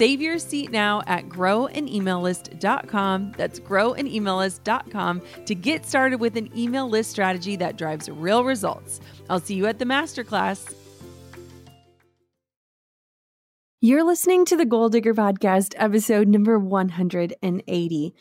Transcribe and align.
Save 0.00 0.22
your 0.22 0.38
seat 0.38 0.70
now 0.70 1.02
at 1.06 1.28
growanemaillist.com. 1.28 3.34
That's 3.36 3.60
growanemaillist.com 3.60 5.22
to 5.44 5.54
get 5.54 5.84
started 5.84 6.20
with 6.20 6.38
an 6.38 6.58
email 6.58 6.88
list 6.88 7.10
strategy 7.10 7.54
that 7.56 7.76
drives 7.76 8.08
real 8.08 8.42
results. 8.42 8.98
I'll 9.28 9.40
see 9.40 9.56
you 9.56 9.66
at 9.66 9.78
the 9.78 9.84
masterclass. 9.84 10.72
You're 13.82 14.04
listening 14.04 14.46
to 14.46 14.56
the 14.56 14.64
Goal 14.64 14.88
Digger 14.88 15.12
Podcast, 15.12 15.74
episode 15.76 16.28
number 16.28 16.58
180. 16.58 18.14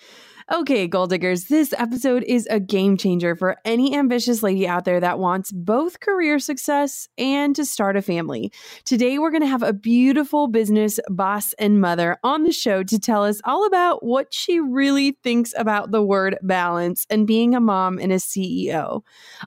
Okay, 0.51 0.87
goal 0.87 1.05
diggers, 1.05 1.43
this 1.43 1.75
episode 1.77 2.23
is 2.23 2.47
a 2.49 2.59
game 2.59 2.97
changer 2.97 3.35
for 3.35 3.57
any 3.65 3.95
ambitious 3.95 4.41
lady 4.41 4.67
out 4.67 4.83
there 4.83 4.99
that 4.99 5.19
wants 5.19 5.51
both 5.51 5.99
career 5.99 6.39
success 6.39 7.07
and 7.19 7.55
to 7.55 7.63
start 7.63 7.95
a 7.95 8.01
family. 8.01 8.51
Today, 8.83 9.19
we're 9.19 9.29
going 9.29 9.43
to 9.43 9.47
have 9.47 9.61
a 9.61 9.73
beautiful 9.73 10.47
business 10.47 10.99
boss 11.07 11.53
and 11.59 11.79
mother 11.79 12.17
on 12.23 12.45
the 12.45 12.51
show 12.51 12.81
to 12.81 12.97
tell 12.97 13.23
us 13.25 13.39
all 13.43 13.63
about 13.67 14.03
what 14.03 14.33
she 14.33 14.59
really 14.59 15.19
thinks 15.23 15.53
about 15.55 15.91
the 15.91 16.01
word 16.01 16.35
balance 16.41 17.05
and 17.11 17.27
being 17.27 17.53
a 17.53 17.59
mom 17.59 17.99
and 17.99 18.11
a 18.11 18.15
CEO. 18.15 19.03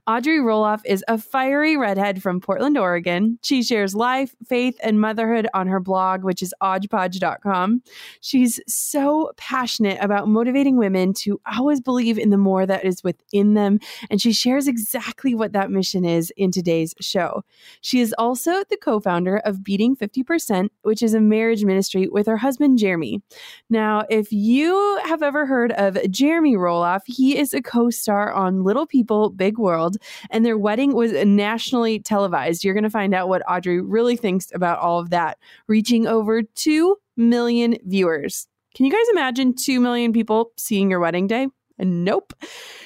Audrey 0.06 0.38
Roloff 0.38 0.82
is 0.84 1.04
a 1.08 1.18
fiery 1.18 1.76
redhead 1.76 2.22
from 2.22 2.38
Portland, 2.38 2.78
Oregon. 2.78 3.40
She 3.42 3.64
shares 3.64 3.96
life, 3.96 4.36
faith, 4.46 4.78
and 4.84 5.00
motherhood 5.00 5.48
on 5.52 5.66
her 5.66 5.80
blog, 5.80 6.22
which 6.22 6.42
is 6.42 6.54
aujpoj.com. 6.62 7.82
She's 8.20 8.60
so 8.68 9.32
passionate 9.36 9.98
about 10.00 10.28
motivating 10.28 10.76
women 10.76 10.91
women 10.92 11.14
to 11.14 11.40
always 11.56 11.80
believe 11.80 12.18
in 12.18 12.30
the 12.30 12.36
more 12.36 12.66
that 12.66 12.84
is 12.84 13.02
within 13.02 13.54
them. 13.54 13.78
And 14.10 14.20
she 14.20 14.32
shares 14.32 14.68
exactly 14.68 15.34
what 15.34 15.52
that 15.52 15.70
mission 15.70 16.04
is 16.04 16.32
in 16.36 16.50
today's 16.50 16.94
show. 17.00 17.44
She 17.80 18.00
is 18.00 18.14
also 18.18 18.62
the 18.68 18.76
co 18.76 19.00
founder 19.00 19.38
of 19.38 19.64
Beating 19.64 19.96
50%, 19.96 20.68
which 20.82 21.02
is 21.02 21.14
a 21.14 21.20
marriage 21.20 21.64
ministry 21.64 22.08
with 22.08 22.26
her 22.26 22.36
husband, 22.36 22.78
Jeremy. 22.78 23.22
Now, 23.70 24.04
if 24.10 24.32
you 24.32 25.00
have 25.04 25.22
ever 25.22 25.46
heard 25.46 25.72
of 25.72 25.98
Jeremy 26.10 26.56
Roloff, 26.56 27.00
he 27.06 27.38
is 27.38 27.54
a 27.54 27.62
co 27.62 27.90
star 27.90 28.32
on 28.32 28.64
Little 28.64 28.86
People, 28.86 29.30
Big 29.30 29.58
World, 29.58 29.96
and 30.30 30.44
their 30.44 30.58
wedding 30.58 30.94
was 30.94 31.12
nationally 31.12 32.00
televised. 32.00 32.64
You're 32.64 32.74
going 32.74 32.84
to 32.84 32.90
find 32.90 33.14
out 33.14 33.28
what 33.28 33.42
Audrey 33.48 33.80
really 33.80 34.16
thinks 34.16 34.52
about 34.54 34.78
all 34.78 34.98
of 34.98 35.10
that, 35.10 35.38
reaching 35.68 36.06
over 36.06 36.42
2 36.42 36.96
million 37.16 37.76
viewers. 37.86 38.46
Can 38.74 38.86
you 38.86 38.92
guys 38.92 39.08
imagine 39.10 39.54
2 39.54 39.80
million 39.80 40.12
people 40.12 40.52
seeing 40.56 40.90
your 40.90 41.00
wedding 41.00 41.26
day? 41.26 41.48
Nope. 41.78 42.32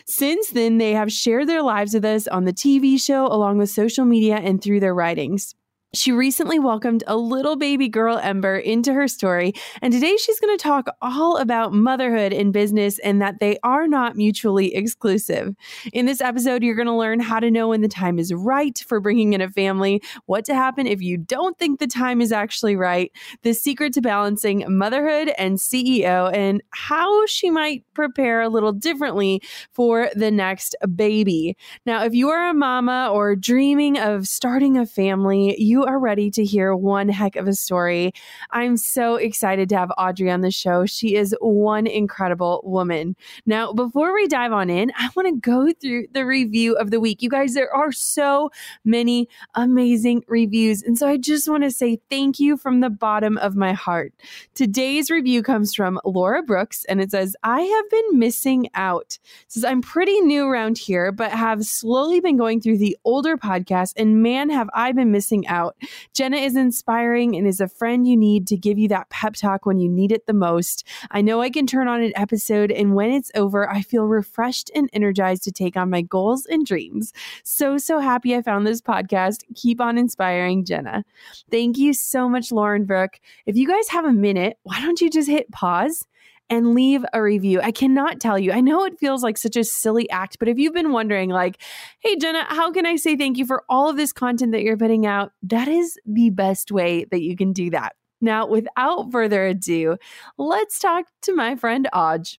Since 0.06 0.50
then, 0.50 0.78
they 0.78 0.92
have 0.92 1.12
shared 1.12 1.48
their 1.48 1.62
lives 1.62 1.94
with 1.94 2.04
us 2.04 2.26
on 2.26 2.44
the 2.44 2.52
TV 2.52 3.00
show, 3.00 3.26
along 3.26 3.58
with 3.58 3.70
social 3.70 4.04
media 4.04 4.36
and 4.36 4.62
through 4.62 4.80
their 4.80 4.94
writings. 4.94 5.54
She 5.94 6.12
recently 6.12 6.58
welcomed 6.58 7.04
a 7.06 7.16
little 7.16 7.56
baby 7.56 7.88
girl, 7.88 8.18
Ember, 8.18 8.56
into 8.56 8.92
her 8.92 9.06
story. 9.06 9.54
And 9.80 9.92
today 9.92 10.16
she's 10.16 10.40
going 10.40 10.56
to 10.56 10.62
talk 10.62 10.88
all 11.00 11.36
about 11.38 11.72
motherhood 11.72 12.32
in 12.32 12.52
business 12.52 12.98
and 12.98 13.22
that 13.22 13.38
they 13.40 13.56
are 13.62 13.86
not 13.86 14.16
mutually 14.16 14.74
exclusive. 14.74 15.54
In 15.92 16.04
this 16.04 16.20
episode, 16.20 16.62
you're 16.62 16.74
going 16.74 16.86
to 16.86 16.92
learn 16.92 17.20
how 17.20 17.40
to 17.40 17.50
know 17.50 17.68
when 17.68 17.82
the 17.82 17.88
time 17.88 18.18
is 18.18 18.34
right 18.34 18.76
for 18.86 19.00
bringing 19.00 19.32
in 19.32 19.40
a 19.40 19.48
family, 19.48 20.02
what 20.26 20.44
to 20.46 20.54
happen 20.54 20.86
if 20.86 21.00
you 21.00 21.16
don't 21.16 21.56
think 21.56 21.78
the 21.78 21.86
time 21.86 22.20
is 22.20 22.32
actually 22.32 22.76
right, 22.76 23.10
the 23.42 23.54
secret 23.54 23.94
to 23.94 24.02
balancing 24.02 24.64
motherhood 24.68 25.32
and 25.38 25.56
CEO, 25.56 26.34
and 26.36 26.62
how 26.70 27.24
she 27.26 27.48
might 27.48 27.84
prepare 27.94 28.42
a 28.42 28.48
little 28.48 28.72
differently 28.72 29.40
for 29.72 30.10
the 30.14 30.30
next 30.30 30.74
baby. 30.94 31.56
Now, 31.86 32.04
if 32.04 32.12
you 32.12 32.28
are 32.28 32.50
a 32.50 32.54
mama 32.54 33.08
or 33.10 33.36
dreaming 33.36 33.98
of 33.98 34.26
starting 34.26 34.76
a 34.76 34.84
family, 34.84 35.58
you 35.58 35.75
are 35.84 35.98
ready 35.98 36.30
to 36.30 36.44
hear 36.44 36.74
one 36.74 37.08
heck 37.08 37.36
of 37.36 37.48
a 37.48 37.54
story. 37.54 38.12
I'm 38.50 38.76
so 38.76 39.16
excited 39.16 39.68
to 39.70 39.76
have 39.78 39.92
Audrey 39.98 40.30
on 40.30 40.40
the 40.40 40.50
show. 40.50 40.86
She 40.86 41.16
is 41.16 41.34
one 41.40 41.86
incredible 41.86 42.62
woman. 42.64 43.16
Now, 43.44 43.72
before 43.72 44.14
we 44.14 44.28
dive 44.28 44.52
on 44.52 44.70
in, 44.70 44.92
I 44.96 45.08
want 45.16 45.28
to 45.28 45.40
go 45.40 45.72
through 45.72 46.06
the 46.12 46.24
review 46.24 46.76
of 46.76 46.90
the 46.90 47.00
week. 47.00 47.22
You 47.22 47.28
guys, 47.28 47.54
there 47.54 47.74
are 47.74 47.92
so 47.92 48.50
many 48.84 49.28
amazing 49.54 50.24
reviews. 50.28 50.82
And 50.82 50.96
so 50.96 51.08
I 51.08 51.16
just 51.16 51.48
want 51.48 51.64
to 51.64 51.70
say 51.70 51.98
thank 52.08 52.38
you 52.38 52.56
from 52.56 52.80
the 52.80 52.90
bottom 52.90 53.38
of 53.38 53.56
my 53.56 53.72
heart. 53.72 54.12
Today's 54.54 55.10
review 55.10 55.42
comes 55.42 55.74
from 55.74 55.98
Laura 56.04 56.42
Brooks 56.42 56.84
and 56.84 57.00
it 57.00 57.10
says, 57.10 57.34
I 57.42 57.62
have 57.62 57.90
been 57.90 58.18
missing 58.18 58.68
out. 58.74 59.18
It 59.42 59.52
says, 59.52 59.64
I'm 59.64 59.82
pretty 59.82 60.20
new 60.20 60.46
around 60.46 60.78
here, 60.78 61.10
but 61.10 61.32
have 61.32 61.64
slowly 61.64 62.20
been 62.20 62.36
going 62.36 62.60
through 62.60 62.78
the 62.78 62.96
older 63.04 63.36
podcasts, 63.36 63.94
and 63.96 64.22
man, 64.22 64.50
have 64.50 64.68
I 64.74 64.92
been 64.92 65.10
missing 65.10 65.46
out. 65.46 65.65
Jenna 66.12 66.36
is 66.36 66.56
inspiring 66.56 67.36
and 67.36 67.46
is 67.46 67.60
a 67.60 67.68
friend 67.68 68.06
you 68.06 68.16
need 68.16 68.46
to 68.48 68.56
give 68.56 68.78
you 68.78 68.88
that 68.88 69.10
pep 69.10 69.34
talk 69.34 69.66
when 69.66 69.78
you 69.78 69.88
need 69.88 70.12
it 70.12 70.26
the 70.26 70.32
most. 70.32 70.86
I 71.10 71.22
know 71.22 71.40
I 71.40 71.50
can 71.50 71.66
turn 71.66 71.88
on 71.88 72.02
an 72.02 72.12
episode, 72.16 72.70
and 72.70 72.94
when 72.94 73.10
it's 73.10 73.30
over, 73.34 73.70
I 73.70 73.82
feel 73.82 74.04
refreshed 74.04 74.70
and 74.74 74.90
energized 74.92 75.44
to 75.44 75.52
take 75.52 75.76
on 75.76 75.90
my 75.90 76.02
goals 76.02 76.46
and 76.46 76.64
dreams. 76.64 77.12
So, 77.44 77.78
so 77.78 77.98
happy 77.98 78.34
I 78.34 78.42
found 78.42 78.66
this 78.66 78.80
podcast. 78.80 79.42
Keep 79.54 79.80
on 79.80 79.98
inspiring, 79.98 80.64
Jenna. 80.64 81.04
Thank 81.50 81.78
you 81.78 81.92
so 81.92 82.28
much, 82.28 82.52
Lauren 82.52 82.84
Brooke. 82.84 83.20
If 83.46 83.56
you 83.56 83.66
guys 83.66 83.88
have 83.88 84.04
a 84.04 84.12
minute, 84.12 84.58
why 84.62 84.80
don't 84.80 85.00
you 85.00 85.10
just 85.10 85.28
hit 85.28 85.50
pause? 85.50 86.06
And 86.48 86.74
leave 86.74 87.04
a 87.12 87.22
review. 87.22 87.60
I 87.60 87.72
cannot 87.72 88.20
tell 88.20 88.38
you. 88.38 88.52
I 88.52 88.60
know 88.60 88.84
it 88.84 88.98
feels 88.98 89.22
like 89.22 89.38
such 89.38 89.56
a 89.56 89.64
silly 89.64 90.08
act, 90.10 90.38
but 90.38 90.48
if 90.48 90.58
you've 90.58 90.74
been 90.74 90.92
wondering, 90.92 91.30
like, 91.30 91.60
hey, 92.00 92.16
Jenna, 92.16 92.44
how 92.48 92.70
can 92.70 92.86
I 92.86 92.96
say 92.96 93.16
thank 93.16 93.36
you 93.38 93.46
for 93.46 93.64
all 93.68 93.88
of 93.88 93.96
this 93.96 94.12
content 94.12 94.52
that 94.52 94.62
you're 94.62 94.76
putting 94.76 95.06
out? 95.06 95.32
That 95.42 95.68
is 95.68 95.98
the 96.06 96.30
best 96.30 96.70
way 96.70 97.04
that 97.10 97.22
you 97.22 97.36
can 97.36 97.52
do 97.52 97.70
that. 97.70 97.94
Now, 98.20 98.46
without 98.46 99.12
further 99.12 99.46
ado, 99.46 99.96
let's 100.38 100.78
talk 100.78 101.06
to 101.22 101.34
my 101.34 101.54
friend 101.56 101.88
Aj. 101.92 102.36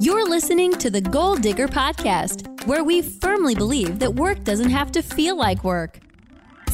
You're 0.00 0.28
listening 0.28 0.72
to 0.74 0.90
the 0.90 1.00
Goal 1.00 1.34
Digger 1.34 1.66
Podcast, 1.66 2.66
where 2.66 2.84
we 2.84 3.02
firmly 3.02 3.54
believe 3.54 3.98
that 3.98 4.14
work 4.14 4.44
doesn't 4.44 4.70
have 4.70 4.92
to 4.92 5.02
feel 5.02 5.36
like 5.36 5.64
work. 5.64 5.98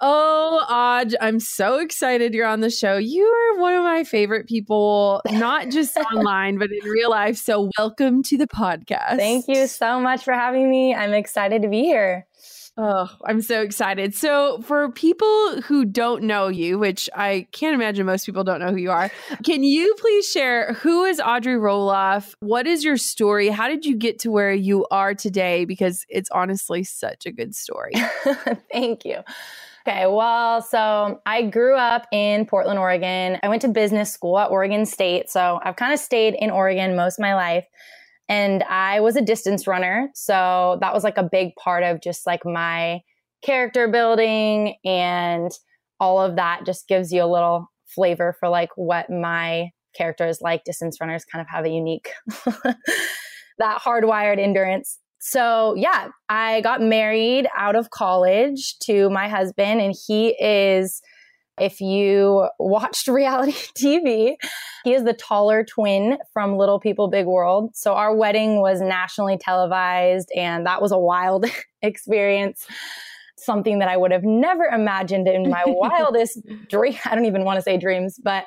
Oh, 0.00 0.64
Aj, 0.68 1.14
I'm 1.20 1.38
so 1.40 1.78
excited 1.78 2.34
you're 2.34 2.46
on 2.46 2.60
the 2.60 2.70
show. 2.70 2.96
You 2.96 3.24
are 3.24 3.60
one 3.60 3.74
of 3.74 3.84
my 3.84 4.04
favorite 4.04 4.48
people, 4.48 5.22
not 5.30 5.70
just 5.70 5.96
online, 6.14 6.58
but 6.58 6.70
in 6.72 6.88
real 6.88 7.10
life. 7.10 7.36
So, 7.36 7.70
welcome 7.78 8.22
to 8.24 8.36
the 8.36 8.48
podcast. 8.48 9.16
Thank 9.16 9.46
you 9.48 9.66
so 9.66 10.00
much 10.00 10.24
for 10.24 10.34
having 10.34 10.68
me. 10.68 10.94
I'm 10.94 11.14
excited 11.14 11.62
to 11.62 11.68
be 11.68 11.82
here. 11.82 12.26
Oh, 12.76 13.08
I'm 13.24 13.40
so 13.40 13.62
excited. 13.62 14.16
So, 14.16 14.60
for 14.62 14.90
people 14.90 15.60
who 15.62 15.84
don't 15.84 16.24
know 16.24 16.48
you, 16.48 16.76
which 16.76 17.08
I 17.14 17.46
can't 17.52 17.74
imagine 17.74 18.04
most 18.04 18.26
people 18.26 18.42
don't 18.42 18.58
know 18.58 18.72
who 18.72 18.78
you 18.78 18.90
are, 18.90 19.12
can 19.44 19.62
you 19.62 19.94
please 20.00 20.28
share 20.28 20.72
who 20.72 21.04
is 21.04 21.20
Audrey 21.20 21.54
Roloff? 21.54 22.34
What 22.40 22.66
is 22.66 22.82
your 22.82 22.96
story? 22.96 23.48
How 23.48 23.68
did 23.68 23.86
you 23.86 23.94
get 23.94 24.18
to 24.20 24.32
where 24.32 24.52
you 24.52 24.86
are 24.90 25.14
today? 25.14 25.64
Because 25.64 26.04
it's 26.08 26.28
honestly 26.30 26.82
such 26.82 27.26
a 27.26 27.32
good 27.32 27.54
story. 27.54 27.92
Thank 28.72 29.04
you. 29.04 29.20
Okay, 29.86 30.06
well, 30.06 30.62
so 30.62 31.20
I 31.26 31.42
grew 31.42 31.76
up 31.76 32.06
in 32.10 32.46
Portland, 32.46 32.78
Oregon. 32.78 33.38
I 33.42 33.48
went 33.48 33.60
to 33.62 33.68
business 33.68 34.10
school 34.10 34.38
at 34.38 34.50
Oregon 34.50 34.86
State. 34.86 35.28
So 35.28 35.60
I've 35.62 35.76
kind 35.76 35.92
of 35.92 35.98
stayed 35.98 36.34
in 36.38 36.50
Oregon 36.50 36.96
most 36.96 37.18
of 37.18 37.22
my 37.22 37.34
life. 37.34 37.66
And 38.26 38.62
I 38.62 39.00
was 39.00 39.16
a 39.16 39.20
distance 39.20 39.66
runner. 39.66 40.08
So 40.14 40.78
that 40.80 40.94
was 40.94 41.04
like 41.04 41.18
a 41.18 41.28
big 41.30 41.54
part 41.56 41.82
of 41.82 42.00
just 42.00 42.26
like 42.26 42.46
my 42.46 43.00
character 43.44 43.86
building 43.86 44.76
and 44.86 45.50
all 46.00 46.18
of 46.18 46.36
that 46.36 46.64
just 46.64 46.88
gives 46.88 47.12
you 47.12 47.22
a 47.22 47.30
little 47.30 47.70
flavor 47.86 48.34
for 48.40 48.48
like 48.48 48.70
what 48.76 49.10
my 49.10 49.68
character 49.94 50.26
is 50.26 50.40
like. 50.40 50.64
Distance 50.64 50.96
runners 50.98 51.26
kind 51.26 51.42
of 51.42 51.48
have 51.50 51.66
a 51.66 51.70
unique, 51.70 52.08
that 53.58 53.82
hardwired 53.82 54.38
endurance. 54.38 54.98
So 55.26 55.74
yeah, 55.74 56.08
I 56.28 56.60
got 56.60 56.82
married 56.82 57.48
out 57.56 57.76
of 57.76 57.88
college 57.88 58.78
to 58.80 59.08
my 59.08 59.26
husband 59.26 59.80
and 59.80 59.94
he 60.06 60.36
is 60.38 61.00
if 61.58 61.80
you 61.80 62.46
watched 62.58 63.08
reality 63.08 63.52
TV, 63.78 64.34
he 64.84 64.92
is 64.92 65.04
the 65.04 65.14
taller 65.14 65.64
twin 65.64 66.18
from 66.34 66.58
Little 66.58 66.78
People 66.78 67.08
Big 67.08 67.24
World. 67.24 67.70
So 67.74 67.94
our 67.94 68.14
wedding 68.14 68.60
was 68.60 68.82
nationally 68.82 69.38
televised, 69.38 70.28
and 70.36 70.66
that 70.66 70.82
was 70.82 70.92
a 70.92 70.98
wild 70.98 71.46
experience. 71.82 72.66
Something 73.38 73.78
that 73.78 73.88
I 73.88 73.96
would 73.96 74.10
have 74.10 74.24
never 74.24 74.64
imagined 74.64 75.26
in 75.26 75.48
my 75.48 75.64
wildest 75.66 76.38
dream. 76.68 76.96
I 77.06 77.14
don't 77.14 77.24
even 77.24 77.44
want 77.44 77.56
to 77.56 77.62
say 77.62 77.78
dreams, 77.78 78.18
but 78.22 78.44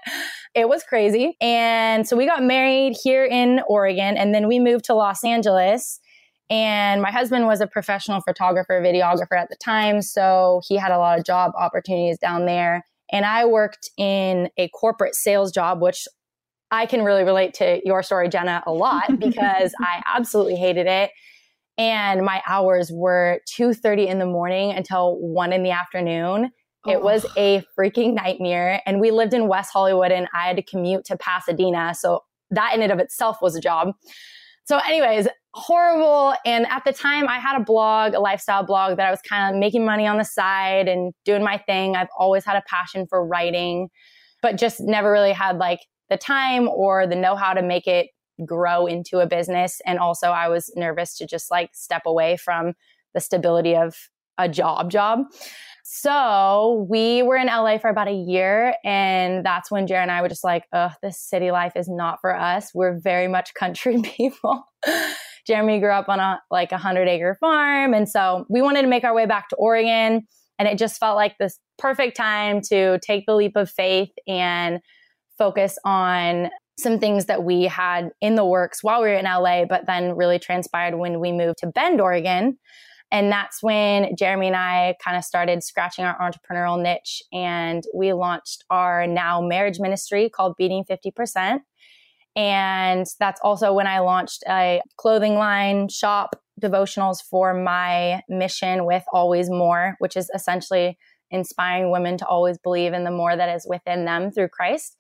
it 0.54 0.70
was 0.70 0.84
crazy. 0.84 1.38
And 1.42 2.08
so 2.08 2.16
we 2.16 2.28
got 2.28 2.44
married 2.44 2.96
here 3.04 3.26
in 3.26 3.62
Oregon, 3.68 4.16
and 4.16 4.34
then 4.34 4.48
we 4.48 4.60
moved 4.60 4.86
to 4.86 4.94
Los 4.94 5.24
Angeles. 5.24 6.00
And 6.50 7.02
my 7.02 7.12
husband 7.12 7.46
was 7.46 7.60
a 7.60 7.68
professional 7.68 8.22
photographer, 8.22 8.82
videographer 8.82 9.38
at 9.38 9.50
the 9.50 9.58
time. 9.58 10.02
So 10.02 10.62
he 10.68 10.78
had 10.78 10.92
a 10.92 10.98
lot 10.98 11.20
of 11.20 11.26
job 11.26 11.52
opportunities 11.58 12.18
down 12.18 12.46
there. 12.46 12.86
And 13.12 13.26
I 13.26 13.46
worked 13.46 13.90
in 13.98 14.50
a 14.58 14.70
corporate 14.70 15.16
sales 15.16 15.52
job, 15.52 15.82
which 15.82 16.08
I 16.72 16.86
can 16.86 17.04
really 17.04 17.24
relate 17.24 17.54
to 17.56 17.82
your 17.86 18.04
story, 18.04 18.30
Jenna, 18.30 18.64
a 18.66 18.72
lot 18.72 19.08
because 19.20 19.74
I 19.80 20.02
absolutely 20.06 20.56
hated 20.56 20.88
it. 20.88 21.12
And 21.78 22.26
my 22.26 22.42
hours 22.48 22.92
were 22.92 23.42
2:30 23.58 24.08
in 24.08 24.20
the 24.20 24.26
morning 24.26 24.72
until 24.72 25.18
1 25.20 25.54
in 25.54 25.64
the 25.64 25.72
afternoon. 25.72 26.50
Oh. 26.86 26.92
It 26.92 27.02
was 27.02 27.26
oh. 27.26 27.34
a 27.38 27.64
freaking 27.78 28.14
nightmare. 28.14 28.82
And 28.86 29.00
we 29.00 29.12
lived 29.12 29.34
in 29.34 29.48
West 29.48 29.72
Hollywood 29.72 30.12
and 30.12 30.28
I 30.34 30.48
had 30.48 30.56
to 30.56 30.64
commute 30.64 31.06
to 31.06 31.18
Pasadena. 31.18 31.94
So 31.94 32.24
that 32.52 32.74
in 32.74 32.82
and 32.82 32.92
of 32.92 33.00
itself 33.00 33.38
was 33.42 33.56
a 33.56 33.62
job. 33.62 33.94
So, 34.66 34.80
anyways, 34.80 35.28
horrible. 35.58 36.36
And 36.46 36.68
at 36.68 36.86
the 36.86 36.94
time, 36.94 37.28
I 37.28 37.40
had 37.40 37.60
a 37.60 37.64
blog, 37.64 38.14
a 38.14 38.20
lifestyle 38.20 38.64
blog 38.64 38.98
that 38.98 39.08
I 39.08 39.12
was 39.12 39.22
kind 39.22 39.54
of 39.54 39.60
making 39.60 39.86
money 39.86 40.06
on 40.06 40.18
the 40.18 40.24
side 40.24 40.88
and 40.88 41.14
doing 41.26 41.44
my 41.44 41.58
thing. 41.58 41.96
I've 41.96 42.10
always 42.18 42.46
had 42.46 42.56
a 42.56 42.64
passion 42.68 43.08
for 43.10 43.26
writing, 43.26 43.90
but 44.42 44.58
just 44.58 44.80
never 44.80 45.12
really 45.12 45.34
had 45.34 45.58
like 45.58 45.80
the 46.10 46.18
time 46.18 46.68
or 46.70 47.08
the 47.08 47.16
know 47.16 47.36
how 47.36 47.54
to 47.54 47.64
make 47.64 47.88
it 47.88 48.08
grow 48.46 48.86
into 48.86 49.18
a 49.18 49.26
business. 49.26 49.82
And 49.86 49.98
also, 49.98 50.28
I 50.28 50.48
was 50.48 50.72
nervous 50.76 51.18
to 51.18 51.26
just 51.26 51.50
like 51.50 51.72
step 51.74 52.04
away 52.06 52.38
from 52.38 52.74
the 53.16 53.20
stability 53.20 53.76
of 53.76 53.96
a 54.38 54.48
job 54.48 54.92
job. 54.92 55.22
So 55.84 56.86
we 56.90 57.24
were 57.24 57.38
in 57.38 57.48
LA 57.48 57.78
for 57.78 57.90
about 57.90 58.10
a 58.10 58.14
year, 58.14 58.76
and 58.84 59.44
that's 59.46 59.72
when 59.72 59.88
Jared 59.88 60.04
and 60.04 60.12
I 60.12 60.22
were 60.22 60.30
just 60.30 60.44
like, 60.44 60.66
"Ugh, 60.74 60.92
this 61.02 61.20
city 61.20 61.50
life 61.50 61.74
is 61.76 61.88
not 61.88 62.20
for 62.22 62.36
us. 62.36 62.72
We're 62.76 63.00
very 63.00 63.28
much 63.28 63.54
country 63.54 64.02
people." 64.04 64.64
Jeremy 65.48 65.80
grew 65.80 65.92
up 65.92 66.10
on 66.10 66.20
a 66.20 66.42
like 66.52 66.72
a 66.72 66.78
hundred 66.78 67.08
acre 67.08 67.38
farm, 67.40 67.94
and 67.94 68.08
so 68.08 68.46
we 68.50 68.62
wanted 68.62 68.82
to 68.82 68.88
make 68.88 69.04
our 69.04 69.14
way 69.14 69.26
back 69.26 69.50
to 69.50 69.56
Oregon, 69.56 70.28
and 70.60 70.68
it 70.68 70.78
just 70.78 71.00
felt 71.00 71.16
like 71.16 71.38
this 71.38 71.58
perfect 71.78 72.18
time 72.18 72.62
to 72.62 73.00
take 73.00 73.26
the 73.26 73.36
leap 73.36 73.56
of 73.56 73.70
faith 73.70 74.12
and 74.28 74.80
focus 75.38 75.78
on 75.86 76.50
some 76.78 77.00
things 77.00 77.26
that 77.26 77.44
we 77.44 77.64
had 77.64 78.12
in 78.22 78.36
the 78.36 78.46
works 78.46 78.84
while 78.84 79.02
we 79.02 79.08
were 79.08 79.16
in 79.16 79.26
LA, 79.26 79.66
but 79.66 79.86
then 79.88 80.16
really 80.16 80.38
transpired 80.38 80.96
when 80.96 81.20
we 81.20 81.32
moved 81.32 81.60
to 81.60 81.68
Bend, 81.68 82.00
Oregon. 82.00 82.58
And 83.10 83.32
that's 83.32 83.64
when 83.64 84.16
Jeremy 84.18 84.48
and 84.48 84.56
I 84.56 84.96
kind 85.04 85.18
of 85.18 85.24
started 85.24 85.64
scratching 85.64 86.04
our 86.06 86.18
entrepreneurial 86.20 86.82
niche 86.82 87.24
and 87.32 87.84
we 87.96 88.12
launched 88.14 88.66
our 88.70 89.08
now 89.08 89.42
marriage 89.42 89.80
ministry 89.80 90.30
called 90.30 90.56
Beating 90.58 90.84
50%. 90.84 91.62
And 92.38 93.08
that's 93.20 93.42
also 93.44 93.74
when 93.74 93.88
I 93.88 94.00
launched 94.00 94.44
a 94.48 94.82
clothing 94.96 95.36
line 95.36 95.90
shop 95.90 96.40
devotionals 96.62 97.18
for 97.22 97.54
my 97.54 98.22
mission 98.30 98.86
with 98.86 99.04
Always 99.12 99.50
More, 99.50 99.96
which 99.98 100.16
is 100.16 100.30
essentially 100.36 101.00
inspiring 101.32 101.92
women 101.92 102.16
to 102.20 102.28
always 102.28 102.60
believe 102.60 102.94
in 102.94 103.04
the 103.04 103.12
more 103.12 103.36
that 103.36 103.54
is 103.54 103.66
within 103.68 104.06
them 104.06 104.32
through 104.32 104.50
Christ. 104.50 104.98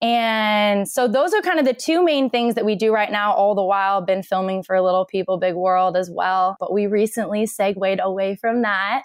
And 0.00 0.88
so 0.88 1.06
those 1.06 1.34
are 1.34 1.42
kind 1.42 1.58
of 1.58 1.66
the 1.66 1.74
two 1.74 2.02
main 2.02 2.30
things 2.30 2.54
that 2.54 2.64
we 2.64 2.76
do 2.76 2.94
right 2.94 3.12
now, 3.12 3.34
all 3.34 3.54
the 3.54 3.62
while 3.62 4.00
been 4.00 4.22
filming 4.22 4.62
for 4.62 4.80
Little 4.80 5.04
People 5.04 5.38
Big 5.38 5.54
World 5.54 5.96
as 5.96 6.10
well. 6.10 6.56
But 6.58 6.72
we 6.72 6.86
recently 6.86 7.46
segued 7.46 8.00
away 8.00 8.36
from 8.36 8.62
that. 8.62 9.02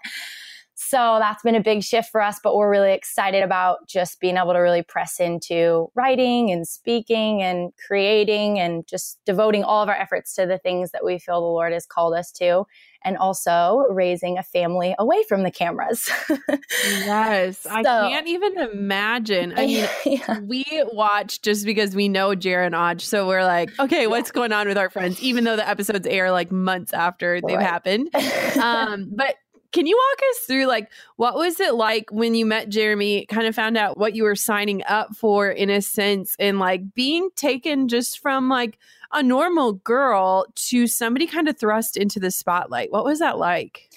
So 0.93 1.17
that's 1.17 1.41
been 1.41 1.55
a 1.55 1.59
big 1.59 1.81
shift 1.81 2.11
for 2.11 2.21
us, 2.21 2.39
but 2.43 2.55
we're 2.55 2.69
really 2.69 2.93
excited 2.93 3.41
about 3.41 3.87
just 3.87 4.19
being 4.19 4.37
able 4.37 4.53
to 4.53 4.59
really 4.59 4.83
press 4.83 5.19
into 5.19 5.87
writing 5.95 6.51
and 6.51 6.67
speaking 6.67 7.41
and 7.41 7.71
creating 7.87 8.59
and 8.59 8.85
just 8.85 9.17
devoting 9.25 9.63
all 9.63 9.81
of 9.81 9.89
our 9.89 9.95
efforts 9.95 10.35
to 10.35 10.45
the 10.45 10.59
things 10.59 10.91
that 10.91 11.03
we 11.03 11.17
feel 11.17 11.41
the 11.41 11.47
Lord 11.47 11.73
has 11.73 11.87
called 11.87 12.13
us 12.13 12.31
to 12.33 12.65
and 13.03 13.17
also 13.17 13.85
raising 13.89 14.37
a 14.37 14.43
family 14.43 14.93
away 14.99 15.23
from 15.27 15.41
the 15.41 15.49
cameras. 15.49 16.11
yes, 16.69 17.57
so, 17.61 17.71
I 17.71 17.81
can't 17.81 18.27
even 18.27 18.59
imagine. 18.59 19.53
I 19.57 19.65
mean, 19.65 19.89
yeah. 20.05 20.41
we 20.41 20.63
watch 20.91 21.41
just 21.41 21.65
because 21.65 21.95
we 21.95 22.07
know 22.07 22.35
Jared 22.35 22.67
and 22.67 22.75
Aj, 22.75 23.01
so 23.01 23.27
we're 23.27 23.43
like, 23.43 23.71
okay, 23.79 24.05
what's 24.05 24.29
going 24.29 24.53
on 24.53 24.67
with 24.67 24.77
our 24.77 24.91
friends? 24.91 25.19
Even 25.23 25.43
though 25.43 25.55
the 25.55 25.67
episodes 25.67 26.05
air 26.05 26.31
like 26.31 26.51
months 26.51 26.93
after 26.93 27.41
they've 27.41 27.57
right. 27.57 27.65
happened. 27.65 28.09
Um, 28.63 29.11
but 29.15 29.35
can 29.73 29.87
you 29.87 29.97
walk 29.97 30.21
us 30.31 30.45
through 30.45 30.65
like 30.67 30.89
what 31.17 31.35
was 31.35 31.59
it 31.59 31.73
like 31.73 32.09
when 32.11 32.35
you 32.35 32.45
met 32.45 32.69
Jeremy, 32.69 33.25
kind 33.25 33.47
of 33.47 33.55
found 33.55 33.75
out 33.75 33.97
what 33.97 34.15
you 34.15 34.23
were 34.23 34.35
signing 34.35 34.83
up 34.87 35.15
for 35.15 35.49
in 35.49 35.69
a 35.69 35.81
sense 35.81 36.35
and 36.39 36.59
like 36.59 36.93
being 36.93 37.29
taken 37.35 37.87
just 37.87 38.19
from 38.19 38.47
like 38.47 38.77
a 39.11 39.21
normal 39.21 39.73
girl 39.73 40.45
to 40.55 40.87
somebody 40.87 41.27
kind 41.27 41.49
of 41.49 41.57
thrust 41.57 41.97
into 41.97 42.19
the 42.19 42.31
spotlight? 42.31 42.91
What 42.91 43.03
was 43.03 43.19
that 43.19 43.37
like? 43.37 43.89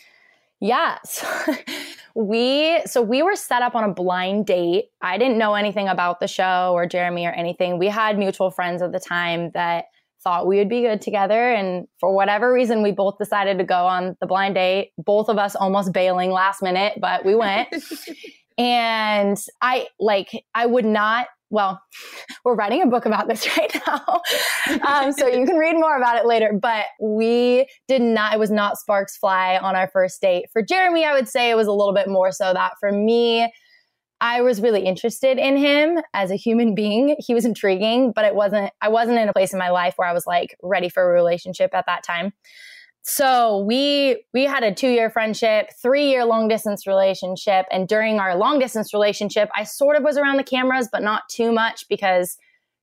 Yes. 0.61 1.25
we 2.14 2.80
so 2.87 3.02
we 3.02 3.23
were 3.23 3.37
set 3.37 3.62
up 3.62 3.75
on 3.75 3.85
a 3.85 3.92
blind 3.92 4.47
date. 4.47 4.87
I 5.02 5.18
didn't 5.18 5.37
know 5.37 5.54
anything 5.54 5.88
about 5.88 6.21
the 6.21 6.28
show 6.28 6.73
or 6.75 6.87
Jeremy 6.87 7.26
or 7.26 7.33
anything. 7.33 7.78
We 7.78 7.88
had 7.88 8.18
mutual 8.18 8.50
friends 8.50 8.80
at 8.80 8.92
the 8.92 9.00
time 9.00 9.50
that 9.50 9.87
thought 10.26 10.49
we 10.49 10.59
would 10.59 10.68
be 10.68 10.83
good 10.83 11.00
together. 11.00 11.52
And 11.52 11.87
for 12.00 12.12
whatever 12.12 12.52
reason, 12.52 12.83
we 12.83 12.90
both 12.90 13.16
decided 13.16 13.59
to 13.59 13.64
go 13.64 13.87
on 13.87 14.16
the 14.21 14.26
blind 14.26 14.56
date, 14.56 14.90
both 14.99 15.28
of 15.28 15.38
us 15.38 15.54
almost 15.54 15.92
bailing 15.92 16.33
last 16.33 16.62
minute, 16.62 16.95
but 17.00 17.25
we 17.25 17.37
went. 17.37 17.68
and 18.59 19.38
I 19.62 19.87
like, 20.00 20.30
I 20.52 20.66
would 20.66 20.85
not 20.85 21.28
well, 21.49 21.80
we're 22.45 22.56
writing 22.56 22.83
a 22.83 22.87
book 22.87 23.06
about 23.06 23.28
this 23.28 23.47
right 23.56 23.73
now. 23.87 24.21
um, 24.85 25.12
so 25.12 25.28
you 25.28 25.47
can 25.47 25.56
read 25.56 25.75
more 25.75 25.97
about 25.97 26.16
it 26.16 26.26
later. 26.26 26.52
But 26.61 26.87
we 27.00 27.68
did 27.87 28.02
not, 28.02 28.35
it 28.35 28.40
was 28.40 28.50
not 28.50 28.78
sparks 28.78 29.16
fly 29.16 29.56
on 29.56 29.76
our 29.76 29.88
first 29.92 30.21
date. 30.21 30.47
For 30.52 30.61
Jeremy, 30.61 31.04
I 31.04 31.12
would 31.12 31.28
say 31.28 31.49
it 31.49 31.54
was 31.54 31.68
a 31.68 31.73
little 31.73 31.95
bit 31.95 32.09
more 32.09 32.33
so 32.33 32.52
that 32.52 32.73
for 32.80 32.90
me, 32.90 33.52
I 34.20 34.40
was 34.40 34.61
really 34.61 34.85
interested 34.85 35.38
in 35.38 35.56
him 35.56 35.99
as 36.14 36.30
a 36.30 36.37
human 36.37 36.75
being. 36.75 37.16
He 37.18 37.35
was 37.35 37.44
intriguing, 37.44 38.12
but 38.12 38.25
it 38.25 38.35
wasn't, 38.35 38.73
I 38.80 38.88
wasn't 38.88 39.18
in 39.18 39.28
a 39.28 39.32
place 39.32 39.52
in 39.52 39.58
my 39.58 39.68
life 39.70 39.94
where 39.96 40.08
I 40.08 40.12
was 40.12 40.26
like 40.26 40.56
ready 40.62 40.88
for 40.88 41.02
a 41.02 41.12
relationship 41.12 41.75
at 41.75 41.87
that 41.87 42.02
time. 42.02 42.32
So 43.08 43.58
we 43.58 44.25
we 44.35 44.42
had 44.42 44.64
a 44.64 44.73
2-year 44.73 45.11
friendship, 45.11 45.70
3-year 45.85 46.25
long 46.25 46.49
distance 46.49 46.88
relationship, 46.88 47.66
and 47.70 47.87
during 47.87 48.18
our 48.18 48.37
long 48.37 48.58
distance 48.58 48.92
relationship, 48.92 49.49
I 49.54 49.62
sort 49.62 49.96
of 49.96 50.02
was 50.02 50.16
around 50.18 50.38
the 50.38 50.42
cameras 50.42 50.88
but 50.90 51.04
not 51.04 51.23
too 51.30 51.52
much 51.52 51.85
because 51.88 52.37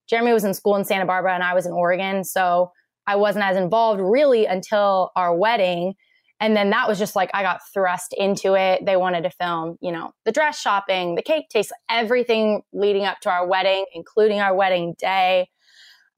Jeremy 0.09 0.31
was 0.31 0.45
in 0.45 0.53
school 0.53 0.77
in 0.77 0.85
Santa 0.85 1.05
Barbara 1.05 1.33
and 1.33 1.43
I 1.43 1.53
was 1.53 1.65
in 1.65 1.73
Oregon, 1.73 2.23
so 2.23 2.71
I 3.05 3.17
wasn't 3.17 3.43
as 3.43 3.57
involved 3.57 3.99
really 3.99 4.45
until 4.45 5.11
our 5.17 5.35
wedding 5.35 5.95
and 6.43 6.57
then 6.57 6.71
that 6.71 6.89
was 6.89 6.99
just 6.99 7.15
like, 7.15 7.31
I 7.33 7.41
got 7.41 7.61
thrust 7.73 8.13
into 8.17 8.53
it. 8.55 8.85
They 8.85 8.97
wanted 8.97 9.21
to 9.21 9.29
film, 9.29 9.77
you 9.79 9.93
know, 9.93 10.11
the 10.25 10.31
dress 10.33 10.59
shopping, 10.59 11.15
the 11.15 11.21
cake 11.21 11.45
taste, 11.49 11.71
everything 11.89 12.63
leading 12.73 13.05
up 13.05 13.21
to 13.21 13.29
our 13.29 13.47
wedding, 13.47 13.85
including 13.93 14.41
our 14.41 14.53
wedding 14.53 14.93
day. 14.99 15.47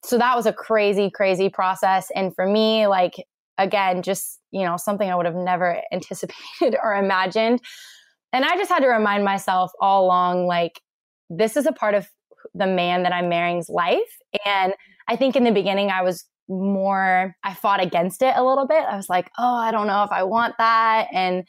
So 0.04 0.18
that 0.18 0.36
was 0.36 0.48
a 0.48 0.52
crazy, 0.52 1.12
crazy 1.12 1.50
process. 1.50 2.10
And 2.16 2.34
for 2.34 2.48
me, 2.48 2.88
like, 2.88 3.14
again, 3.60 4.02
just, 4.02 4.40
you 4.50 4.66
know, 4.66 4.78
something 4.78 5.08
I 5.08 5.16
would 5.16 5.28
have 5.28 5.36
never 5.36 5.80
anticipated 5.92 6.76
or 6.82 6.96
imagined. 6.96 7.62
And 8.34 8.44
I 8.44 8.58
just 8.58 8.72
had 8.72 8.80
to 8.80 8.88
remind 8.88 9.24
myself 9.24 9.72
all 9.80 10.08
along, 10.08 10.48
like, 10.48 10.82
this 11.30 11.56
is 11.56 11.68
a 11.68 11.72
part 11.72 11.94
of 11.94 12.08
the 12.56 12.66
man 12.66 13.04
that 13.04 13.14
I'm 13.14 13.30
marrying's 13.30 13.70
life. 13.70 14.18
And 14.44 14.74
I 15.08 15.18
think 15.18 15.36
in 15.36 15.44
the 15.44 15.52
beginning, 15.52 15.92
I 15.92 16.02
was 16.02 16.26
more, 16.48 17.36
I 17.44 17.54
fought 17.54 17.82
against 17.82 18.22
it 18.22 18.34
a 18.36 18.44
little 18.44 18.68
bit. 18.68 18.84
I 18.84 18.96
was 18.96 19.10
like, 19.10 19.32
oh, 19.38 19.56
I 19.56 19.72
don't 19.72 19.88
know 19.88 20.04
if 20.04 20.12
I 20.12 20.24
want 20.24 20.56
that. 20.58 21.08
And 21.12 21.44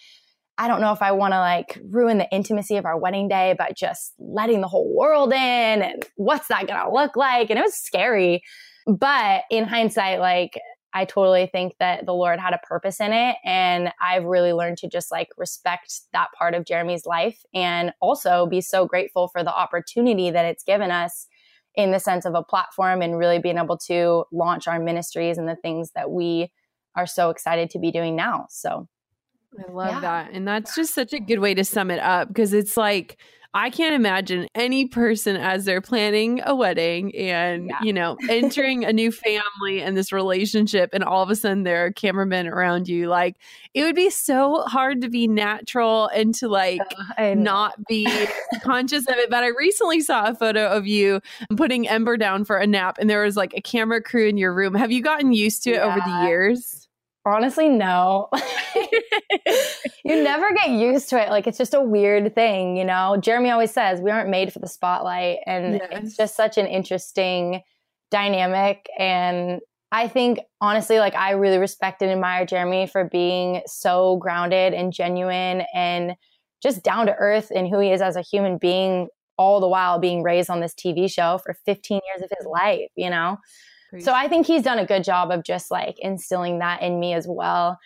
I 0.59 0.69
don't 0.69 0.81
know 0.81 0.93
if 0.93 1.03
I 1.03 1.13
want 1.13 1.33
to 1.33 1.39
like 1.39 1.79
ruin 1.91 2.19
the 2.19 2.31
intimacy 2.31 2.77
of 2.77 2.87
our 2.87 2.99
wedding 2.99 3.29
day 3.29 3.55
by 3.59 3.73
just 3.77 4.15
letting 4.19 4.63
the 4.63 4.69
whole 4.69 4.95
world 4.97 5.33
in 5.33 5.39
and 5.83 6.03
what's 6.17 6.49
that 6.49 6.67
going 6.67 6.83
to 6.83 6.93
look 6.93 7.15
like? 7.15 7.51
And 7.51 7.59
it 7.59 7.63
was 7.63 7.75
scary. 7.75 8.43
But 8.87 9.43
in 9.51 9.65
hindsight, 9.65 10.21
like 10.21 10.59
I 10.95 11.05
totally 11.05 11.47
think 11.47 11.75
that 11.79 12.07
the 12.07 12.15
Lord 12.15 12.41
had 12.41 12.55
a 12.55 12.61
purpose 12.67 13.01
in 13.01 13.13
it. 13.13 13.37
And 13.45 13.93
I've 14.01 14.25
really 14.25 14.55
learned 14.55 14.79
to 14.79 14.89
just 14.89 15.13
like 15.13 15.29
respect 15.37 15.93
that 16.15 16.29
part 16.39 16.55
of 16.55 16.65
Jeremy's 16.65 17.05
life 17.05 17.39
and 17.53 17.93
also 18.01 18.47
be 18.47 18.63
so 18.63 18.87
grateful 18.87 19.29
for 19.29 19.45
the 19.45 19.55
opportunity 19.55 20.31
that 20.31 20.47
it's 20.47 20.65
given 20.65 20.91
us 20.91 21.27
in 21.77 21.91
the 21.91 22.01
sense 22.01 22.25
of 22.25 22.35
a 22.35 22.43
platform 22.43 23.03
and 23.03 23.19
really 23.19 23.39
being 23.39 23.59
able 23.59 23.77
to 23.77 24.25
launch 24.33 24.67
our 24.67 24.81
ministries 24.81 25.39
and 25.39 25.49
the 25.49 25.57
things 25.57 25.91
that 25.95 26.11
we 26.11 26.51
are 26.95 27.07
so 27.07 27.31
excited 27.31 27.71
to 27.71 27.79
be 27.79 27.93
doing 27.93 28.17
now. 28.17 28.47
So 28.49 28.89
I 29.59 29.71
love 29.71 29.91
yeah. 29.91 30.01
that. 30.01 30.33
And 30.33 30.49
that's 30.49 30.75
just 30.75 30.95
such 30.95 31.13
a 31.13 31.21
good 31.21 31.39
way 31.39 31.55
to 31.55 31.65
sum 31.65 31.91
it 31.91 32.01
up 32.01 32.29
because 32.29 32.55
it's 32.55 32.77
like, 32.77 33.19
I 33.57 33.71
can't 33.71 33.95
imagine 33.95 34.49
any 34.55 34.87
person 34.87 35.35
as 35.35 35.65
they're 35.65 35.81
planning 35.81 36.43
a 36.45 36.55
wedding 36.55 37.17
and, 37.17 37.69
yeah. 37.69 37.79
you 37.83 37.91
know, 37.91 38.19
entering 38.29 38.85
a 38.85 38.93
new 38.93 39.11
family 39.11 39.81
and 39.81 39.97
this 39.97 40.13
relationship, 40.13 40.91
and 40.93 41.03
all 41.03 41.23
of 41.23 41.31
a 41.31 41.37
sudden 41.37 41.63
there 41.63 41.87
are 41.87 41.91
cameramen 41.91 42.49
around 42.49 42.87
you. 42.87 43.09
Like, 43.09 43.37
it 43.73 43.83
would 43.83 43.95
be 43.95 44.11
so 44.11 44.61
hard 44.67 45.01
to 45.01 45.09
be 45.09 45.27
natural 45.27 46.09
and 46.09 46.35
to 46.35 46.49
like 46.49 46.83
not 47.19 47.83
be 47.87 48.07
conscious 48.63 49.09
of 49.09 49.17
it. 49.17 49.31
But 49.31 49.43
I 49.43 49.49
recently 49.49 50.01
saw 50.01 50.27
a 50.27 50.35
photo 50.35 50.69
of 50.69 50.87
you 50.87 51.23
putting 51.57 51.89
Ember 51.89 52.19
down 52.19 52.45
for 52.45 52.59
a 52.59 52.67
nap, 52.67 52.99
and 53.01 53.09
there 53.09 53.23
was 53.23 53.39
like 53.39 53.55
a 53.55 53.63
camera 53.63 54.03
crew 54.03 54.29
in 54.29 54.37
your 54.37 54.53
room. 54.53 54.75
Have 54.75 54.93
you 54.93 55.03
gotten 55.03 55.33
used 55.33 55.63
to 55.63 55.71
it 55.71 55.77
yeah. 55.77 55.87
over 55.87 56.01
the 56.05 56.27
years? 56.27 56.86
Honestly, 57.27 57.69
no. 57.69 58.29
you 60.05 60.23
never 60.23 60.53
get 60.55 60.71
used 60.71 61.11
to 61.11 61.21
it. 61.21 61.29
Like 61.29 61.49
it's 61.49 61.59
just 61.59 61.75
a 61.75 61.81
weird 61.81 62.37
thing, 62.37 62.77
you 62.77 62.85
know. 62.85 63.17
Jeremy 63.21 63.51
always 63.51 63.73
says 63.73 64.01
we 64.01 64.13
aren't 64.13 64.31
made 64.31 64.53
for 64.53 64.61
the 64.61 64.69
spotlight, 64.69 65.39
and 65.45 65.75
yes. 65.75 65.89
it's 65.91 66.17
just 66.17 66.37
such 66.37 66.57
an 66.57 66.67
interesting 66.67 67.63
dynamic. 68.13 68.87
And 68.97 69.61
I 69.91 70.07
think 70.07 70.39
honestly, 70.61 71.01
like 71.01 71.17
I 71.17 71.33
really 71.33 71.59
respect 71.59 72.01
and 72.01 72.13
admire 72.13 72.47
Jeremy 72.47 72.87
for 72.87 73.03
being 73.03 73.63
so 73.67 74.19
grounded 74.19 74.73
and 74.73 74.93
genuine 74.93 75.65
and 75.75 76.15
just 76.63 76.85
down 76.85 77.07
to 77.07 77.15
earth 77.15 77.51
in 77.51 77.67
who 77.67 77.81
he 77.81 77.91
is 77.91 78.01
as 78.01 78.15
a 78.15 78.23
human 78.23 78.57
being, 78.57 79.09
all 79.37 79.59
the 79.59 79.69
while 79.69 79.99
being 79.99 80.23
raised 80.23 80.49
on 80.49 80.61
this 80.61 80.75
TV 80.75 81.11
show 81.11 81.39
for 81.39 81.55
15 81.65 82.01
years 82.07 82.23
of 82.23 82.31
his 82.39 82.47
life, 82.47 82.89
you 82.95 83.11
know? 83.11 83.39
So 84.01 84.13
I 84.13 84.29
think 84.29 84.47
he's 84.47 84.63
done 84.63 84.79
a 84.79 84.87
good 84.87 85.05
job 85.05 85.31
of 85.31 85.45
just 85.45 85.71
like 85.71 85.99
instilling 85.99 86.59
that 86.59 86.83
in 86.83 87.01
me 87.01 87.15
as 87.15 87.27
well. 87.29 87.79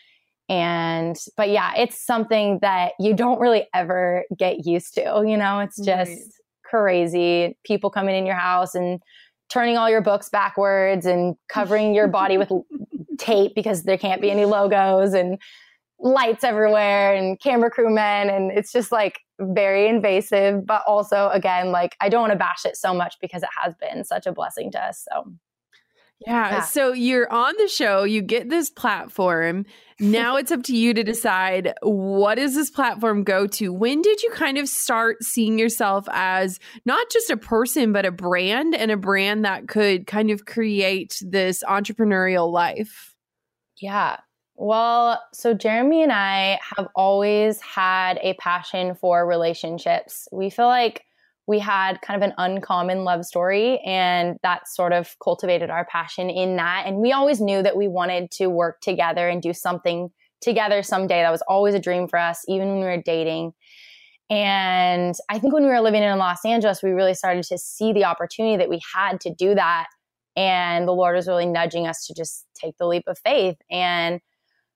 And, 0.48 1.16
but 1.36 1.50
yeah, 1.50 1.72
it's 1.76 2.04
something 2.04 2.58
that 2.60 2.92
you 2.98 3.14
don't 3.14 3.40
really 3.40 3.68
ever 3.72 4.24
get 4.36 4.66
used 4.66 4.94
to. 4.94 5.22
You 5.24 5.36
know, 5.36 5.60
it's 5.60 5.76
just 5.76 6.10
right. 6.10 6.20
crazy. 6.64 7.56
People 7.64 7.90
coming 7.90 8.16
in 8.16 8.26
your 8.26 8.34
house 8.34 8.74
and 8.74 9.00
turning 9.48 9.76
all 9.76 9.88
your 9.88 10.00
books 10.00 10.28
backwards 10.28 11.06
and 11.06 11.36
covering 11.48 11.94
your 11.94 12.08
body 12.08 12.36
with 12.36 12.50
tape 13.18 13.54
because 13.54 13.84
there 13.84 13.98
can't 13.98 14.20
be 14.20 14.30
any 14.30 14.44
logos 14.44 15.12
and 15.12 15.38
lights 16.00 16.44
everywhere 16.44 17.14
and 17.14 17.38
camera 17.40 17.70
crewmen. 17.70 18.30
And 18.30 18.50
it's 18.50 18.72
just 18.72 18.90
like 18.90 19.20
very 19.38 19.88
invasive, 19.88 20.66
but 20.66 20.82
also, 20.86 21.28
again, 21.30 21.70
like 21.70 21.96
I 22.00 22.08
don't 22.08 22.20
want 22.20 22.32
to 22.32 22.38
bash 22.38 22.64
it 22.64 22.76
so 22.76 22.94
much 22.94 23.16
because 23.20 23.42
it 23.42 23.48
has 23.62 23.74
been 23.74 24.04
such 24.04 24.26
a 24.26 24.32
blessing 24.32 24.70
to 24.72 24.82
us. 24.82 25.06
So, 25.10 25.32
yeah, 26.26 26.50
yeah. 26.50 26.60
So 26.62 26.92
you're 26.92 27.30
on 27.32 27.54
the 27.56 27.68
show, 27.68 28.04
you 28.04 28.20
get 28.20 28.50
this 28.50 28.68
platform. 28.68 29.64
Now 29.98 30.36
it's 30.36 30.52
up 30.52 30.62
to 30.64 30.76
you 30.76 30.92
to 30.94 31.02
decide 31.02 31.72
what 31.82 32.36
does 32.36 32.54
this 32.54 32.70
platform 32.70 33.24
go 33.24 33.46
to? 33.46 33.72
When 33.72 34.02
did 34.02 34.22
you 34.22 34.30
kind 34.30 34.58
of 34.58 34.68
start 34.68 35.22
seeing 35.22 35.58
yourself 35.58 36.06
as 36.10 36.58
not 36.84 37.10
just 37.10 37.30
a 37.30 37.36
person, 37.36 37.92
but 37.92 38.04
a 38.04 38.10
brand 38.10 38.74
and 38.74 38.90
a 38.90 38.96
brand 38.96 39.44
that 39.44 39.68
could 39.68 40.06
kind 40.06 40.30
of 40.30 40.44
create 40.44 41.18
this 41.22 41.62
entrepreneurial 41.64 42.50
life? 42.52 43.14
Yeah. 43.80 44.18
Well, 44.56 45.22
so 45.32 45.54
Jeremy 45.54 46.02
and 46.02 46.12
I 46.12 46.58
have 46.76 46.88
always 46.94 47.62
had 47.62 48.18
a 48.22 48.34
passion 48.34 48.94
for 48.94 49.26
relationships. 49.26 50.28
We 50.32 50.50
feel 50.50 50.66
like 50.66 51.04
we 51.46 51.58
had 51.58 52.00
kind 52.00 52.22
of 52.22 52.28
an 52.28 52.34
uncommon 52.38 53.04
love 53.04 53.24
story 53.24 53.80
and 53.84 54.36
that 54.42 54.68
sort 54.68 54.92
of 54.92 55.16
cultivated 55.22 55.70
our 55.70 55.84
passion 55.86 56.30
in 56.30 56.56
that. 56.56 56.84
And 56.86 56.98
we 56.98 57.12
always 57.12 57.40
knew 57.40 57.62
that 57.62 57.76
we 57.76 57.88
wanted 57.88 58.30
to 58.32 58.48
work 58.48 58.80
together 58.80 59.28
and 59.28 59.42
do 59.42 59.52
something 59.52 60.10
together 60.40 60.82
someday. 60.82 61.22
That 61.22 61.32
was 61.32 61.42
always 61.48 61.74
a 61.74 61.80
dream 61.80 62.08
for 62.08 62.18
us 62.18 62.44
even 62.48 62.68
when 62.68 62.78
we 62.78 62.84
were 62.84 63.02
dating. 63.02 63.52
And 64.30 65.16
i 65.28 65.40
think 65.40 65.52
when 65.52 65.64
we 65.64 65.70
were 65.70 65.80
living 65.80 66.04
in 66.04 66.18
los 66.18 66.44
angeles 66.44 66.84
we 66.84 66.90
really 66.90 67.14
started 67.14 67.42
to 67.42 67.58
see 67.58 67.92
the 67.92 68.04
opportunity 68.04 68.56
that 68.56 68.68
we 68.68 68.80
had 68.94 69.20
to 69.22 69.34
do 69.34 69.54
that. 69.54 69.86
And 70.36 70.86
the 70.86 70.92
lord 70.92 71.16
was 71.16 71.26
really 71.26 71.46
nudging 71.46 71.88
us 71.88 72.06
to 72.06 72.14
just 72.14 72.46
take 72.54 72.76
the 72.78 72.86
leap 72.86 73.04
of 73.08 73.18
faith. 73.18 73.56
And 73.70 74.20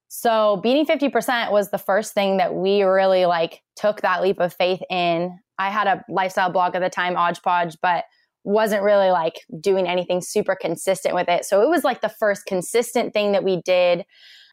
so 0.08 0.60
beating 0.62 0.86
50% 0.86 1.50
was 1.50 1.70
the 1.70 1.78
first 1.78 2.14
thing 2.14 2.36
that 2.36 2.54
we 2.54 2.82
really 2.82 3.26
like 3.26 3.62
took 3.76 4.02
that 4.02 4.22
leap 4.22 4.38
of 4.38 4.54
faith 4.54 4.80
in 4.90 5.38
I 5.58 5.70
had 5.70 5.86
a 5.86 6.04
lifestyle 6.08 6.50
blog 6.50 6.74
at 6.74 6.82
the 6.82 6.90
time, 6.90 7.14
Aujpoj, 7.14 7.76
but 7.80 8.04
wasn't 8.44 8.82
really 8.82 9.10
like 9.10 9.40
doing 9.60 9.88
anything 9.88 10.20
super 10.20 10.56
consistent 10.60 11.14
with 11.14 11.28
it. 11.28 11.44
So 11.44 11.62
it 11.62 11.68
was 11.68 11.84
like 11.84 12.00
the 12.00 12.08
first 12.08 12.44
consistent 12.46 13.12
thing 13.12 13.32
that 13.32 13.44
we 13.44 13.62
did 13.62 14.04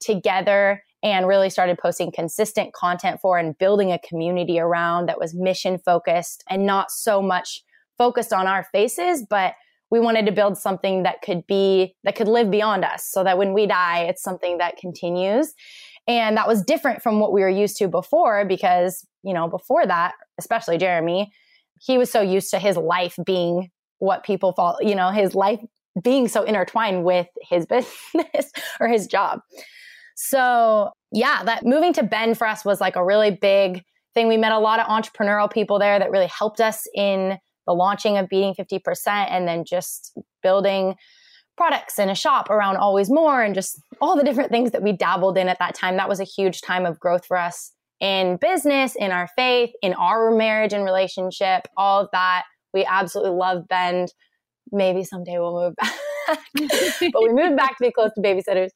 together 0.02 0.84
and 1.04 1.28
really 1.28 1.50
started 1.50 1.78
posting 1.78 2.12
consistent 2.12 2.74
content 2.74 3.20
for 3.20 3.38
and 3.38 3.58
building 3.58 3.92
a 3.92 4.00
community 4.00 4.60
around 4.60 5.08
that 5.08 5.20
was 5.20 5.34
mission 5.34 5.78
focused 5.80 6.44
and 6.50 6.66
not 6.66 6.92
so 6.92 7.22
much 7.22 7.64
focused 7.98 8.32
on 8.32 8.48
our 8.48 8.64
faces, 8.72 9.26
but 9.30 9.56
we 9.92 10.00
wanted 10.00 10.26
to 10.26 10.32
build 10.32 10.58
something 10.58 11.04
that 11.04 11.22
could 11.22 11.46
be, 11.46 11.94
that 12.06 12.16
could 12.16 12.30
live 12.30 12.50
beyond 12.50 12.86
us 12.86 13.06
so 13.06 13.24
that 13.24 13.38
when 13.38 13.54
we 13.54 13.68
die, 13.68 14.06
it's 14.06 14.24
something 14.24 14.58
that 14.58 14.78
continues. 14.78 15.54
And 16.08 16.38
that 16.38 16.48
was 16.48 16.64
different 16.64 17.04
from 17.04 17.20
what 17.20 17.34
we 17.34 17.42
were 17.42 17.50
used 17.50 17.78
to 17.78 17.88
before 17.88 18.46
because, 18.46 19.06
you 19.24 19.34
know, 19.34 19.48
before 19.48 19.86
that, 19.86 20.14
especially 20.40 20.78
Jeremy, 20.78 21.32
he 21.80 21.98
was 21.98 22.10
so 22.10 22.22
used 22.22 22.50
to 22.52 22.60
his 22.60 22.78
life 22.78 23.18
being 23.26 23.70
what 24.00 24.24
people 24.24 24.54
fall, 24.54 24.78
you 24.82 24.96
know, 24.96 25.10
his 25.10 25.36
life 25.36 25.60
being 26.02 26.28
so 26.28 26.44
intertwined 26.44 27.04
with 27.04 27.28
his 27.50 27.66
business 27.68 28.52
or 28.80 28.88
his 28.88 29.08
job. 29.08 29.42
So, 30.16 30.92
yeah, 31.12 31.44
that 31.44 31.66
moving 31.66 31.94
to 31.94 32.04
Bend 32.04 32.38
for 32.38 32.48
us 32.48 32.64
was 32.64 32.80
like 32.80 32.96
a 32.96 33.04
really 33.04 33.32
big 33.32 33.84
thing. 34.14 34.28
We 34.28 34.38
met 34.38 34.52
a 34.52 34.60
lot 34.60 34.80
of 34.80 34.88
entrepreneurial 34.88 35.52
people 35.52 35.80
there 35.80 36.00
that 36.00 36.12
really 36.12 36.28
helped 36.28 36.62
us 36.62 36.88
in 36.96 37.38
the 37.66 37.74
launching 37.74 38.18
of 38.18 38.30
Beating 38.30 38.54
50% 38.54 39.08
and 39.08 39.48
then 39.48 39.66
just 39.66 40.18
building 40.42 40.96
products 41.58 42.00
in 42.00 42.10
a 42.10 42.16
shop 42.16 42.50
around 42.50 42.78
Always 42.78 43.10
More 43.10 43.44
and 43.44 43.54
just 43.54 43.82
all 44.02 44.16
the 44.16 44.24
different 44.24 44.52
things 44.52 44.72
that 44.72 44.82
we 44.82 44.94
dabbled 44.94 45.38
in 45.38 45.48
at 45.48 45.60
that 45.60 45.76
time. 45.76 45.98
That 45.98 46.10
was 46.10 46.20
a 46.20 46.26
huge 46.26 46.62
time 46.62 46.86
of 46.86 47.00
growth 47.00 47.26
for 47.26 47.38
us 47.38 47.72
in 48.00 48.38
business, 48.38 48.96
in 48.96 49.12
our 49.12 49.28
faith, 49.36 49.70
in 49.82 49.94
our 49.94 50.32
marriage 50.32 50.74
and 50.74 50.84
relationship, 50.84 51.68
all 51.78 52.02
of 52.02 52.10
that. 52.12 52.44
We 52.74 52.84
absolutely 52.84 53.38
love 53.38 53.68
Bend. 53.68 54.12
Maybe 54.72 55.04
someday 55.04 55.38
we'll 55.38 55.68
move 55.68 55.76
back. 55.76 55.94
but 57.14 57.22
we 57.22 57.34
moved 57.34 57.58
back 57.58 57.78
to 57.78 57.84
be 57.84 57.92
close 57.92 58.12
to 58.16 58.22
babysitters 58.22 58.70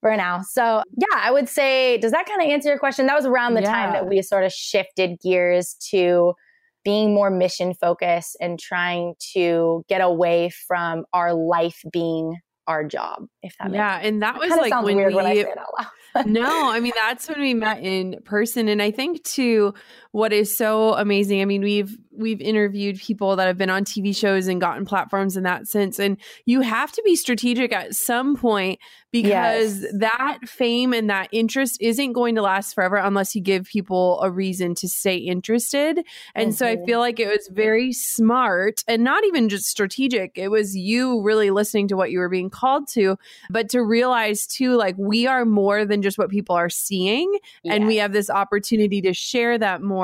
for 0.00 0.16
now. 0.16 0.40
So, 0.42 0.82
yeah, 0.96 1.16
I 1.16 1.30
would 1.30 1.48
say, 1.48 1.98
does 1.98 2.12
that 2.12 2.26
kind 2.26 2.40
of 2.40 2.48
answer 2.48 2.68
your 2.68 2.78
question? 2.78 3.06
That 3.06 3.16
was 3.16 3.26
around 3.26 3.54
the 3.54 3.62
yeah. 3.62 3.72
time 3.72 3.92
that 3.92 4.08
we 4.08 4.22
sort 4.22 4.44
of 4.44 4.52
shifted 4.52 5.18
gears 5.22 5.76
to 5.90 6.34
being 6.84 7.14
more 7.14 7.30
mission 7.30 7.74
focused 7.74 8.36
and 8.40 8.58
trying 8.58 9.14
to 9.32 9.84
get 9.88 10.00
away 10.00 10.50
from 10.66 11.04
our 11.12 11.34
life 11.34 11.80
being 11.92 12.36
our 12.66 12.84
job 12.84 13.26
if 13.42 13.54
that 13.58 13.70
makes 13.70 13.76
yeah 13.76 14.00
and 14.02 14.22
that, 14.22 14.38
was 14.38 14.50
like 14.50 14.72
when 14.82 14.96
we 14.96 15.14
when 15.14 15.46
no 16.26 16.70
i 16.70 16.80
mean 16.80 16.92
that's 16.96 17.28
when 17.28 17.40
we 17.40 17.52
met 17.52 17.82
in 17.82 18.18
person 18.24 18.68
and 18.68 18.80
i 18.80 18.90
think 18.90 19.22
too 19.22 19.74
what 20.14 20.32
is 20.32 20.56
so 20.56 20.94
amazing. 20.94 21.42
I 21.42 21.44
mean, 21.44 21.60
we've 21.60 21.98
we've 22.16 22.40
interviewed 22.40 23.00
people 23.00 23.34
that 23.34 23.48
have 23.48 23.58
been 23.58 23.68
on 23.68 23.84
TV 23.84 24.14
shows 24.14 24.46
and 24.46 24.60
gotten 24.60 24.84
platforms 24.84 25.36
in 25.36 25.42
that 25.42 25.66
sense 25.66 25.98
and 25.98 26.16
you 26.46 26.60
have 26.60 26.92
to 26.92 27.02
be 27.04 27.16
strategic 27.16 27.72
at 27.72 27.92
some 27.92 28.36
point 28.36 28.78
because 29.10 29.82
yes. 29.82 29.92
that 29.98 30.38
fame 30.44 30.92
and 30.92 31.08
that 31.08 31.28
interest 31.30 31.78
isn't 31.80 32.12
going 32.12 32.34
to 32.34 32.42
last 32.42 32.74
forever 32.74 32.96
unless 32.96 33.34
you 33.34 33.40
give 33.40 33.64
people 33.66 34.20
a 34.22 34.30
reason 34.30 34.74
to 34.74 34.88
stay 34.88 35.16
interested. 35.16 36.04
And 36.34 36.48
mm-hmm. 36.48 36.56
so 36.56 36.66
I 36.66 36.74
mm-hmm. 36.74 36.84
feel 36.84 36.98
like 36.98 37.20
it 37.20 37.28
was 37.28 37.48
very 37.52 37.92
smart 37.92 38.82
and 38.88 39.04
not 39.04 39.24
even 39.24 39.48
just 39.48 39.66
strategic. 39.66 40.32
It 40.34 40.48
was 40.48 40.76
you 40.76 41.22
really 41.22 41.50
listening 41.50 41.86
to 41.88 41.96
what 41.96 42.10
you 42.10 42.18
were 42.18 42.28
being 42.28 42.50
called 42.50 42.88
to, 42.88 43.16
but 43.50 43.68
to 43.70 43.82
realize 43.82 44.48
too 44.48 44.74
like 44.74 44.96
we 44.98 45.28
are 45.28 45.44
more 45.44 45.84
than 45.84 46.02
just 46.02 46.18
what 46.18 46.28
people 46.28 46.56
are 46.56 46.70
seeing 46.70 47.38
yes. 47.62 47.74
and 47.74 47.86
we 47.86 47.96
have 47.96 48.12
this 48.12 48.30
opportunity 48.30 49.00
to 49.02 49.12
share 49.12 49.58
that 49.58 49.80
more 49.80 50.03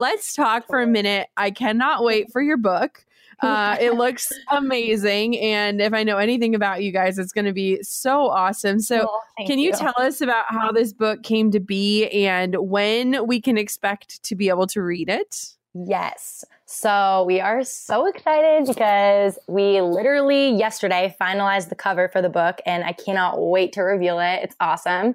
Let's 0.00 0.34
talk 0.34 0.66
for 0.66 0.80
a 0.80 0.86
minute. 0.86 1.28
I 1.36 1.50
cannot 1.50 2.04
wait 2.04 2.30
for 2.32 2.40
your 2.40 2.56
book. 2.56 3.04
Uh, 3.40 3.76
it 3.80 3.94
looks 3.94 4.32
amazing. 4.50 5.38
And 5.38 5.80
if 5.80 5.92
I 5.92 6.02
know 6.02 6.18
anything 6.18 6.54
about 6.54 6.82
you 6.82 6.92
guys, 6.92 7.18
it's 7.18 7.32
going 7.32 7.44
to 7.44 7.52
be 7.52 7.82
so 7.82 8.28
awesome. 8.28 8.80
So, 8.80 9.08
can 9.46 9.58
you, 9.58 9.70
you 9.70 9.72
tell 9.72 9.94
us 9.98 10.20
about 10.20 10.46
how 10.48 10.72
this 10.72 10.92
book 10.92 11.22
came 11.22 11.50
to 11.52 11.60
be 11.60 12.08
and 12.08 12.56
when 12.58 13.26
we 13.26 13.40
can 13.40 13.56
expect 13.56 14.22
to 14.24 14.34
be 14.34 14.48
able 14.48 14.66
to 14.68 14.82
read 14.82 15.08
it? 15.08 15.54
Yes. 15.74 16.44
So 16.66 17.24
we 17.26 17.40
are 17.40 17.62
so 17.62 18.06
excited 18.06 18.66
because 18.66 19.38
we 19.46 19.80
literally 19.80 20.54
yesterday 20.54 21.14
finalized 21.20 21.68
the 21.68 21.74
cover 21.74 22.08
for 22.08 22.20
the 22.20 22.28
book 22.28 22.60
and 22.66 22.84
I 22.84 22.92
cannot 22.92 23.40
wait 23.40 23.72
to 23.74 23.82
reveal 23.82 24.18
it. 24.18 24.40
It's 24.42 24.56
awesome 24.60 25.14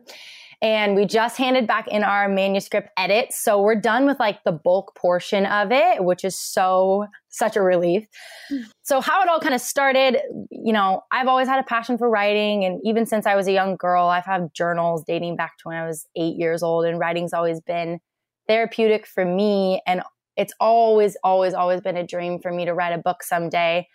and 0.63 0.95
we 0.95 1.05
just 1.05 1.35
handed 1.35 1.67
back 1.67 1.89
in 1.89 2.05
our 2.05 2.29
manuscript 2.29 2.89
edits. 2.97 3.37
So 3.37 3.61
we're 3.61 3.75
done 3.75 4.05
with 4.05 4.17
like 4.17 4.45
the 4.45 4.53
bulk 4.53 4.95
portion 4.95 5.45
of 5.45 5.73
it, 5.73 6.05
which 6.05 6.23
is 6.23 6.39
so, 6.39 7.07
such 7.27 7.57
a 7.57 7.61
relief. 7.61 8.07
Mm. 8.49 8.63
So, 8.81 9.01
how 9.01 9.21
it 9.21 9.27
all 9.27 9.41
kind 9.41 9.53
of 9.53 9.59
started, 9.59 10.19
you 10.49 10.71
know, 10.71 11.01
I've 11.11 11.27
always 11.27 11.49
had 11.49 11.59
a 11.59 11.63
passion 11.63 11.97
for 11.97 12.09
writing. 12.09 12.63
And 12.63 12.79
even 12.85 13.05
since 13.05 13.25
I 13.25 13.35
was 13.35 13.45
a 13.47 13.51
young 13.51 13.75
girl, 13.75 14.07
I've 14.07 14.25
had 14.25 14.53
journals 14.53 15.03
dating 15.05 15.35
back 15.35 15.57
to 15.57 15.67
when 15.67 15.75
I 15.75 15.85
was 15.85 16.07
eight 16.15 16.37
years 16.37 16.63
old, 16.63 16.85
and 16.85 16.97
writing's 16.97 17.33
always 17.33 17.59
been 17.59 17.99
therapeutic 18.47 19.05
for 19.05 19.25
me. 19.25 19.81
And 19.85 20.01
it's 20.37 20.53
always, 20.61 21.17
always, 21.25 21.53
always 21.53 21.81
been 21.81 21.97
a 21.97 22.07
dream 22.07 22.39
for 22.39 22.53
me 22.53 22.63
to 22.63 22.73
write 22.73 22.93
a 22.93 22.97
book 22.97 23.21
someday. 23.21 23.85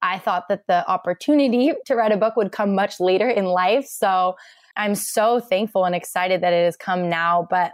I 0.00 0.18
thought 0.18 0.44
that 0.48 0.62
the 0.68 0.88
opportunity 0.88 1.72
to 1.86 1.96
write 1.96 2.12
a 2.12 2.16
book 2.16 2.36
would 2.36 2.52
come 2.52 2.76
much 2.76 3.00
later 3.00 3.28
in 3.28 3.46
life. 3.46 3.86
So, 3.86 4.36
I'm 4.76 4.94
so 4.94 5.40
thankful 5.40 5.84
and 5.84 5.94
excited 5.94 6.42
that 6.42 6.52
it 6.52 6.64
has 6.64 6.76
come 6.76 7.08
now. 7.08 7.46
But 7.48 7.72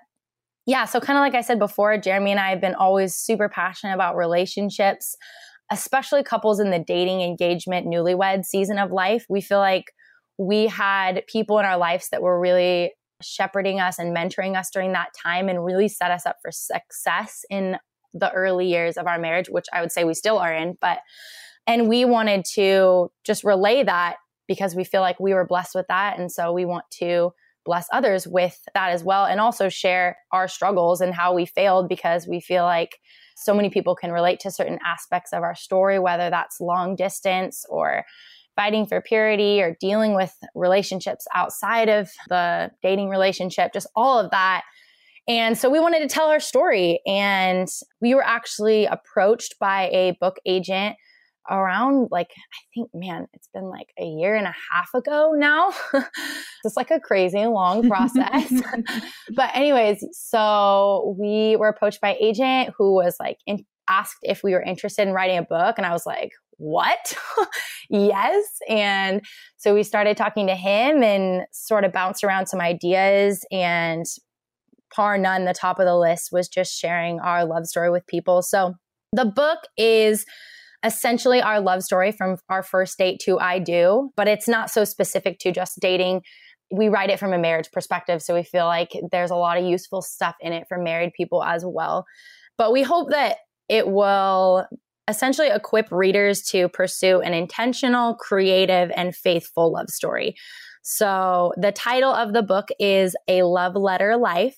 yeah, 0.67 0.85
so 0.85 1.01
kind 1.01 1.19
of 1.19 1.23
like 1.23 1.35
I 1.35 1.41
said 1.41 1.59
before, 1.59 1.97
Jeremy 1.99 2.31
and 2.31 2.41
I 2.41 2.51
have 2.51 2.61
been 2.61 2.75
always 2.75 3.15
super 3.15 3.49
passionate 3.49 3.95
about 3.95 4.17
relationships, 4.17 5.17
especially 5.71 6.23
couples 6.23 6.61
in 6.61 6.71
the 6.71 6.79
dating, 6.79 7.23
engagement, 7.23 7.87
newlywed 7.87 8.45
season 8.45 8.79
of 8.79 8.93
life. 8.93 9.25
We 9.29 9.41
feel 9.41 9.59
like 9.59 9.93
we 10.39 10.67
had 10.67 11.25
people 11.27 11.59
in 11.59 11.65
our 11.65 11.79
lives 11.79 12.09
that 12.11 12.23
were 12.23 12.39
really 12.39 12.93
shepherding 13.23 13.81
us 13.81 13.99
and 13.99 14.17
mentoring 14.17 14.57
us 14.57 14.71
during 14.71 14.93
that 14.93 15.09
time 15.23 15.49
and 15.49 15.65
really 15.65 15.89
set 15.89 16.11
us 16.11 16.25
up 16.27 16.37
for 16.43 16.51
success 16.51 17.45
in 17.51 17.77
the 18.15 18.31
early 18.33 18.67
years 18.67 18.97
of 18.97 19.07
our 19.07 19.19
marriage, 19.19 19.49
which 19.49 19.67
I 19.73 19.81
would 19.81 19.93
say 19.93 20.05
we 20.05 20.15
still 20.15 20.39
are 20.39 20.53
in. 20.53 20.77
But, 20.81 20.99
and 21.67 21.89
we 21.89 22.05
wanted 22.05 22.45
to 22.55 23.11
just 23.25 23.45
relay 23.45 23.83
that 23.85 24.17
because 24.51 24.75
we 24.75 24.83
feel 24.83 25.01
like 25.01 25.21
we 25.21 25.33
were 25.33 25.47
blessed 25.47 25.77
with 25.77 25.87
that. 25.87 26.19
And 26.19 26.31
so 26.31 26.53
we 26.53 26.65
want 26.65 26.85
to 26.99 27.31
bless 27.65 27.87
others 27.93 28.27
with 28.27 28.59
that 28.75 28.91
as 28.91 29.05
well. 29.05 29.25
And 29.25 29.41
also 29.41 29.69
share 29.69 30.19
our 30.33 30.49
struggles 30.49 31.01
and 31.01 31.15
how 31.15 31.33
we 31.33 31.47
failed 31.47 31.89
because 31.89 32.27
we 32.27 32.41
feel 32.41 32.65
like 32.65 32.99
so 33.37 33.55
many 33.55 33.71
people 33.71 33.95
can 33.95 34.11
relate 34.11 34.41
to 34.41 34.51
certain 34.51 34.81
aspects 34.85 35.33
of 35.33 35.45
our 35.45 35.55
story, 35.55 36.01
whether 36.01 36.31
that's 36.31 36.61
long 36.61 36.97
distance 36.97 37.65
or 37.69 38.05
fighting 38.57 38.87
for 38.87 39.01
purity 39.01 39.63
or 39.63 39.77
dealing 39.79 40.17
with 40.17 40.35
relationships 40.57 41.29
outside 41.33 41.89
of 41.89 42.11
the 42.29 42.73
dating 42.83 43.09
relationship, 43.09 43.73
just 43.73 43.87
all 43.95 44.19
of 44.19 44.33
that. 44.33 44.65
And 45.29 45.57
so 45.57 45.71
we 45.71 45.79
wanted 45.79 46.01
to 46.01 46.09
tell 46.09 46.27
our 46.27 46.41
story. 46.41 47.01
And 47.07 47.69
we 48.01 48.17
were 48.17 48.27
actually 48.27 48.87
approached 48.87 49.61
by 49.61 49.89
a 49.93 50.17
book 50.21 50.39
agent 50.45 50.97
around 51.49 52.09
like 52.11 52.29
I 52.31 52.61
think 52.75 52.91
man 52.95 53.27
it's 53.33 53.49
been 53.53 53.71
like 53.71 53.89
a 53.99 54.05
year 54.05 54.35
and 54.35 54.47
a 54.47 54.55
half 54.73 54.93
ago 54.95 55.33
now. 55.35 55.73
it's 56.65 56.77
like 56.77 56.91
a 56.91 57.01
crazy 57.01 57.47
long 57.47 57.89
process. 57.89 58.53
but 59.35 59.51
anyways, 59.55 60.05
so 60.13 61.17
we 61.19 61.57
were 61.57 61.69
approached 61.69 62.01
by 62.01 62.17
agent 62.21 62.75
who 62.77 62.95
was 62.95 63.17
like 63.19 63.39
in, 63.47 63.65
asked 63.89 64.19
if 64.23 64.43
we 64.45 64.53
were 64.53 64.63
interested 64.63 65.07
in 65.07 65.15
writing 65.15 65.39
a 65.39 65.43
book 65.43 65.75
and 65.77 65.87
I 65.87 65.93
was 65.93 66.07
like, 66.07 66.31
"What?" 66.59 67.15
yes. 67.91 68.45
And 68.69 69.23
so 69.57 69.75
we 69.75 69.83
started 69.83 70.17
talking 70.17 70.47
to 70.47 70.55
him 70.55 71.03
and 71.03 71.47
sort 71.53 71.85
of 71.85 71.93
bounced 71.93 72.23
around 72.23 72.47
some 72.47 72.61
ideas 72.61 73.45
and 73.51 74.05
par 74.95 75.17
none 75.19 75.45
the 75.45 75.55
top 75.55 75.79
of 75.79 75.87
the 75.87 75.97
list 75.97 76.31
was 76.33 76.49
just 76.49 76.79
sharing 76.79 77.21
our 77.21 77.45
love 77.45 77.67
story 77.67 77.91
with 77.91 78.07
people. 78.07 78.43
So 78.43 78.75
the 79.13 79.25
book 79.25 79.61
is 79.77 80.25
essentially 80.85 81.41
our 81.41 81.61
love 81.61 81.83
story 81.83 82.13
from 82.13 82.37
our 82.49 82.63
first 82.63 82.97
date 82.99 83.21
to 83.25 83.39
I 83.39 83.59
do, 83.59 84.11
but 84.17 84.29
it's 84.29 84.49
not 84.49 84.71
so 84.71 84.85
specific 84.85 85.39
to 85.41 85.53
just 85.53 85.79
dating. 85.81 86.23
We 86.71 86.89
write 86.89 87.11
it 87.11 87.19
from 87.19 87.33
a 87.33 87.39
marriage 87.39 87.71
perspective. 87.73 88.23
So 88.23 88.35
we 88.35 88.43
feel 88.43 88.65
like 88.65 88.91
there's 89.11 89.31
a 89.31 89.37
lot 89.37 89.59
of 89.59 89.65
useful 89.65 90.03
stuff 90.03 90.37
in 90.41 90.53
it 90.53 90.67
for 90.69 90.79
married 90.79 91.13
people 91.17 91.43
as 91.43 91.65
well. 91.67 92.07
But 92.57 92.73
we 92.73 92.83
hope 92.83 93.11
that 93.11 93.39
it 93.69 93.89
will 93.89 94.67
essentially 95.09 95.49
equip 95.49 95.91
readers 95.91 96.43
to 96.43 96.69
pursue 96.69 97.21
an 97.21 97.35
intentional, 97.35 98.15
creative, 98.15 98.91
and 98.97 99.15
faithful 99.15 99.73
love 99.73 99.91
story. 99.91 100.35
So 100.83 101.53
the 101.57 101.73
title 101.73 102.13
of 102.13 102.33
the 102.33 102.43
book 102.43 102.69
is 102.79 103.15
A 103.29 103.43
Love 103.43 103.75
Letter 103.75 104.17
Life 104.17 104.57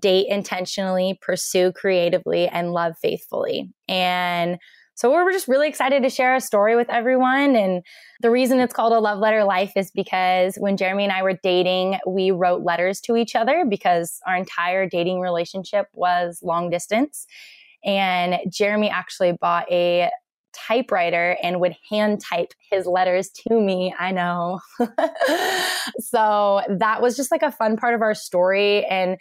Date 0.00 0.26
Intentionally, 0.28 1.18
Pursue 1.20 1.72
Creatively, 1.72 2.48
and 2.48 2.72
Love 2.72 2.94
Faithfully. 3.00 3.70
And 3.88 4.58
so 4.94 5.10
we're 5.10 5.32
just 5.32 5.48
really 5.48 5.68
excited 5.68 6.02
to 6.02 6.10
share 6.10 6.32
our 6.32 6.40
story 6.40 6.76
with 6.76 6.90
everyone. 6.90 7.56
And 7.56 7.82
the 8.20 8.30
reason 8.30 8.60
it's 8.60 8.74
called 8.74 8.92
a 8.92 9.00
love 9.00 9.18
letter 9.18 9.44
life 9.44 9.72
is 9.76 9.90
because 9.90 10.56
when 10.56 10.76
Jeremy 10.76 11.04
and 11.04 11.12
I 11.12 11.22
were 11.22 11.38
dating, 11.42 11.98
we 12.06 12.30
wrote 12.30 12.62
letters 12.62 13.00
to 13.02 13.16
each 13.16 13.34
other 13.34 13.64
because 13.68 14.20
our 14.26 14.36
entire 14.36 14.86
dating 14.86 15.20
relationship 15.20 15.86
was 15.92 16.40
long 16.42 16.70
distance. 16.70 17.26
And 17.84 18.38
Jeremy 18.50 18.90
actually 18.90 19.32
bought 19.32 19.70
a 19.70 20.10
typewriter 20.52 21.36
and 21.42 21.60
would 21.60 21.74
hand 21.90 22.20
type 22.20 22.52
his 22.70 22.86
letters 22.86 23.30
to 23.30 23.58
me. 23.58 23.94
I 23.98 24.12
know. 24.12 24.60
so 25.98 26.60
that 26.68 27.00
was 27.00 27.16
just 27.16 27.30
like 27.30 27.42
a 27.42 27.50
fun 27.50 27.76
part 27.76 27.94
of 27.94 28.02
our 28.02 28.14
story. 28.14 28.84
And 28.84 29.16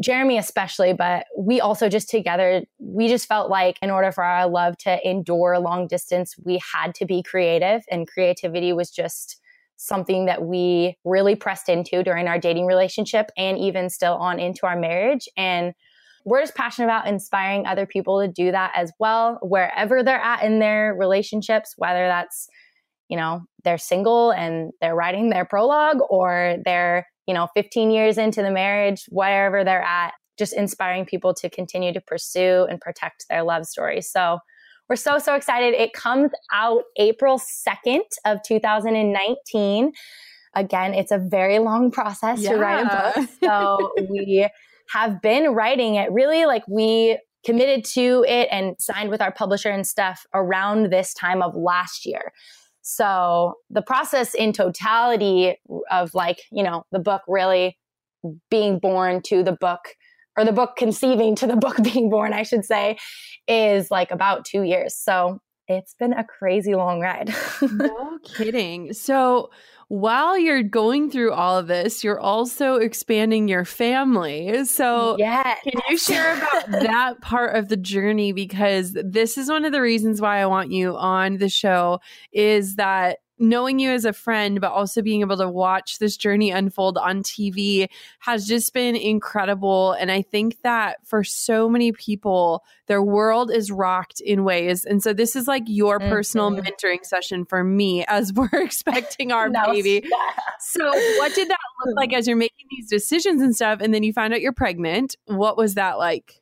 Jeremy 0.00 0.38
especially, 0.38 0.94
but 0.94 1.26
we 1.36 1.60
also 1.60 1.88
just 1.88 2.08
together, 2.08 2.62
we 2.78 3.08
just 3.08 3.28
felt 3.28 3.50
like 3.50 3.76
in 3.82 3.90
order 3.90 4.10
for 4.10 4.24
our 4.24 4.48
love 4.48 4.76
to 4.78 5.08
endure 5.08 5.58
long 5.58 5.86
distance, 5.86 6.34
we 6.42 6.60
had 6.72 6.94
to 6.94 7.04
be 7.04 7.22
creative, 7.22 7.82
and 7.90 8.08
creativity 8.08 8.72
was 8.72 8.90
just 8.90 9.38
something 9.76 10.26
that 10.26 10.42
we 10.44 10.96
really 11.04 11.34
pressed 11.34 11.68
into 11.68 12.02
during 12.02 12.28
our 12.28 12.38
dating 12.38 12.66
relationship 12.66 13.30
and 13.36 13.58
even 13.58 13.90
still 13.90 14.14
on 14.14 14.38
into 14.38 14.64
our 14.64 14.76
marriage. 14.76 15.28
And 15.36 15.74
we're 16.24 16.40
just 16.40 16.54
passionate 16.54 16.86
about 16.86 17.08
inspiring 17.08 17.66
other 17.66 17.84
people 17.84 18.20
to 18.20 18.28
do 18.28 18.52
that 18.52 18.72
as 18.76 18.92
well, 19.00 19.38
wherever 19.42 20.02
they're 20.02 20.20
at 20.20 20.44
in 20.44 20.60
their 20.60 20.94
relationships, 20.94 21.74
whether 21.76 22.06
that's, 22.06 22.48
you 23.08 23.16
know, 23.16 23.42
they're 23.64 23.76
single 23.76 24.30
and 24.30 24.70
they're 24.80 24.94
writing 24.94 25.30
their 25.30 25.44
prologue 25.44 25.98
or 26.08 26.58
they're 26.64 27.06
you 27.26 27.34
know, 27.34 27.48
15 27.54 27.90
years 27.90 28.18
into 28.18 28.42
the 28.42 28.50
marriage, 28.50 29.04
wherever 29.08 29.64
they're 29.64 29.82
at, 29.82 30.12
just 30.38 30.52
inspiring 30.54 31.04
people 31.04 31.34
to 31.34 31.50
continue 31.50 31.92
to 31.92 32.00
pursue 32.00 32.66
and 32.68 32.80
protect 32.80 33.26
their 33.28 33.42
love 33.42 33.66
stories. 33.66 34.10
So 34.10 34.38
we're 34.88 34.96
so, 34.96 35.18
so 35.18 35.34
excited. 35.34 35.74
It 35.74 35.92
comes 35.92 36.32
out 36.52 36.82
April 36.96 37.38
2nd 37.38 38.00
of 38.24 38.38
2019. 38.46 39.92
Again, 40.54 40.94
it's 40.94 41.12
a 41.12 41.18
very 41.18 41.58
long 41.58 41.90
process 41.90 42.40
yeah. 42.40 42.52
to 42.52 42.58
write 42.58 42.86
a 42.86 43.12
book. 43.14 43.28
So 43.42 43.92
we 44.10 44.48
have 44.92 45.22
been 45.22 45.54
writing 45.54 45.94
it 45.94 46.10
really 46.12 46.44
like 46.44 46.64
we 46.68 47.18
committed 47.44 47.84
to 47.84 48.24
it 48.28 48.48
and 48.50 48.76
signed 48.78 49.10
with 49.10 49.20
our 49.20 49.32
publisher 49.32 49.70
and 49.70 49.86
stuff 49.86 50.26
around 50.34 50.92
this 50.92 51.14
time 51.14 51.42
of 51.42 51.54
last 51.56 52.06
year. 52.06 52.32
So 52.94 53.54
the 53.70 53.82
process 53.82 54.34
in 54.34 54.52
totality 54.52 55.56
of 55.90 56.14
like, 56.14 56.40
you 56.50 56.62
know, 56.62 56.84
the 56.92 56.98
book 56.98 57.22
really 57.26 57.78
being 58.50 58.78
born 58.78 59.22
to 59.22 59.42
the 59.42 59.52
book 59.52 59.80
or 60.36 60.44
the 60.44 60.52
book 60.52 60.76
conceiving 60.76 61.34
to 61.36 61.46
the 61.46 61.56
book 61.64 61.76
being 61.82 62.10
born, 62.10 62.32
I 62.32 62.42
should 62.42 62.64
say, 62.64 62.98
is 63.48 63.90
like 63.90 64.10
about 64.10 64.44
two 64.44 64.62
years. 64.62 64.94
So 64.96 65.40
it's 65.68 65.94
been 65.94 66.12
a 66.12 66.24
crazy 66.24 66.74
long 66.74 67.00
ride. 67.00 67.34
no 67.62 68.18
kidding. 68.24 68.92
So 68.92 69.50
while 69.92 70.38
you're 70.38 70.62
going 70.62 71.10
through 71.10 71.32
all 71.32 71.58
of 71.58 71.66
this, 71.66 72.02
you're 72.02 72.18
also 72.18 72.76
expanding 72.76 73.46
your 73.46 73.66
family. 73.66 74.64
So, 74.64 75.16
yeah, 75.18 75.56
can 75.56 75.82
you 75.90 75.98
share 75.98 76.34
about 76.34 76.70
that 76.70 77.20
part 77.20 77.56
of 77.56 77.68
the 77.68 77.76
journey? 77.76 78.32
Because 78.32 78.94
this 78.94 79.36
is 79.36 79.50
one 79.50 79.66
of 79.66 79.72
the 79.72 79.82
reasons 79.82 80.18
why 80.18 80.38
I 80.38 80.46
want 80.46 80.70
you 80.70 80.96
on 80.96 81.36
the 81.36 81.50
show 81.50 82.00
is 82.32 82.76
that 82.76 83.18
knowing 83.38 83.78
you 83.78 83.90
as 83.90 84.04
a 84.04 84.12
friend, 84.12 84.60
but 84.60 84.72
also 84.72 85.02
being 85.02 85.20
able 85.20 85.36
to 85.36 85.48
watch 85.48 85.98
this 85.98 86.16
journey 86.16 86.50
unfold 86.50 86.98
on 86.98 87.22
TV 87.22 87.88
has 88.20 88.46
just 88.46 88.72
been 88.72 88.94
incredible. 88.94 89.92
And 89.92 90.10
I 90.10 90.22
think 90.22 90.58
that 90.62 90.98
for 91.04 91.24
so 91.24 91.68
many 91.68 91.92
people, 91.92 92.62
their 92.86 93.02
world 93.02 93.50
is 93.50 93.70
rocked 93.70 94.20
in 94.20 94.44
ways. 94.44 94.84
And 94.84 95.02
so 95.02 95.12
this 95.12 95.34
is 95.34 95.48
like 95.48 95.64
your 95.66 95.98
mm-hmm. 95.98 96.10
personal 96.10 96.50
mentoring 96.50 97.04
session 97.04 97.44
for 97.44 97.64
me 97.64 98.04
as 98.06 98.32
we're 98.34 98.48
expecting 98.52 99.32
our 99.32 99.48
no, 99.48 99.64
baby. 99.66 100.02
Yeah. 100.04 100.42
So, 100.60 100.86
what 101.18 101.34
did 101.34 101.48
that 101.48 101.58
look 101.84 101.96
like 101.96 102.12
as 102.12 102.26
you're 102.26 102.36
making 102.36 102.66
these 102.70 102.88
decisions 102.88 103.42
and 103.42 103.54
stuff? 103.54 103.80
And 103.80 103.92
then 103.92 104.02
you 104.02 104.12
find 104.12 104.32
out 104.32 104.40
you're 104.40 104.52
pregnant. 104.52 105.16
What 105.26 105.56
was 105.56 105.74
that 105.74 105.98
like? 105.98 106.41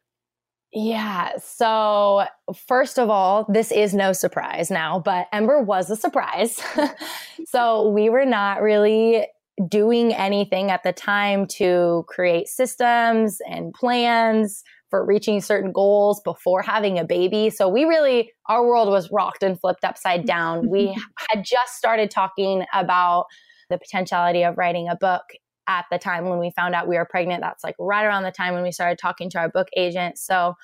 Yeah. 0.72 1.32
So, 1.38 2.26
first 2.68 2.98
of 2.98 3.10
all, 3.10 3.44
this 3.48 3.72
is 3.72 3.92
no 3.92 4.12
surprise 4.12 4.70
now, 4.70 5.00
but 5.00 5.26
Ember 5.32 5.60
was 5.60 5.90
a 5.90 5.96
surprise. 5.96 6.62
so, 7.46 7.88
we 7.88 8.08
were 8.08 8.24
not 8.24 8.62
really 8.62 9.26
doing 9.68 10.14
anything 10.14 10.70
at 10.70 10.84
the 10.84 10.92
time 10.92 11.46
to 11.46 12.04
create 12.06 12.46
systems 12.48 13.40
and 13.48 13.74
plans 13.74 14.62
for 14.90 15.04
reaching 15.04 15.40
certain 15.40 15.72
goals 15.72 16.20
before 16.20 16.62
having 16.62 16.98
a 16.98 17.04
baby. 17.04 17.50
So, 17.50 17.68
we 17.68 17.84
really, 17.84 18.30
our 18.48 18.64
world 18.64 18.88
was 18.90 19.10
rocked 19.10 19.42
and 19.42 19.58
flipped 19.58 19.84
upside 19.84 20.24
down. 20.24 20.68
we 20.70 20.96
had 21.30 21.44
just 21.44 21.74
started 21.74 22.12
talking 22.12 22.64
about 22.72 23.26
the 23.70 23.78
potentiality 23.78 24.44
of 24.44 24.56
writing 24.56 24.88
a 24.88 24.94
book 24.94 25.22
at 25.66 25.86
the 25.90 25.98
time 25.98 26.28
when 26.28 26.38
we 26.38 26.50
found 26.50 26.74
out 26.74 26.88
we 26.88 26.96
were 26.96 27.04
pregnant. 27.04 27.42
That's 27.42 27.62
like 27.62 27.76
right 27.78 28.04
around 28.04 28.24
the 28.24 28.32
time 28.32 28.54
when 28.54 28.62
we 28.62 28.72
started 28.72 28.98
talking 28.98 29.30
to 29.30 29.38
our 29.38 29.48
book 29.48 29.68
agent. 29.76 30.18
So 30.18 30.54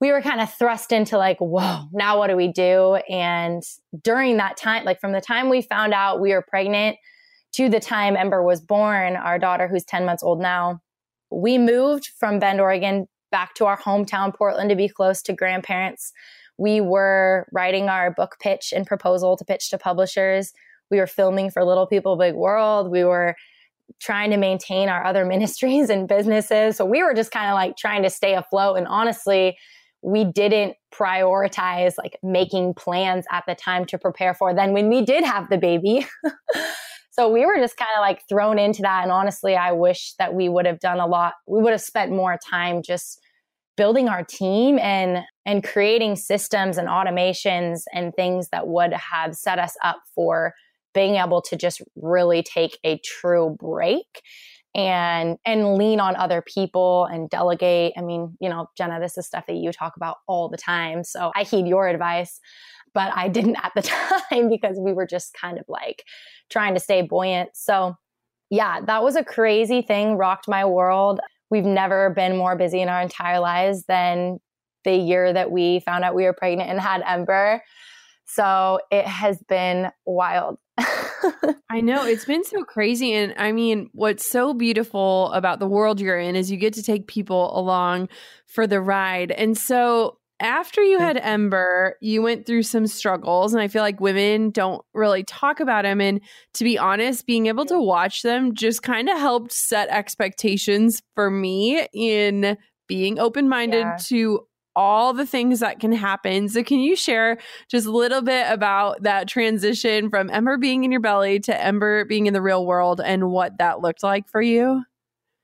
we 0.00 0.12
were 0.12 0.20
kind 0.20 0.40
of 0.40 0.52
thrust 0.52 0.92
into 0.92 1.16
like, 1.16 1.38
whoa, 1.38 1.84
now 1.92 2.18
what 2.18 2.28
do 2.28 2.36
we 2.36 2.48
do? 2.48 2.96
And 3.08 3.62
during 4.02 4.36
that 4.36 4.56
time, 4.56 4.84
like 4.84 5.00
from 5.00 5.12
the 5.12 5.20
time 5.20 5.48
we 5.48 5.62
found 5.62 5.94
out 5.94 6.20
we 6.20 6.32
were 6.32 6.42
pregnant 6.42 6.98
to 7.52 7.68
the 7.68 7.80
time 7.80 8.16
Ember 8.16 8.42
was 8.42 8.60
born, 8.60 9.16
our 9.16 9.38
daughter, 9.38 9.68
who's 9.68 9.84
10 9.84 10.04
months 10.04 10.22
old 10.22 10.40
now, 10.40 10.80
we 11.30 11.56
moved 11.56 12.10
from 12.18 12.38
Bend, 12.38 12.60
Oregon 12.60 13.08
back 13.30 13.54
to 13.54 13.66
our 13.66 13.78
hometown, 13.78 14.34
Portland, 14.34 14.70
to 14.70 14.76
be 14.76 14.88
close 14.88 15.22
to 15.22 15.32
grandparents. 15.32 16.12
We 16.58 16.80
were 16.80 17.46
writing 17.52 17.88
our 17.88 18.10
book 18.10 18.36
pitch 18.40 18.72
and 18.74 18.86
proposal 18.86 19.36
to 19.36 19.44
pitch 19.44 19.70
to 19.70 19.78
publishers. 19.78 20.52
We 20.90 20.98
were 20.98 21.06
filming 21.06 21.50
for 21.50 21.64
Little 21.64 21.86
People 21.86 22.16
Big 22.16 22.34
World. 22.34 22.90
We 22.90 23.04
were 23.04 23.34
trying 24.00 24.30
to 24.30 24.36
maintain 24.36 24.88
our 24.88 25.04
other 25.04 25.24
ministries 25.34 25.90
and 25.90 26.08
businesses. 26.08 26.76
So 26.76 26.84
we 26.84 27.02
were 27.02 27.14
just 27.14 27.30
kind 27.30 27.48
of 27.48 27.54
like 27.54 27.76
trying 27.76 28.02
to 28.02 28.10
stay 28.10 28.34
afloat. 28.34 28.76
And 28.76 28.86
honestly, 28.86 29.56
we 30.02 30.24
didn't 30.24 30.76
prioritize 30.94 31.94
like 31.98 32.18
making 32.22 32.74
plans 32.74 33.24
at 33.32 33.44
the 33.46 33.54
time 33.54 33.84
to 33.86 33.98
prepare 33.98 34.34
for 34.34 34.54
then 34.54 34.72
when 34.72 34.88
we 34.88 35.04
did 35.04 35.24
have 35.24 35.48
the 35.50 35.58
baby. 35.58 36.06
so 37.10 37.28
we 37.28 37.44
were 37.44 37.56
just 37.56 37.76
kind 37.76 37.90
of 37.96 38.00
like 38.00 38.22
thrown 38.28 38.58
into 38.58 38.82
that. 38.82 39.02
And 39.02 39.10
honestly, 39.10 39.56
I 39.56 39.72
wish 39.72 40.14
that 40.18 40.34
we 40.34 40.48
would 40.48 40.66
have 40.66 40.80
done 40.80 41.00
a 41.00 41.06
lot. 41.06 41.34
We 41.46 41.60
would 41.60 41.72
have 41.72 41.80
spent 41.80 42.12
more 42.12 42.38
time 42.38 42.82
just 42.82 43.20
building 43.76 44.08
our 44.08 44.24
team 44.24 44.78
and 44.78 45.24
and 45.44 45.62
creating 45.62 46.16
systems 46.16 46.78
and 46.78 46.88
automations 46.88 47.82
and 47.92 48.14
things 48.14 48.48
that 48.50 48.66
would 48.66 48.92
have 48.92 49.34
set 49.34 49.58
us 49.58 49.76
up 49.82 49.98
for 50.14 50.54
being 50.96 51.16
able 51.16 51.42
to 51.42 51.56
just 51.56 51.82
really 51.94 52.42
take 52.42 52.78
a 52.82 52.98
true 53.04 53.54
break 53.60 54.22
and 54.74 55.36
and 55.44 55.74
lean 55.74 56.00
on 56.00 56.16
other 56.16 56.42
people 56.42 57.04
and 57.04 57.28
delegate. 57.28 57.92
I 57.98 58.00
mean, 58.00 58.34
you 58.40 58.48
know, 58.48 58.68
Jenna, 58.78 58.98
this 58.98 59.18
is 59.18 59.26
stuff 59.26 59.44
that 59.46 59.56
you 59.56 59.72
talk 59.72 59.96
about 59.96 60.16
all 60.26 60.48
the 60.48 60.56
time. 60.56 61.04
So 61.04 61.32
I 61.36 61.42
heed 61.42 61.66
your 61.66 61.86
advice, 61.86 62.40
but 62.94 63.12
I 63.14 63.28
didn't 63.28 63.56
at 63.62 63.72
the 63.76 63.82
time 64.30 64.48
because 64.48 64.78
we 64.80 64.94
were 64.94 65.06
just 65.06 65.34
kind 65.38 65.58
of 65.58 65.66
like 65.68 66.02
trying 66.50 66.72
to 66.72 66.80
stay 66.80 67.02
buoyant. 67.02 67.50
So 67.52 67.94
yeah, 68.48 68.80
that 68.86 69.02
was 69.02 69.16
a 69.16 69.24
crazy 69.24 69.82
thing, 69.82 70.16
rocked 70.16 70.48
my 70.48 70.64
world. 70.64 71.20
We've 71.50 71.64
never 71.64 72.08
been 72.08 72.38
more 72.38 72.56
busy 72.56 72.80
in 72.80 72.88
our 72.88 73.02
entire 73.02 73.38
lives 73.38 73.84
than 73.84 74.38
the 74.84 74.96
year 74.96 75.30
that 75.30 75.50
we 75.50 75.80
found 75.80 76.04
out 76.04 76.14
we 76.14 76.24
were 76.24 76.32
pregnant 76.32 76.70
and 76.70 76.80
had 76.80 77.02
Ember. 77.06 77.60
So 78.26 78.80
it 78.90 79.06
has 79.06 79.38
been 79.48 79.90
wild. 80.04 80.58
I 81.70 81.80
know 81.80 82.04
it's 82.04 82.24
been 82.24 82.44
so 82.44 82.62
crazy. 82.64 83.12
And 83.12 83.34
I 83.38 83.52
mean, 83.52 83.90
what's 83.92 84.30
so 84.30 84.54
beautiful 84.54 85.32
about 85.32 85.58
the 85.58 85.66
world 85.66 86.00
you're 86.00 86.18
in 86.18 86.36
is 86.36 86.50
you 86.50 86.56
get 86.56 86.74
to 86.74 86.82
take 86.82 87.06
people 87.06 87.56
along 87.58 88.08
for 88.46 88.66
the 88.66 88.80
ride. 88.80 89.30
And 89.30 89.56
so 89.56 90.18
after 90.40 90.82
you 90.82 90.98
had 90.98 91.16
Ember, 91.16 91.96
you 92.00 92.20
went 92.20 92.46
through 92.46 92.64
some 92.64 92.86
struggles, 92.86 93.54
and 93.54 93.62
I 93.62 93.68
feel 93.68 93.82
like 93.82 94.00
women 94.00 94.50
don't 94.50 94.84
really 94.92 95.24
talk 95.24 95.60
about 95.60 95.84
them. 95.84 96.00
And 96.00 96.20
to 96.54 96.64
be 96.64 96.78
honest, 96.78 97.26
being 97.26 97.46
able 97.46 97.64
to 97.66 97.80
watch 97.80 98.22
them 98.22 98.54
just 98.54 98.82
kind 98.82 99.08
of 99.08 99.18
helped 99.18 99.52
set 99.52 99.88
expectations 99.88 101.02
for 101.14 101.30
me 101.30 101.86
in 101.94 102.58
being 102.86 103.18
open 103.18 103.48
minded 103.48 103.80
yeah. 103.80 103.96
to 104.06 104.46
all 104.76 105.12
the 105.12 105.26
things 105.26 105.60
that 105.60 105.80
can 105.80 105.90
happen. 105.90 106.48
So, 106.48 106.62
can 106.62 106.78
you 106.78 106.94
share 106.94 107.38
just 107.68 107.86
a 107.86 107.90
little 107.90 108.22
bit 108.22 108.46
about 108.48 109.02
that 109.02 109.26
transition 109.26 110.10
from 110.10 110.30
Ember 110.30 110.58
being 110.58 110.84
in 110.84 110.92
your 110.92 111.00
belly 111.00 111.40
to 111.40 111.60
Ember 111.60 112.04
being 112.04 112.26
in 112.26 112.34
the 112.34 112.42
real 112.42 112.64
world 112.64 113.00
and 113.04 113.30
what 113.30 113.58
that 113.58 113.80
looked 113.80 114.04
like 114.04 114.28
for 114.28 114.40
you? 114.40 114.84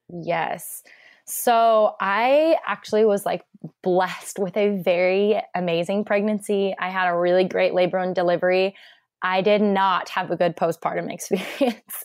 Yes. 0.08 0.82
So 1.24 1.94
I 2.00 2.56
actually 2.66 3.04
was 3.04 3.24
like 3.24 3.44
blessed 3.82 4.38
with 4.38 4.56
a 4.56 4.80
very 4.82 5.40
amazing 5.54 6.04
pregnancy. 6.04 6.74
I 6.78 6.90
had 6.90 7.08
a 7.08 7.16
really 7.16 7.44
great 7.44 7.74
labor 7.74 7.98
and 7.98 8.14
delivery. 8.14 8.74
I 9.22 9.40
did 9.40 9.62
not 9.62 10.08
have 10.10 10.30
a 10.30 10.36
good 10.36 10.56
postpartum 10.56 11.12
experience. 11.12 12.02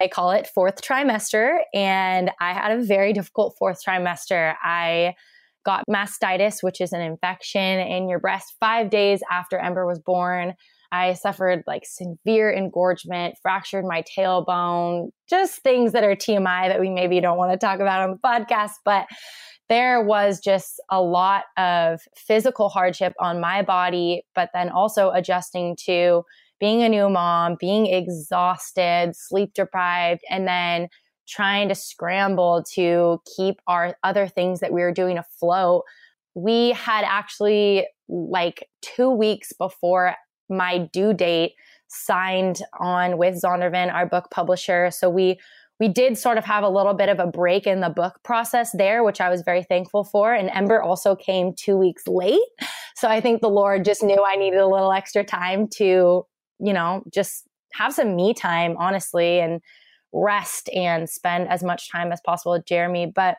I 0.00 0.08
call 0.08 0.30
it 0.32 0.48
fourth 0.52 0.80
trimester, 0.82 1.58
and 1.72 2.30
I 2.40 2.52
had 2.52 2.72
a 2.72 2.82
very 2.82 3.12
difficult 3.12 3.56
fourth 3.58 3.80
trimester. 3.86 4.54
I 4.62 5.14
got 5.64 5.84
mastitis, 5.88 6.62
which 6.62 6.80
is 6.80 6.92
an 6.92 7.00
infection 7.00 7.80
in 7.80 8.08
your 8.08 8.18
breast, 8.18 8.54
five 8.60 8.90
days 8.90 9.22
after 9.30 9.58
Ember 9.58 9.86
was 9.86 9.98
born. 9.98 10.54
I 10.92 11.14
suffered 11.14 11.64
like 11.66 11.84
severe 11.86 12.52
engorgement, 12.52 13.36
fractured 13.42 13.84
my 13.86 14.02
tailbone, 14.02 15.08
just 15.28 15.62
things 15.62 15.92
that 15.92 16.04
are 16.04 16.14
TMI 16.14 16.68
that 16.68 16.80
we 16.80 16.90
maybe 16.90 17.20
don't 17.20 17.38
want 17.38 17.52
to 17.52 17.56
talk 17.56 17.80
about 17.80 18.02
on 18.02 18.10
the 18.10 18.18
podcast. 18.18 18.72
But 18.84 19.06
there 19.70 20.02
was 20.02 20.38
just 20.38 20.80
a 20.90 21.00
lot 21.00 21.44
of 21.56 22.00
physical 22.14 22.68
hardship 22.68 23.14
on 23.18 23.40
my 23.40 23.62
body, 23.62 24.22
but 24.34 24.50
then 24.52 24.68
also 24.68 25.10
adjusting 25.10 25.76
to 25.86 26.24
being 26.60 26.82
a 26.82 26.88
new 26.88 27.08
mom, 27.08 27.56
being 27.58 27.86
exhausted, 27.86 29.12
sleep 29.14 29.54
deprived, 29.54 30.20
and 30.28 30.46
then 30.46 30.88
trying 31.28 31.68
to 31.68 31.74
scramble 31.74 32.64
to 32.74 33.20
keep 33.36 33.60
our 33.66 33.96
other 34.02 34.26
things 34.26 34.60
that 34.60 34.72
we 34.72 34.82
were 34.82 34.92
doing 34.92 35.18
afloat. 35.18 35.84
We 36.34 36.72
had 36.72 37.04
actually, 37.04 37.86
like 38.08 38.68
two 38.82 39.10
weeks 39.10 39.52
before 39.52 40.14
my 40.48 40.78
due 40.92 41.14
date 41.14 41.52
signed 41.88 42.62
on 42.80 43.18
with 43.18 43.40
Zondervan, 43.42 43.92
our 43.92 44.06
book 44.06 44.28
publisher. 44.30 44.90
So 44.90 45.08
we 45.10 45.38
we 45.80 45.88
did 45.88 46.16
sort 46.16 46.38
of 46.38 46.44
have 46.44 46.62
a 46.62 46.68
little 46.68 46.94
bit 46.94 47.08
of 47.08 47.18
a 47.18 47.26
break 47.26 47.66
in 47.66 47.80
the 47.80 47.88
book 47.88 48.20
process 48.22 48.70
there, 48.70 49.02
which 49.02 49.20
I 49.20 49.28
was 49.28 49.42
very 49.42 49.64
thankful 49.64 50.04
for. 50.04 50.32
And 50.32 50.48
Ember 50.50 50.80
also 50.80 51.16
came 51.16 51.54
two 51.54 51.76
weeks 51.76 52.06
late. 52.06 52.38
So 52.94 53.08
I 53.08 53.20
think 53.20 53.40
the 53.40 53.50
Lord 53.50 53.84
just 53.84 54.00
knew 54.00 54.22
I 54.24 54.36
needed 54.36 54.60
a 54.60 54.68
little 54.68 54.92
extra 54.92 55.24
time 55.24 55.66
to, 55.78 56.24
you 56.60 56.72
know, 56.72 57.02
just 57.12 57.48
have 57.72 57.92
some 57.94 58.14
me 58.14 58.32
time, 58.32 58.76
honestly, 58.78 59.40
and 59.40 59.60
rest 60.12 60.68
and 60.70 61.08
spend 61.08 61.48
as 61.48 61.62
much 61.62 61.90
time 61.90 62.12
as 62.12 62.20
possible 62.24 62.52
with 62.52 62.66
Jeremy. 62.66 63.10
But 63.14 63.36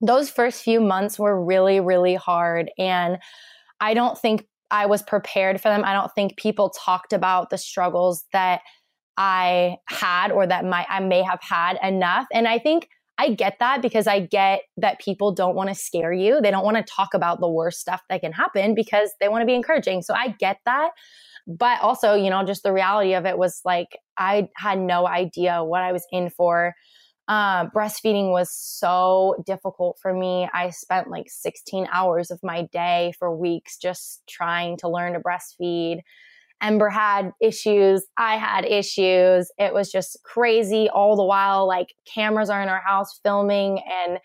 those 0.00 0.30
first 0.30 0.62
few 0.62 0.80
months 0.80 1.18
were 1.18 1.42
really, 1.42 1.80
really 1.80 2.16
hard. 2.16 2.70
And 2.78 3.18
I 3.80 3.94
don't 3.94 4.18
think 4.18 4.46
I 4.70 4.86
was 4.86 5.02
prepared 5.02 5.60
for 5.60 5.68
them. 5.68 5.84
I 5.84 5.92
don't 5.92 6.12
think 6.14 6.36
people 6.36 6.70
talked 6.70 7.12
about 7.12 7.50
the 7.50 7.58
struggles 7.58 8.24
that 8.32 8.62
I 9.16 9.76
had 9.88 10.32
or 10.32 10.46
that 10.46 10.64
my 10.64 10.86
I 10.88 11.00
may 11.00 11.22
have 11.22 11.40
had 11.42 11.78
enough. 11.82 12.26
And 12.32 12.48
I 12.48 12.58
think 12.58 12.88
I 13.18 13.34
get 13.34 13.58
that 13.60 13.82
because 13.82 14.06
I 14.06 14.20
get 14.20 14.62
that 14.78 14.98
people 14.98 15.32
don't 15.32 15.54
want 15.54 15.68
to 15.68 15.74
scare 15.74 16.12
you. 16.12 16.40
They 16.40 16.50
don't 16.50 16.64
want 16.64 16.78
to 16.78 16.82
talk 16.82 17.12
about 17.14 17.40
the 17.40 17.48
worst 17.48 17.80
stuff 17.80 18.00
that 18.08 18.22
can 18.22 18.32
happen 18.32 18.74
because 18.74 19.10
they 19.20 19.28
want 19.28 19.42
to 19.42 19.46
be 19.46 19.54
encouraging. 19.54 20.02
So 20.02 20.14
I 20.14 20.34
get 20.40 20.58
that. 20.64 20.90
But 21.46 21.80
also, 21.80 22.14
you 22.14 22.30
know, 22.30 22.44
just 22.44 22.62
the 22.62 22.72
reality 22.72 23.14
of 23.14 23.26
it 23.26 23.36
was 23.36 23.60
like 23.64 23.98
I 24.16 24.48
had 24.56 24.78
no 24.78 25.06
idea 25.06 25.64
what 25.64 25.82
I 25.82 25.92
was 25.92 26.06
in 26.12 26.30
for. 26.30 26.74
Uh, 27.28 27.66
breastfeeding 27.70 28.30
was 28.30 28.52
so 28.52 29.36
difficult 29.46 29.96
for 30.02 30.12
me. 30.12 30.48
I 30.52 30.70
spent 30.70 31.08
like 31.08 31.26
16 31.28 31.86
hours 31.92 32.30
of 32.30 32.40
my 32.42 32.68
day 32.72 33.12
for 33.18 33.34
weeks 33.34 33.78
just 33.78 34.22
trying 34.28 34.76
to 34.78 34.88
learn 34.88 35.12
to 35.14 35.20
breastfeed. 35.20 36.00
Ember 36.60 36.88
had 36.88 37.32
issues. 37.40 38.04
I 38.16 38.36
had 38.36 38.64
issues. 38.64 39.50
It 39.58 39.74
was 39.74 39.90
just 39.90 40.18
crazy 40.24 40.88
all 40.88 41.16
the 41.16 41.24
while. 41.24 41.66
Like 41.66 41.88
cameras 42.12 42.50
are 42.50 42.62
in 42.62 42.68
our 42.68 42.82
house 42.86 43.18
filming, 43.22 43.80
and 43.80 44.18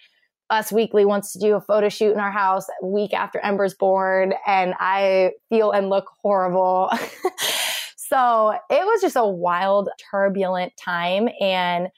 Us 0.50 0.72
Weekly 0.72 1.06
wants 1.06 1.34
to 1.34 1.40
do 1.40 1.56
a 1.56 1.62
photo 1.62 1.90
shoot 1.90 2.14
in 2.14 2.20
our 2.20 2.32
house 2.32 2.68
a 2.82 2.86
week 2.86 3.14
after 3.14 3.40
Ember's 3.40 3.74
born, 3.74 4.34
and 4.46 4.74
I 4.80 5.32
feel 5.50 5.72
and 5.72 5.90
look 5.90 6.10
horrible. 6.22 6.90
so 7.98 8.52
it 8.70 8.86
was 8.86 9.02
just 9.02 9.18
a 9.18 9.28
wild, 9.28 9.90
turbulent 10.10 10.74
time. 10.78 11.28
And 11.42 11.90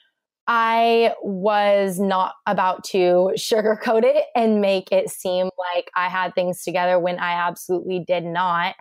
I 0.47 1.13
was 1.21 1.99
not 1.99 2.33
about 2.47 2.83
to 2.85 3.31
sugarcoat 3.35 4.03
it 4.03 4.25
and 4.35 4.61
make 4.61 4.91
it 4.91 5.11
seem 5.11 5.51
like 5.75 5.91
I 5.95 6.09
had 6.09 6.33
things 6.33 6.63
together 6.63 6.99
when 6.99 7.19
I 7.19 7.33
absolutely 7.33 7.99
did 7.99 8.23
not. 8.25 8.75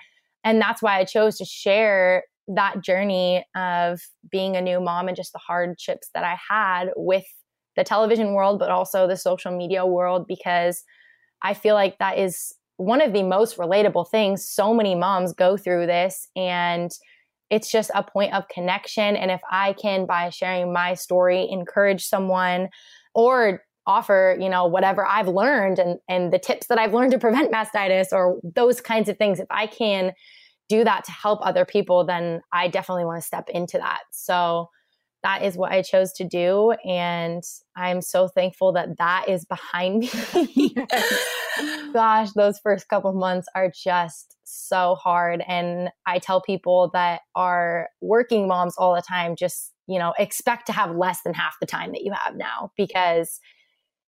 And 0.44 0.62
that's 0.62 0.80
why 0.80 0.98
I 0.98 1.04
chose 1.04 1.36
to 1.36 1.44
share 1.44 2.24
that 2.48 2.82
journey 2.82 3.44
of 3.54 4.00
being 4.30 4.56
a 4.56 4.62
new 4.62 4.80
mom 4.80 5.08
and 5.08 5.16
just 5.16 5.34
the 5.34 5.38
hardships 5.38 6.08
that 6.14 6.24
I 6.24 6.38
had 6.48 6.88
with 6.96 7.26
the 7.78 7.84
television 7.84 8.34
world, 8.34 8.58
but 8.58 8.70
also 8.70 9.06
the 9.06 9.16
social 9.16 9.56
media 9.56 9.86
world, 9.86 10.26
because 10.26 10.82
I 11.42 11.54
feel 11.54 11.76
like 11.76 11.96
that 11.98 12.18
is 12.18 12.52
one 12.76 13.00
of 13.00 13.12
the 13.12 13.22
most 13.22 13.56
relatable 13.56 14.10
things. 14.10 14.44
So 14.44 14.74
many 14.74 14.96
moms 14.96 15.32
go 15.32 15.56
through 15.56 15.86
this. 15.86 16.26
And 16.36 16.90
it's 17.50 17.70
just 17.70 17.92
a 17.94 18.02
point 18.02 18.34
of 18.34 18.48
connection. 18.48 19.16
And 19.16 19.30
if 19.30 19.40
I 19.48 19.74
can, 19.74 20.06
by 20.06 20.28
sharing 20.30 20.72
my 20.72 20.94
story, 20.94 21.48
encourage 21.48 22.04
someone 22.04 22.68
or 23.14 23.62
offer, 23.86 24.36
you 24.38 24.48
know, 24.48 24.66
whatever 24.66 25.06
I've 25.06 25.28
learned 25.28 25.78
and, 25.78 25.98
and 26.08 26.32
the 26.32 26.38
tips 26.38 26.66
that 26.66 26.78
I've 26.78 26.92
learned 26.92 27.12
to 27.12 27.18
prevent 27.18 27.52
mastitis 27.52 28.08
or 28.12 28.40
those 28.42 28.80
kinds 28.80 29.08
of 29.08 29.16
things, 29.16 29.38
if 29.38 29.46
I 29.50 29.68
can 29.68 30.12
do 30.68 30.82
that 30.82 31.04
to 31.04 31.12
help 31.12 31.38
other 31.42 31.64
people, 31.64 32.04
then 32.04 32.42
I 32.52 32.66
definitely 32.66 33.04
want 33.04 33.22
to 33.22 33.26
step 33.26 33.48
into 33.48 33.78
that. 33.78 34.00
So 34.10 34.68
that 35.22 35.42
is 35.42 35.56
what 35.56 35.72
I 35.72 35.82
chose 35.82 36.12
to 36.14 36.24
do. 36.24 36.74
And 36.84 37.42
I'm 37.76 38.00
so 38.00 38.28
thankful 38.28 38.72
that 38.72 38.98
that 38.98 39.28
is 39.28 39.44
behind 39.44 40.10
me. 40.34 40.74
Gosh, 41.92 42.30
those 42.32 42.58
first 42.60 42.88
couple 42.88 43.12
months 43.12 43.48
are 43.54 43.70
just 43.70 44.36
so 44.44 44.94
hard. 44.94 45.42
And 45.46 45.90
I 46.06 46.18
tell 46.18 46.40
people 46.40 46.90
that 46.92 47.22
are 47.34 47.88
working 48.00 48.46
moms 48.46 48.76
all 48.78 48.94
the 48.94 49.02
time, 49.02 49.34
just, 49.34 49.72
you 49.86 49.98
know, 49.98 50.14
expect 50.18 50.66
to 50.66 50.72
have 50.72 50.94
less 50.94 51.22
than 51.22 51.34
half 51.34 51.56
the 51.60 51.66
time 51.66 51.92
that 51.92 52.02
you 52.02 52.12
have 52.12 52.36
now. 52.36 52.70
Because 52.76 53.40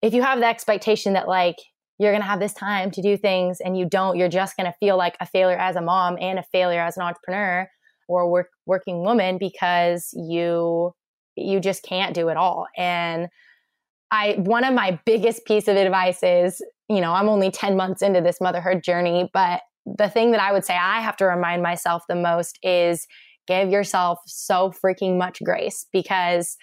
if 0.03 0.14
you 0.14 0.23
have 0.23 0.38
the 0.38 0.46
expectation 0.46 1.14
that, 1.14 1.27
like, 1.27 1.57
you're 1.99 2.12
going 2.12 2.23
to 2.23 2.29
have 2.29 2.40
this 2.40 2.55
time 2.55 2.90
to 2.92 3.03
do 3.03 3.16
things 3.16 3.61
and 3.61 3.77
you 3.77 3.85
don't, 3.85 4.16
you're 4.16 4.29
just 4.29 4.57
going 4.57 4.64
to 4.64 4.77
feel 4.79 4.96
like 4.96 5.16
a 5.20 5.27
failure 5.27 5.59
as 5.59 5.77
a 5.77 5.83
mom 5.83 6.16
and 6.18 6.38
a 6.38 6.44
failure 6.51 6.81
as 6.81 6.96
an 6.96 7.03
entrepreneur 7.03 7.68
or 8.09 8.31
work, 8.31 8.49
working 8.64 9.05
woman 9.05 9.37
because 9.37 10.09
you 10.14 10.94
you 11.40 11.61
just 11.61 11.83
can't 11.83 12.14
do 12.14 12.29
it 12.29 12.37
all. 12.37 12.66
And 12.76 13.29
I 14.11 14.35
one 14.38 14.64
of 14.64 14.74
my 14.74 14.98
biggest 15.05 15.44
piece 15.44 15.68
of 15.68 15.76
advice 15.76 16.22
is, 16.22 16.62
you 16.88 17.00
know, 17.00 17.12
I'm 17.12 17.29
only 17.29 17.50
10 17.50 17.76
months 17.76 18.03
into 18.03 18.20
this 18.20 18.40
motherhood 18.40 18.83
journey, 18.83 19.31
but 19.33 19.62
the 19.87 20.09
thing 20.09 20.33
that 20.33 20.40
I 20.40 20.53
would 20.53 20.64
say 20.64 20.74
I 20.74 21.00
have 21.00 21.16
to 21.18 21.24
remind 21.24 21.62
myself 21.62 22.03
the 22.09 22.16
most 22.16 22.59
is 22.62 23.07
give 23.46 23.70
yourself 23.70 24.18
so 24.26 24.72
freaking 24.85 25.18
much 25.18 25.42
grace 25.42 25.87
because 25.92 26.57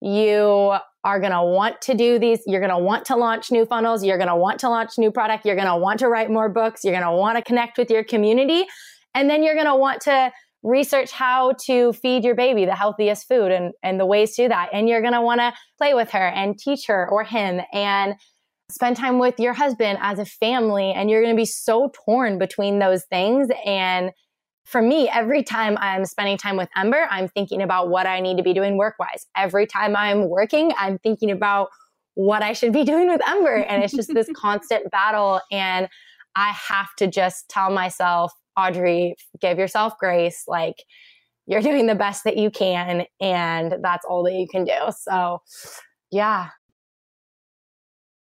you 0.00 0.74
are 1.04 1.20
going 1.20 1.32
to 1.32 1.42
want 1.42 1.80
to 1.82 1.94
do 1.94 2.18
these. 2.18 2.40
You're 2.46 2.60
going 2.60 2.70
to 2.70 2.78
want 2.78 3.06
to 3.06 3.16
launch 3.16 3.50
new 3.50 3.64
funnels. 3.66 4.04
You're 4.04 4.18
going 4.18 4.28
to 4.28 4.36
want 4.36 4.60
to 4.60 4.68
launch 4.68 4.98
new 4.98 5.10
product. 5.10 5.44
You're 5.44 5.56
going 5.56 5.68
to 5.68 5.76
want 5.76 5.98
to 6.00 6.08
write 6.08 6.30
more 6.30 6.48
books. 6.48 6.84
You're 6.84 6.94
going 6.94 7.06
to 7.06 7.12
want 7.12 7.36
to 7.38 7.42
connect 7.42 7.78
with 7.78 7.90
your 7.90 8.04
community. 8.04 8.66
And 9.14 9.30
then 9.30 9.42
you're 9.42 9.54
going 9.54 9.66
to 9.66 9.76
want 9.76 10.02
to 10.02 10.32
research 10.64 11.12
how 11.12 11.52
to 11.66 11.92
feed 11.92 12.24
your 12.24 12.34
baby 12.34 12.64
the 12.64 12.74
healthiest 12.74 13.28
food 13.28 13.52
and, 13.52 13.74
and 13.82 14.00
the 14.00 14.06
ways 14.06 14.34
to 14.34 14.44
do 14.44 14.48
that. 14.48 14.70
And 14.72 14.88
you're 14.88 15.02
going 15.02 15.12
to 15.12 15.20
want 15.20 15.40
to 15.40 15.52
play 15.78 15.94
with 15.94 16.10
her 16.10 16.26
and 16.26 16.58
teach 16.58 16.86
her 16.86 17.08
or 17.08 17.22
him 17.22 17.60
and 17.72 18.14
spend 18.70 18.96
time 18.96 19.18
with 19.18 19.38
your 19.38 19.52
husband 19.52 19.98
as 20.00 20.18
a 20.18 20.24
family. 20.24 20.90
And 20.90 21.10
you're 21.10 21.22
going 21.22 21.34
to 21.34 21.40
be 21.40 21.44
so 21.44 21.92
torn 22.06 22.38
between 22.38 22.78
those 22.78 23.04
things. 23.04 23.48
And 23.64 24.10
for 24.64 24.80
me, 24.80 25.08
every 25.10 25.42
time 25.42 25.76
I'm 25.78 26.06
spending 26.06 26.38
time 26.38 26.56
with 26.56 26.70
Ember, 26.74 27.06
I'm 27.10 27.28
thinking 27.28 27.60
about 27.60 27.90
what 27.90 28.06
I 28.06 28.20
need 28.20 28.38
to 28.38 28.42
be 28.42 28.54
doing 28.54 28.78
work 28.78 28.94
wise. 28.98 29.26
Every 29.36 29.66
time 29.66 29.94
I'm 29.94 30.30
working, 30.30 30.72
I'm 30.78 30.98
thinking 30.98 31.30
about 31.30 31.68
what 32.14 32.42
I 32.42 32.54
should 32.54 32.72
be 32.72 32.84
doing 32.86 33.08
with 33.08 33.20
Ember. 33.28 33.56
And 33.56 33.84
it's 33.84 33.92
just 33.92 34.12
this 34.14 34.30
constant 34.34 34.90
battle. 34.90 35.42
And 35.52 35.88
I 36.34 36.52
have 36.52 36.88
to 36.96 37.06
just 37.06 37.50
tell 37.50 37.70
myself, 37.70 38.32
Audrey, 38.56 39.16
give 39.40 39.58
yourself 39.58 39.98
grace. 39.98 40.44
Like, 40.46 40.76
you're 41.46 41.60
doing 41.60 41.86
the 41.86 41.94
best 41.94 42.24
that 42.24 42.36
you 42.36 42.50
can, 42.50 43.04
and 43.20 43.76
that's 43.82 44.04
all 44.06 44.22
that 44.24 44.34
you 44.34 44.48
can 44.48 44.64
do. 44.64 44.72
So, 44.98 45.42
yeah. 46.10 46.50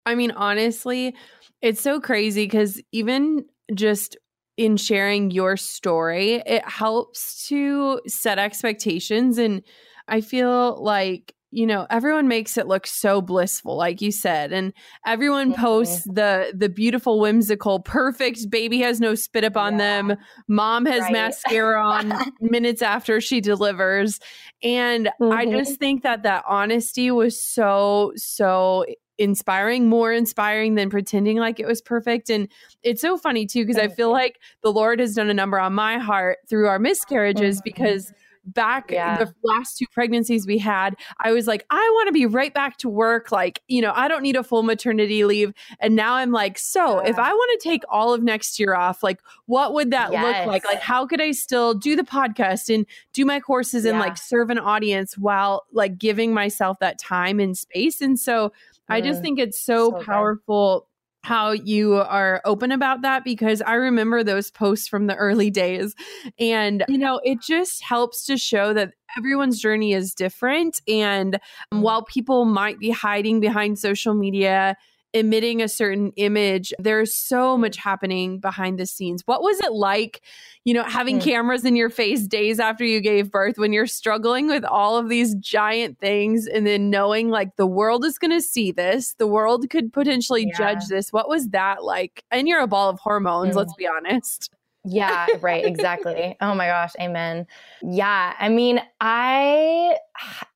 I 0.06 0.15
mean, 0.15 0.32
honestly, 0.32 1.15
it's 1.62 1.82
so 1.82 2.00
crazy 2.00 2.46
because 2.46 2.82
even 2.91 3.46
just 3.74 4.17
in 4.58 4.78
sharing 4.78 5.32
your 5.32 5.58
story, 5.58 6.41
it 6.46 6.67
helps 6.67 7.48
to 7.48 8.02
set 8.08 8.39
expectations. 8.39 9.38
And 9.38 9.62
I 10.08 10.22
feel 10.22 10.82
like 10.84 11.34
you 11.52 11.68
know 11.68 11.86
everyone 11.90 12.28
makes 12.28 12.58
it 12.58 12.68
look 12.68 12.88
so 12.88 13.22
blissful 13.22 13.76
like 13.76 14.02
you 14.02 14.12
said 14.12 14.52
and 14.52 14.74
everyone 15.06 15.52
mm-hmm. 15.52 15.62
posts 15.62 16.04
the 16.06 16.52
the 16.56 16.70
beautiful 16.70 17.20
whimsical 17.20 17.80
perfect 17.80 18.50
baby 18.50 18.80
has 18.80 19.00
no 19.00 19.14
spit 19.14 19.44
up 19.44 19.58
on 19.58 19.74
yeah. 19.74 19.78
them 19.78 20.18
mom 20.48 20.86
has 20.86 21.02
right. 21.02 21.12
mascara 21.12 21.86
on 21.86 22.14
minutes 22.42 22.82
after 22.82 23.20
she 23.20 23.42
delivers 23.42 24.20
and 24.64 25.08
mm-hmm. 25.22 25.32
i 25.32 25.46
just 25.46 25.78
think 25.78 26.04
that 26.04 26.24
that 26.24 26.44
honesty 26.48 27.12
was 27.12 27.42
so 27.42 28.14
so 28.16 28.86
inspiring, 29.22 29.88
more 29.88 30.12
inspiring 30.12 30.74
than 30.74 30.90
pretending 30.90 31.38
like 31.38 31.60
it 31.60 31.68
was 31.68 31.80
perfect. 31.80 32.30
And 32.32 32.48
it's 32.82 33.02
so 33.02 33.18
funny 33.18 33.46
too, 33.46 33.64
because 33.64 33.80
I 33.80 33.88
feel 33.88 34.12
like 34.12 34.40
the 34.64 34.72
Lord 34.72 35.00
has 35.00 35.14
done 35.14 35.30
a 35.30 35.34
number 35.34 35.60
on 35.60 35.74
my 35.74 36.00
heart 36.00 36.40
through 36.50 36.68
our 36.68 36.80
miscarriages 36.80 37.58
mm-hmm. 37.58 37.64
because 37.66 38.12
back 38.46 38.92
yeah. 38.92 39.18
the 39.18 39.34
last 39.44 39.78
two 39.78 39.86
pregnancies 39.92 40.48
we 40.48 40.58
had, 40.58 40.96
I 41.20 41.32
was 41.32 41.48
like, 41.48 41.66
I 41.70 41.90
want 41.94 42.08
to 42.08 42.12
be 42.12 42.26
right 42.26 42.54
back 42.54 42.78
to 42.78 42.90
work. 42.90 43.32
Like, 43.32 43.62
you 43.68 43.82
know, 43.82 43.94
I 43.96 44.08
don't 44.08 44.24
need 44.24 44.36
a 44.36 44.44
full 44.44 44.64
maternity 44.64 45.24
leave. 45.26 45.54
And 45.80 45.96
now 45.96 46.16
I'm 46.16 46.32
like, 46.32 46.58
so 46.58 47.02
yeah. 47.02 47.10
if 47.10 47.20
I 47.20 47.32
want 47.32 47.62
to 47.62 47.70
take 47.70 47.84
all 47.90 48.14
of 48.14 48.24
next 48.24 48.60
year 48.60 48.74
off, 48.74 49.04
like, 49.04 49.20
what 49.46 49.74
would 49.74 49.92
that 49.92 50.12
yes. 50.12 50.24
look 50.24 50.48
like? 50.48 50.66
Like, 50.66 50.82
how 50.82 51.06
could 51.06 51.22
I 51.22 51.32
still 51.32 51.74
do 51.74 51.96
the 51.96 52.04
podcast 52.04 52.74
and 52.74 52.86
do 53.14 53.26
my 53.26 53.40
courses 53.40 53.86
yeah. 53.86 53.92
and 53.92 54.00
like 54.00 54.18
serve 54.18 54.50
an 54.50 54.60
audience 54.60 55.18
while 55.18 55.66
like 55.72 55.98
giving 55.98 56.34
myself 56.34 56.80
that 56.80 57.00
time 57.00 57.40
and 57.40 57.58
space? 57.58 58.02
And 58.02 58.20
so 58.20 58.50
mm. 58.50 58.52
I 58.90 59.02
just 59.02 59.20
mm. 59.20 59.24
think 59.24 59.40
it's 59.40 59.60
so, 59.60 59.92
so 59.92 60.04
powerful. 60.04 60.82
Good 60.82 60.91
how 61.24 61.52
you 61.52 61.96
are 61.96 62.42
open 62.46 62.72
about 62.72 63.04
that 63.04 63.24
because 63.24 63.62
I 63.62 63.74
remember 63.74 64.24
those 64.24 64.50
posts 64.50 64.88
from 64.88 65.08
the 65.08 65.16
early 65.16 65.50
days. 65.50 65.94
And, 66.40 66.84
you 66.88 66.98
know, 66.98 67.22
it 67.24 67.42
just 67.42 67.84
helps 67.84 68.26
to 68.26 68.38
show 68.38 68.74
that 68.74 68.94
everyone's 69.18 69.60
journey 69.60 69.94
is 69.94 70.14
different. 70.14 70.82
And 70.88 71.40
while 71.70 72.04
people 72.04 72.46
might 72.46 72.80
be 72.80 72.90
hiding 72.90 73.40
behind 73.40 73.78
social 73.78 74.14
media 74.14 74.76
emitting 75.13 75.62
a 75.62 75.67
certain 75.67 76.12
image. 76.15 76.74
There's 76.80 77.13
so 77.15 77.58
much 77.58 77.78
happening 77.78 78.39
behind 78.39 78.80
the 78.80 78.86
scenes. 78.86 79.24
What 79.26 79.41
was 79.41 79.60
it 79.60 79.74
like, 79.74 80.21
you 80.63 80.74
know, 80.74 80.84
having 80.84 81.19
mm. 81.19 81.24
cameras 81.24 81.65
in 81.65 81.76
your 81.76 81.89
face 81.89 82.28
days 82.28 82.60
after 82.60 82.86
you 82.86 83.02
gave 83.02 83.32
birth 83.32 83.58
when 83.58 83.74
you're 83.74 83.88
struggling 83.88 84.47
with 84.47 84.63
all 84.63 84.97
of 84.97 85.10
these 85.10 85.36
giant 85.36 86.00
things 86.00 86.47
and 86.47 86.65
then 86.65 86.89
knowing 86.89 87.30
like 87.30 87.56
the 87.58 87.67
world 87.67 88.06
is 88.06 88.17
going 88.17 88.32
to 88.32 88.41
see 88.41 88.71
this, 88.71 89.13
the 89.15 89.28
world 89.28 89.69
could 89.69 89.91
potentially 89.91 90.47
yeah. 90.47 90.58
judge 90.58 90.88
this. 90.88 91.12
What 91.12 91.28
was 91.28 91.50
that 91.50 91.84
like? 91.84 92.24
And 92.32 92.47
you're 92.47 92.62
a 92.62 92.67
ball 92.67 92.89
of 92.89 93.00
hormones, 93.00 93.54
mm. 93.54 93.58
let's 93.58 93.74
be 93.76 93.88
honest. 93.88 94.50
Yeah, 94.84 95.28
right, 95.41 95.63
exactly. 95.63 96.36
oh 96.41 96.56
my 96.56 96.65
gosh, 96.65 96.93
amen. 97.00 97.45
Yeah, 97.84 98.34
I 98.39 98.50
mean, 98.50 98.82
I 99.00 99.97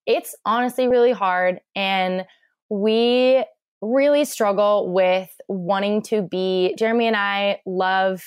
it's 0.06 0.36
honestly 0.46 0.88
really 0.88 1.12
hard 1.12 1.60
and 1.76 2.26
we 2.70 3.44
really 3.82 4.26
struggle 4.26 4.92
with 4.92 5.30
wanting 5.48 6.02
to 6.04 6.22
be 6.22 6.76
Jeremy 6.78 7.08
and 7.08 7.16
I 7.16 7.62
love 7.66 8.24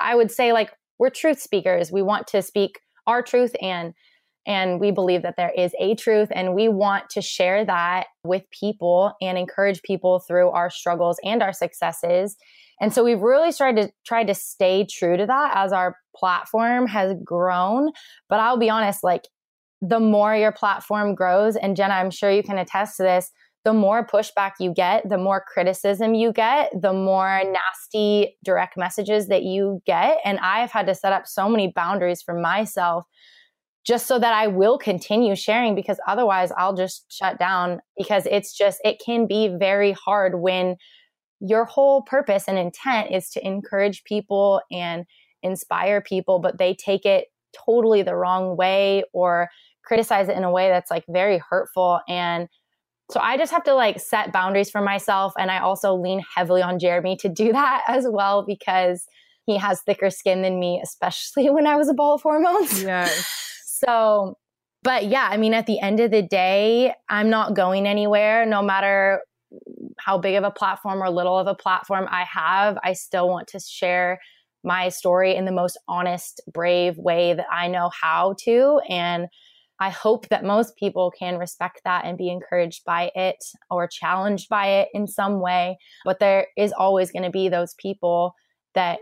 I 0.00 0.14
would 0.14 0.30
say 0.30 0.52
like 0.52 0.72
we're 0.98 1.10
truth 1.10 1.40
speakers. 1.40 1.92
We 1.92 2.02
want 2.02 2.26
to 2.28 2.42
speak 2.42 2.80
our 3.06 3.22
truth 3.22 3.54
and 3.60 3.94
and 4.46 4.78
we 4.78 4.92
believe 4.92 5.22
that 5.22 5.34
there 5.36 5.52
is 5.56 5.72
a 5.80 5.96
truth 5.96 6.28
and 6.30 6.54
we 6.54 6.68
want 6.68 7.10
to 7.10 7.20
share 7.20 7.64
that 7.64 8.06
with 8.22 8.44
people 8.52 9.12
and 9.20 9.36
encourage 9.36 9.82
people 9.82 10.20
through 10.20 10.50
our 10.50 10.70
struggles 10.70 11.18
and 11.24 11.42
our 11.42 11.52
successes. 11.52 12.36
And 12.80 12.92
so 12.92 13.02
we've 13.02 13.22
really 13.22 13.52
tried 13.52 13.76
to 13.76 13.90
try 14.06 14.22
to 14.22 14.34
stay 14.34 14.86
true 14.88 15.16
to 15.16 15.26
that 15.26 15.52
as 15.56 15.72
our 15.72 15.96
platform 16.14 16.86
has 16.86 17.14
grown. 17.24 17.90
But 18.28 18.38
I'll 18.38 18.58
be 18.58 18.70
honest, 18.70 19.02
like 19.02 19.22
the 19.82 20.00
more 20.00 20.36
your 20.36 20.52
platform 20.52 21.14
grows, 21.14 21.56
and 21.56 21.76
Jenna, 21.76 21.94
I'm 21.94 22.10
sure 22.10 22.30
you 22.30 22.42
can 22.42 22.58
attest 22.58 22.98
to 22.98 23.02
this, 23.02 23.30
the 23.66 23.72
more 23.72 24.06
pushback 24.06 24.52
you 24.60 24.72
get, 24.72 25.08
the 25.08 25.18
more 25.18 25.44
criticism 25.44 26.14
you 26.14 26.32
get, 26.32 26.70
the 26.80 26.92
more 26.92 27.42
nasty 27.44 28.36
direct 28.44 28.76
messages 28.76 29.26
that 29.26 29.42
you 29.42 29.82
get. 29.84 30.18
And 30.24 30.38
I've 30.38 30.70
had 30.70 30.86
to 30.86 30.94
set 30.94 31.12
up 31.12 31.26
so 31.26 31.48
many 31.48 31.72
boundaries 31.74 32.22
for 32.22 32.32
myself 32.32 33.06
just 33.84 34.06
so 34.06 34.20
that 34.20 34.32
I 34.32 34.46
will 34.46 34.78
continue 34.78 35.34
sharing 35.34 35.74
because 35.74 35.98
otherwise 36.06 36.52
I'll 36.56 36.76
just 36.76 37.06
shut 37.12 37.40
down 37.40 37.80
because 37.98 38.24
it's 38.26 38.56
just, 38.56 38.78
it 38.84 39.02
can 39.04 39.26
be 39.26 39.48
very 39.58 39.90
hard 39.90 40.40
when 40.40 40.76
your 41.40 41.64
whole 41.64 42.02
purpose 42.02 42.44
and 42.46 42.58
intent 42.58 43.10
is 43.10 43.30
to 43.30 43.44
encourage 43.44 44.04
people 44.04 44.60
and 44.70 45.06
inspire 45.42 46.00
people, 46.00 46.38
but 46.38 46.58
they 46.58 46.72
take 46.72 47.04
it 47.04 47.24
totally 47.66 48.02
the 48.02 48.14
wrong 48.14 48.56
way 48.56 49.02
or 49.12 49.48
criticize 49.84 50.28
it 50.28 50.36
in 50.36 50.44
a 50.44 50.52
way 50.52 50.68
that's 50.68 50.90
like 50.92 51.04
very 51.08 51.42
hurtful. 51.50 51.98
And 52.08 52.48
so 53.10 53.20
I 53.20 53.36
just 53.36 53.52
have 53.52 53.64
to 53.64 53.74
like 53.74 54.00
set 54.00 54.32
boundaries 54.32 54.70
for 54.70 54.80
myself. 54.80 55.32
And 55.38 55.50
I 55.50 55.58
also 55.58 55.94
lean 55.94 56.22
heavily 56.34 56.62
on 56.62 56.78
Jeremy 56.78 57.16
to 57.18 57.28
do 57.28 57.52
that 57.52 57.84
as 57.88 58.06
well 58.08 58.44
because 58.44 59.06
he 59.46 59.56
has 59.56 59.80
thicker 59.82 60.10
skin 60.10 60.42
than 60.42 60.58
me, 60.58 60.80
especially 60.82 61.50
when 61.50 61.66
I 61.66 61.76
was 61.76 61.88
a 61.88 61.94
ball 61.94 62.14
of 62.14 62.22
hormones. 62.22 62.82
Yes. 62.82 63.62
so, 63.64 64.36
but 64.82 65.06
yeah, 65.06 65.28
I 65.30 65.36
mean, 65.36 65.54
at 65.54 65.66
the 65.66 65.80
end 65.80 66.00
of 66.00 66.10
the 66.10 66.22
day, 66.22 66.92
I'm 67.08 67.30
not 67.30 67.54
going 67.54 67.86
anywhere 67.86 68.46
no 68.46 68.62
matter 68.62 69.20
how 69.98 70.18
big 70.18 70.34
of 70.34 70.44
a 70.44 70.50
platform 70.50 71.02
or 71.02 71.10
little 71.10 71.38
of 71.38 71.46
a 71.46 71.54
platform 71.54 72.06
I 72.10 72.24
have. 72.24 72.78
I 72.82 72.92
still 72.92 73.28
want 73.28 73.48
to 73.48 73.60
share 73.60 74.20
my 74.64 74.88
story 74.88 75.34
in 75.34 75.44
the 75.44 75.52
most 75.52 75.78
honest, 75.88 76.40
brave 76.52 76.98
way 76.98 77.34
that 77.34 77.46
I 77.50 77.68
know 77.68 77.90
how 78.00 78.34
to. 78.40 78.80
And 78.88 79.28
I 79.78 79.90
hope 79.90 80.28
that 80.28 80.44
most 80.44 80.76
people 80.76 81.12
can 81.18 81.38
respect 81.38 81.82
that 81.84 82.04
and 82.04 82.16
be 82.16 82.30
encouraged 82.30 82.84
by 82.84 83.10
it 83.14 83.44
or 83.70 83.86
challenged 83.86 84.48
by 84.48 84.66
it 84.68 84.88
in 84.94 85.06
some 85.06 85.40
way. 85.40 85.76
But 86.04 86.18
there 86.18 86.46
is 86.56 86.72
always 86.72 87.10
going 87.10 87.24
to 87.24 87.30
be 87.30 87.48
those 87.48 87.74
people 87.78 88.34
that, 88.74 89.00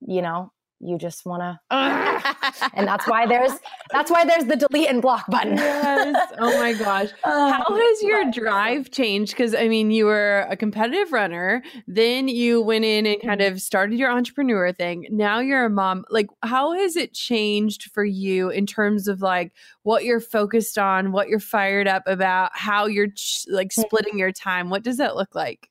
you 0.00 0.22
know, 0.22 0.50
you 0.84 0.98
just 0.98 1.24
want 1.24 1.40
to 1.40 1.58
and 2.74 2.86
that's 2.86 3.06
why 3.06 3.26
there's 3.26 3.52
that's 3.90 4.10
why 4.10 4.24
there's 4.24 4.44
the 4.44 4.56
delete 4.56 4.88
and 4.88 5.00
block 5.00 5.26
button. 5.28 5.56
Yes. 5.56 6.32
Oh 6.38 6.58
my 6.58 6.72
gosh. 6.74 7.10
Uh, 7.24 7.52
how 7.64 7.74
has 7.74 8.02
your 8.02 8.30
drive 8.30 8.90
changed? 8.90 9.32
Because 9.32 9.54
i 9.54 9.68
mean 9.68 9.90
you 9.90 10.04
were 10.04 10.46
a 10.50 10.56
competitive 10.56 11.12
runner 11.12 11.62
then 11.86 12.28
you 12.28 12.60
went 12.60 12.84
in 12.84 13.06
and 13.06 13.20
kind 13.20 13.40
of 13.40 13.60
started 13.60 13.98
your 13.98 14.10
entrepreneur 14.10 14.72
thing. 14.72 15.06
Now 15.10 15.40
you're 15.40 15.64
a 15.64 15.70
mom. 15.70 16.04
Like 16.10 16.28
how 16.42 16.72
has 16.72 16.96
it 16.96 17.14
changed 17.14 17.90
for 17.92 18.04
you 18.04 18.50
in 18.50 18.66
terms 18.66 19.08
of 19.08 19.22
like 19.22 19.52
what 19.82 20.04
you're 20.04 20.20
focused 20.20 20.78
on 20.78 21.12
what 21.12 21.28
you're 21.28 21.40
fired 21.40 21.88
up 21.88 22.02
about 22.06 22.50
how 22.54 22.86
you're 22.86 23.08
ch- 23.08 23.46
like 23.48 23.68
mm. 23.68 23.82
splitting 23.82 24.18
your 24.18 24.32
time? 24.32 24.70
What 24.70 24.82
does 24.82 24.98
that 24.98 25.16
look 25.16 25.34
like? 25.34 25.70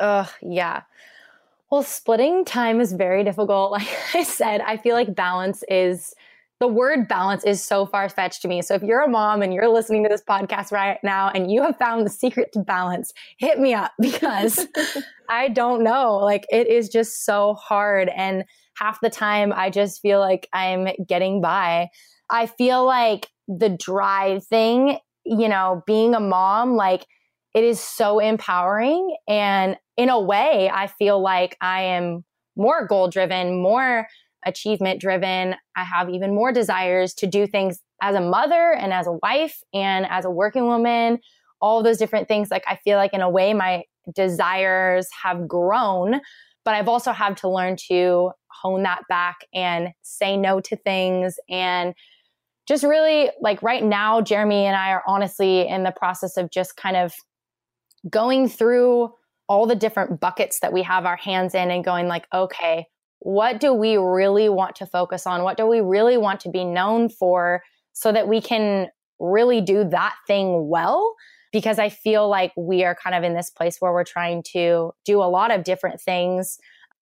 Oh 0.00 0.32
yeah 0.42 0.82
well, 1.70 1.82
splitting 1.82 2.44
time 2.44 2.80
is 2.80 2.92
very 2.92 3.24
difficult. 3.24 3.72
Like 3.78 3.88
I 4.14 4.22
said, 4.22 4.60
I 4.60 4.76
feel 4.76 4.94
like 4.94 5.14
balance 5.14 5.62
is 5.68 6.14
the 6.60 6.66
word 6.66 7.06
balance 7.06 7.44
is 7.44 7.62
so 7.62 7.86
far 7.86 8.08
fetched 8.08 8.42
to 8.42 8.48
me. 8.48 8.62
So 8.62 8.74
if 8.74 8.82
you're 8.82 9.02
a 9.02 9.08
mom 9.08 9.42
and 9.42 9.54
you're 9.54 9.68
listening 9.68 10.02
to 10.02 10.08
this 10.08 10.24
podcast 10.28 10.72
right 10.72 10.98
now 11.04 11.30
and 11.32 11.52
you 11.52 11.62
have 11.62 11.76
found 11.76 12.04
the 12.04 12.10
secret 12.10 12.50
to 12.54 12.60
balance, 12.60 13.12
hit 13.38 13.60
me 13.60 13.74
up 13.74 13.92
because 14.00 14.66
I 15.28 15.48
don't 15.48 15.84
know. 15.84 16.16
Like 16.16 16.46
it 16.50 16.66
is 16.66 16.88
just 16.88 17.24
so 17.24 17.54
hard. 17.54 18.08
And 18.08 18.44
half 18.76 19.00
the 19.00 19.10
time 19.10 19.52
I 19.52 19.70
just 19.70 20.00
feel 20.00 20.18
like 20.18 20.48
I'm 20.52 20.88
getting 21.06 21.40
by. 21.40 21.88
I 22.30 22.46
feel 22.46 22.84
like 22.84 23.28
the 23.46 23.68
drive 23.68 24.44
thing, 24.44 24.98
you 25.24 25.48
know, 25.48 25.82
being 25.86 26.14
a 26.14 26.20
mom, 26.20 26.74
like 26.74 27.06
it 27.54 27.64
is 27.64 27.80
so 27.80 28.18
empowering. 28.18 29.16
And 29.28 29.76
in 29.98 30.08
a 30.08 30.18
way, 30.18 30.70
I 30.72 30.86
feel 30.86 31.20
like 31.20 31.56
I 31.60 31.82
am 31.82 32.24
more 32.56 32.86
goal 32.86 33.08
driven, 33.08 33.60
more 33.60 34.06
achievement 34.46 35.00
driven. 35.00 35.56
I 35.76 35.82
have 35.82 36.08
even 36.08 36.34
more 36.34 36.52
desires 36.52 37.12
to 37.14 37.26
do 37.26 37.48
things 37.48 37.80
as 38.00 38.14
a 38.14 38.20
mother 38.20 38.72
and 38.72 38.92
as 38.92 39.08
a 39.08 39.12
wife 39.12 39.60
and 39.74 40.06
as 40.08 40.24
a 40.24 40.30
working 40.30 40.66
woman, 40.66 41.18
all 41.60 41.82
those 41.82 41.98
different 41.98 42.28
things. 42.28 42.48
Like 42.48 42.62
I 42.68 42.76
feel 42.76 42.96
like 42.96 43.12
in 43.12 43.20
a 43.20 43.28
way 43.28 43.52
my 43.52 43.82
desires 44.14 45.08
have 45.24 45.48
grown, 45.48 46.20
but 46.64 46.74
I've 46.74 46.88
also 46.88 47.10
had 47.10 47.36
to 47.38 47.48
learn 47.48 47.76
to 47.88 48.30
hone 48.46 48.84
that 48.84 49.02
back 49.08 49.38
and 49.52 49.88
say 50.02 50.36
no 50.36 50.60
to 50.60 50.76
things 50.76 51.36
and 51.50 51.92
just 52.68 52.84
really 52.84 53.30
like 53.40 53.62
right 53.62 53.82
now, 53.82 54.20
Jeremy 54.20 54.66
and 54.66 54.76
I 54.76 54.90
are 54.90 55.02
honestly 55.08 55.66
in 55.66 55.82
the 55.82 55.90
process 55.90 56.36
of 56.36 56.50
just 56.50 56.76
kind 56.76 56.96
of 56.96 57.14
going 58.08 58.48
through 58.48 59.10
all 59.48 59.66
the 59.66 59.74
different 59.74 60.20
buckets 60.20 60.60
that 60.60 60.72
we 60.72 60.82
have 60.82 61.06
our 61.06 61.16
hands 61.16 61.54
in 61.54 61.70
and 61.70 61.84
going 61.84 62.06
like, 62.06 62.26
okay, 62.34 62.86
what 63.20 63.60
do 63.60 63.72
we 63.72 63.96
really 63.96 64.48
want 64.48 64.76
to 64.76 64.86
focus 64.86 65.26
on? 65.26 65.42
What 65.42 65.56
do 65.56 65.66
we 65.66 65.80
really 65.80 66.16
want 66.16 66.40
to 66.40 66.50
be 66.50 66.64
known 66.64 67.08
for 67.08 67.62
so 67.92 68.12
that 68.12 68.28
we 68.28 68.40
can 68.40 68.88
really 69.18 69.60
do 69.60 69.84
that 69.84 70.14
thing 70.26 70.68
well? 70.68 71.14
Because 71.52 71.78
I 71.78 71.88
feel 71.88 72.28
like 72.28 72.52
we 72.56 72.84
are 72.84 72.94
kind 72.94 73.16
of 73.16 73.24
in 73.24 73.34
this 73.34 73.50
place 73.50 73.78
where 73.80 73.92
we're 73.92 74.04
trying 74.04 74.42
to 74.52 74.92
do 75.04 75.20
a 75.20 75.24
lot 75.24 75.50
of 75.50 75.64
different 75.64 76.00
things. 76.00 76.58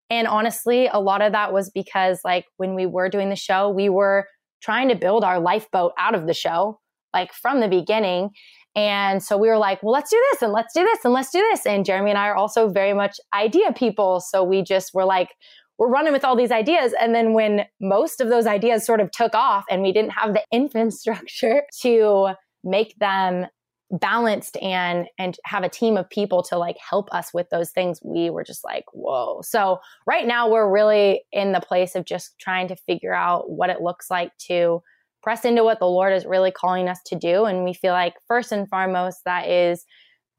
And 0.09 0.25
honestly, 0.25 0.87
a 0.87 0.99
lot 0.99 1.21
of 1.21 1.33
that 1.33 1.51
was 1.51 1.69
because, 1.69 2.21
like, 2.23 2.45
when 2.55 2.73
we 2.73 2.85
were 2.85 3.09
doing 3.09 3.29
the 3.29 3.35
show, 3.35 3.69
we 3.69 3.89
were 3.89 4.25
trying 4.61 4.87
to 4.87 4.95
build 4.95 5.23
our 5.23 5.39
lifeboat 5.39 5.91
out 5.99 6.15
of 6.15 6.27
the 6.27 6.33
show, 6.33 6.79
like 7.13 7.33
from 7.33 7.59
the 7.59 7.67
beginning. 7.67 8.29
And 8.77 9.23
so 9.23 9.37
we 9.37 9.47
were 9.49 9.57
like, 9.57 9.81
well, 9.81 9.91
let's 9.91 10.11
do 10.11 10.23
this 10.31 10.43
and 10.43 10.53
let's 10.53 10.71
do 10.71 10.83
this 10.83 10.99
and 11.03 11.11
let's 11.11 11.31
do 11.31 11.39
this. 11.39 11.65
And 11.65 11.83
Jeremy 11.83 12.11
and 12.11 12.17
I 12.19 12.27
are 12.27 12.35
also 12.35 12.69
very 12.69 12.93
much 12.93 13.19
idea 13.33 13.73
people. 13.73 14.19
So 14.19 14.43
we 14.43 14.61
just 14.61 14.93
were 14.93 15.03
like, 15.03 15.33
we're 15.79 15.89
running 15.89 16.13
with 16.13 16.23
all 16.23 16.35
these 16.35 16.51
ideas. 16.51 16.93
And 17.01 17.13
then 17.15 17.33
when 17.33 17.65
most 17.81 18.21
of 18.21 18.29
those 18.29 18.45
ideas 18.45 18.85
sort 18.85 19.01
of 19.01 19.09
took 19.11 19.33
off 19.33 19.65
and 19.69 19.81
we 19.81 19.91
didn't 19.91 20.11
have 20.11 20.35
the 20.35 20.43
infrastructure 20.51 21.63
to 21.81 22.35
make 22.63 22.95
them 22.99 23.47
balanced 23.89 24.57
and 24.57 25.07
and 25.17 25.37
have 25.45 25.63
a 25.63 25.69
team 25.69 25.95
of 25.95 26.09
people 26.09 26.43
to 26.43 26.57
like 26.57 26.75
help 26.77 27.07
us 27.13 27.33
with 27.33 27.49
those 27.51 27.71
things 27.71 28.01
we 28.03 28.29
were 28.29 28.43
just 28.43 28.61
like 28.65 28.83
whoa 28.91 29.39
so 29.41 29.79
right 30.05 30.27
now 30.27 30.49
we're 30.49 30.69
really 30.69 31.23
in 31.31 31.53
the 31.53 31.61
place 31.61 31.95
of 31.95 32.03
just 32.03 32.37
trying 32.37 32.67
to 32.67 32.75
figure 32.75 33.13
out 33.13 33.49
what 33.49 33.69
it 33.69 33.79
looks 33.79 34.11
like 34.11 34.35
to 34.37 34.81
press 35.27 35.43
into 35.43 35.61
what 35.61 35.77
the 35.79 35.85
lord 35.85 36.13
is 36.13 36.25
really 36.25 36.51
calling 36.51 36.87
us 36.87 36.99
to 37.05 37.13
do 37.13 37.43
and 37.43 37.65
we 37.65 37.73
feel 37.73 37.91
like 37.91 38.13
first 38.29 38.53
and 38.53 38.69
foremost 38.69 39.19
that 39.25 39.49
is 39.49 39.83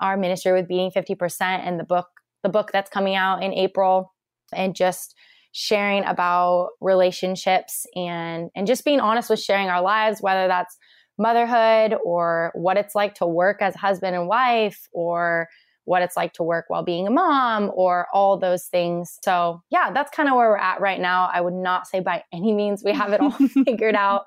our 0.01 0.17
ministry 0.17 0.51
with 0.51 0.67
Beating 0.67 0.91
50% 0.91 1.43
and 1.43 1.79
the 1.79 1.85
book 1.85 2.07
the 2.43 2.49
book 2.49 2.71
that's 2.73 2.89
coming 2.89 3.15
out 3.15 3.43
in 3.43 3.53
april 3.53 4.15
and 4.51 4.75
just 4.75 5.15
sharing 5.53 6.05
about 6.05 6.71
relationships 6.81 7.85
and 7.95 8.49
and 8.57 8.67
just 8.67 8.83
being 8.83 8.99
honest 8.99 9.29
with 9.29 9.43
sharing 9.43 9.69
our 9.69 9.83
lives 9.83 10.23
whether 10.23 10.49
that's 10.49 10.79
motherhood 11.19 11.95
or 12.03 12.51
what 12.55 12.79
it's 12.79 12.95
like 12.95 13.13
to 13.17 13.27
work 13.27 13.61
as 13.61 13.75
husband 13.75 14.17
and 14.17 14.27
wife 14.27 14.89
or 14.93 15.49
what 15.85 16.01
it's 16.01 16.17
like 16.17 16.33
to 16.35 16.43
work 16.43 16.67
while 16.69 16.85
being 16.85 17.07
a 17.07 17.11
mom 17.11 17.73
or 17.75 18.07
all 18.13 18.39
those 18.39 18.67
things. 18.67 19.19
So, 19.25 19.63
yeah, 19.71 19.91
that's 19.91 20.15
kind 20.15 20.29
of 20.29 20.37
where 20.37 20.51
we're 20.51 20.59
at 20.59 20.83
right 20.83 21.01
now. 21.01 21.31
I 21.33 21.41
would 21.41 21.55
not 21.55 21.87
say 21.87 22.01
by 22.01 22.25
any 22.31 22.53
means 22.53 22.83
we 22.85 22.93
have 22.93 23.15
it 23.15 23.23
all 23.23 23.31
figured 23.65 23.95
out. 23.95 24.27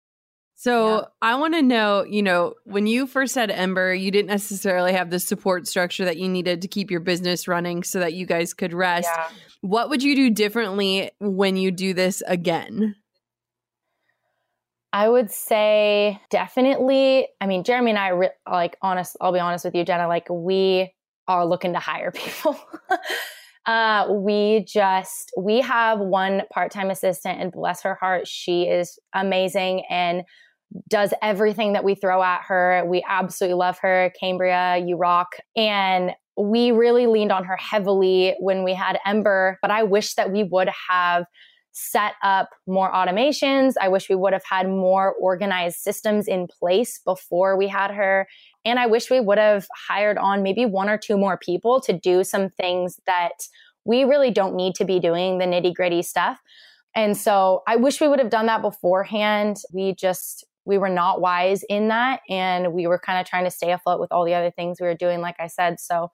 So 0.61 0.97
yeah. 0.97 1.05
I 1.23 1.35
want 1.39 1.55
to 1.55 1.63
know, 1.63 2.05
you 2.07 2.21
know, 2.21 2.53
when 2.65 2.85
you 2.85 3.07
first 3.07 3.33
had 3.33 3.49
Ember, 3.49 3.95
you 3.95 4.11
didn't 4.11 4.27
necessarily 4.27 4.93
have 4.93 5.09
the 5.09 5.19
support 5.19 5.67
structure 5.67 6.05
that 6.05 6.17
you 6.17 6.29
needed 6.29 6.61
to 6.61 6.67
keep 6.67 6.91
your 6.91 6.99
business 6.99 7.47
running 7.47 7.81
so 7.81 7.97
that 7.99 8.13
you 8.13 8.27
guys 8.27 8.53
could 8.53 8.71
rest. 8.71 9.09
Yeah. 9.11 9.27
What 9.61 9.89
would 9.89 10.03
you 10.03 10.15
do 10.15 10.29
differently 10.29 11.09
when 11.17 11.57
you 11.57 11.71
do 11.71 11.95
this 11.95 12.21
again? 12.27 12.95
I 14.93 15.09
would 15.09 15.31
say 15.31 16.21
definitely. 16.29 17.27
I 17.41 17.47
mean, 17.47 17.63
Jeremy 17.63 17.89
and 17.89 17.97
I, 17.97 18.09
re- 18.09 18.29
like, 18.47 18.77
honest, 18.83 19.17
I'll 19.19 19.33
be 19.33 19.39
honest 19.39 19.65
with 19.65 19.73
you, 19.73 19.83
Jenna, 19.83 20.07
like, 20.07 20.27
we 20.29 20.93
are 21.27 21.43
looking 21.43 21.73
to 21.73 21.79
hire 21.79 22.11
people. 22.15 22.55
uh, 23.65 24.09
we 24.11 24.63
just, 24.67 25.31
we 25.35 25.61
have 25.61 25.97
one 25.97 26.43
part 26.53 26.71
time 26.71 26.91
assistant, 26.91 27.41
and 27.41 27.51
bless 27.51 27.81
her 27.81 27.95
heart, 27.95 28.27
she 28.27 28.65
is 28.65 28.99
amazing. 29.11 29.85
And 29.89 30.21
does 30.89 31.13
everything 31.21 31.73
that 31.73 31.83
we 31.83 31.95
throw 31.95 32.21
at 32.23 32.41
her. 32.47 32.83
We 32.85 33.03
absolutely 33.07 33.55
love 33.55 33.79
her. 33.79 34.11
Cambria, 34.19 34.77
you 34.77 34.97
rock. 34.97 35.35
And 35.55 36.11
we 36.37 36.71
really 36.71 37.07
leaned 37.07 37.31
on 37.31 37.43
her 37.45 37.57
heavily 37.57 38.35
when 38.39 38.63
we 38.63 38.73
had 38.73 38.99
Ember, 39.05 39.59
but 39.61 39.71
I 39.71 39.83
wish 39.83 40.15
that 40.15 40.31
we 40.31 40.43
would 40.43 40.69
have 40.89 41.25
set 41.73 42.13
up 42.23 42.49
more 42.67 42.91
automations. 42.91 43.73
I 43.79 43.87
wish 43.87 44.09
we 44.09 44.15
would 44.15 44.33
have 44.33 44.43
had 44.49 44.67
more 44.67 45.13
organized 45.21 45.77
systems 45.77 46.27
in 46.27 46.47
place 46.47 46.99
before 47.05 47.57
we 47.57 47.67
had 47.67 47.91
her. 47.91 48.27
And 48.65 48.77
I 48.77 48.87
wish 48.87 49.09
we 49.09 49.19
would 49.19 49.37
have 49.37 49.67
hired 49.87 50.17
on 50.17 50.43
maybe 50.43 50.65
one 50.65 50.89
or 50.89 50.97
two 50.97 51.17
more 51.17 51.37
people 51.37 51.79
to 51.81 51.93
do 51.93 52.23
some 52.23 52.49
things 52.49 52.99
that 53.07 53.47
we 53.85 54.03
really 54.03 54.31
don't 54.31 54.55
need 54.55 54.75
to 54.75 54.85
be 54.85 54.99
doing 54.99 55.37
the 55.37 55.45
nitty 55.45 55.73
gritty 55.73 56.01
stuff. 56.01 56.39
And 56.93 57.15
so 57.15 57.63
I 57.67 57.77
wish 57.77 58.01
we 58.01 58.07
would 58.07 58.19
have 58.19 58.29
done 58.29 58.47
that 58.47 58.61
beforehand. 58.61 59.57
We 59.73 59.95
just 59.95 60.45
we 60.71 60.77
were 60.77 60.87
not 60.87 61.19
wise 61.19 61.63
in 61.67 61.89
that 61.89 62.21
and 62.29 62.71
we 62.71 62.87
were 62.87 62.97
kind 62.97 63.19
of 63.19 63.27
trying 63.27 63.43
to 63.43 63.51
stay 63.51 63.73
afloat 63.73 63.99
with 63.99 64.09
all 64.09 64.23
the 64.23 64.33
other 64.33 64.51
things 64.51 64.79
we 64.79 64.87
were 64.87 64.95
doing 64.95 65.19
like 65.19 65.35
i 65.37 65.47
said. 65.47 65.81
So 65.81 66.09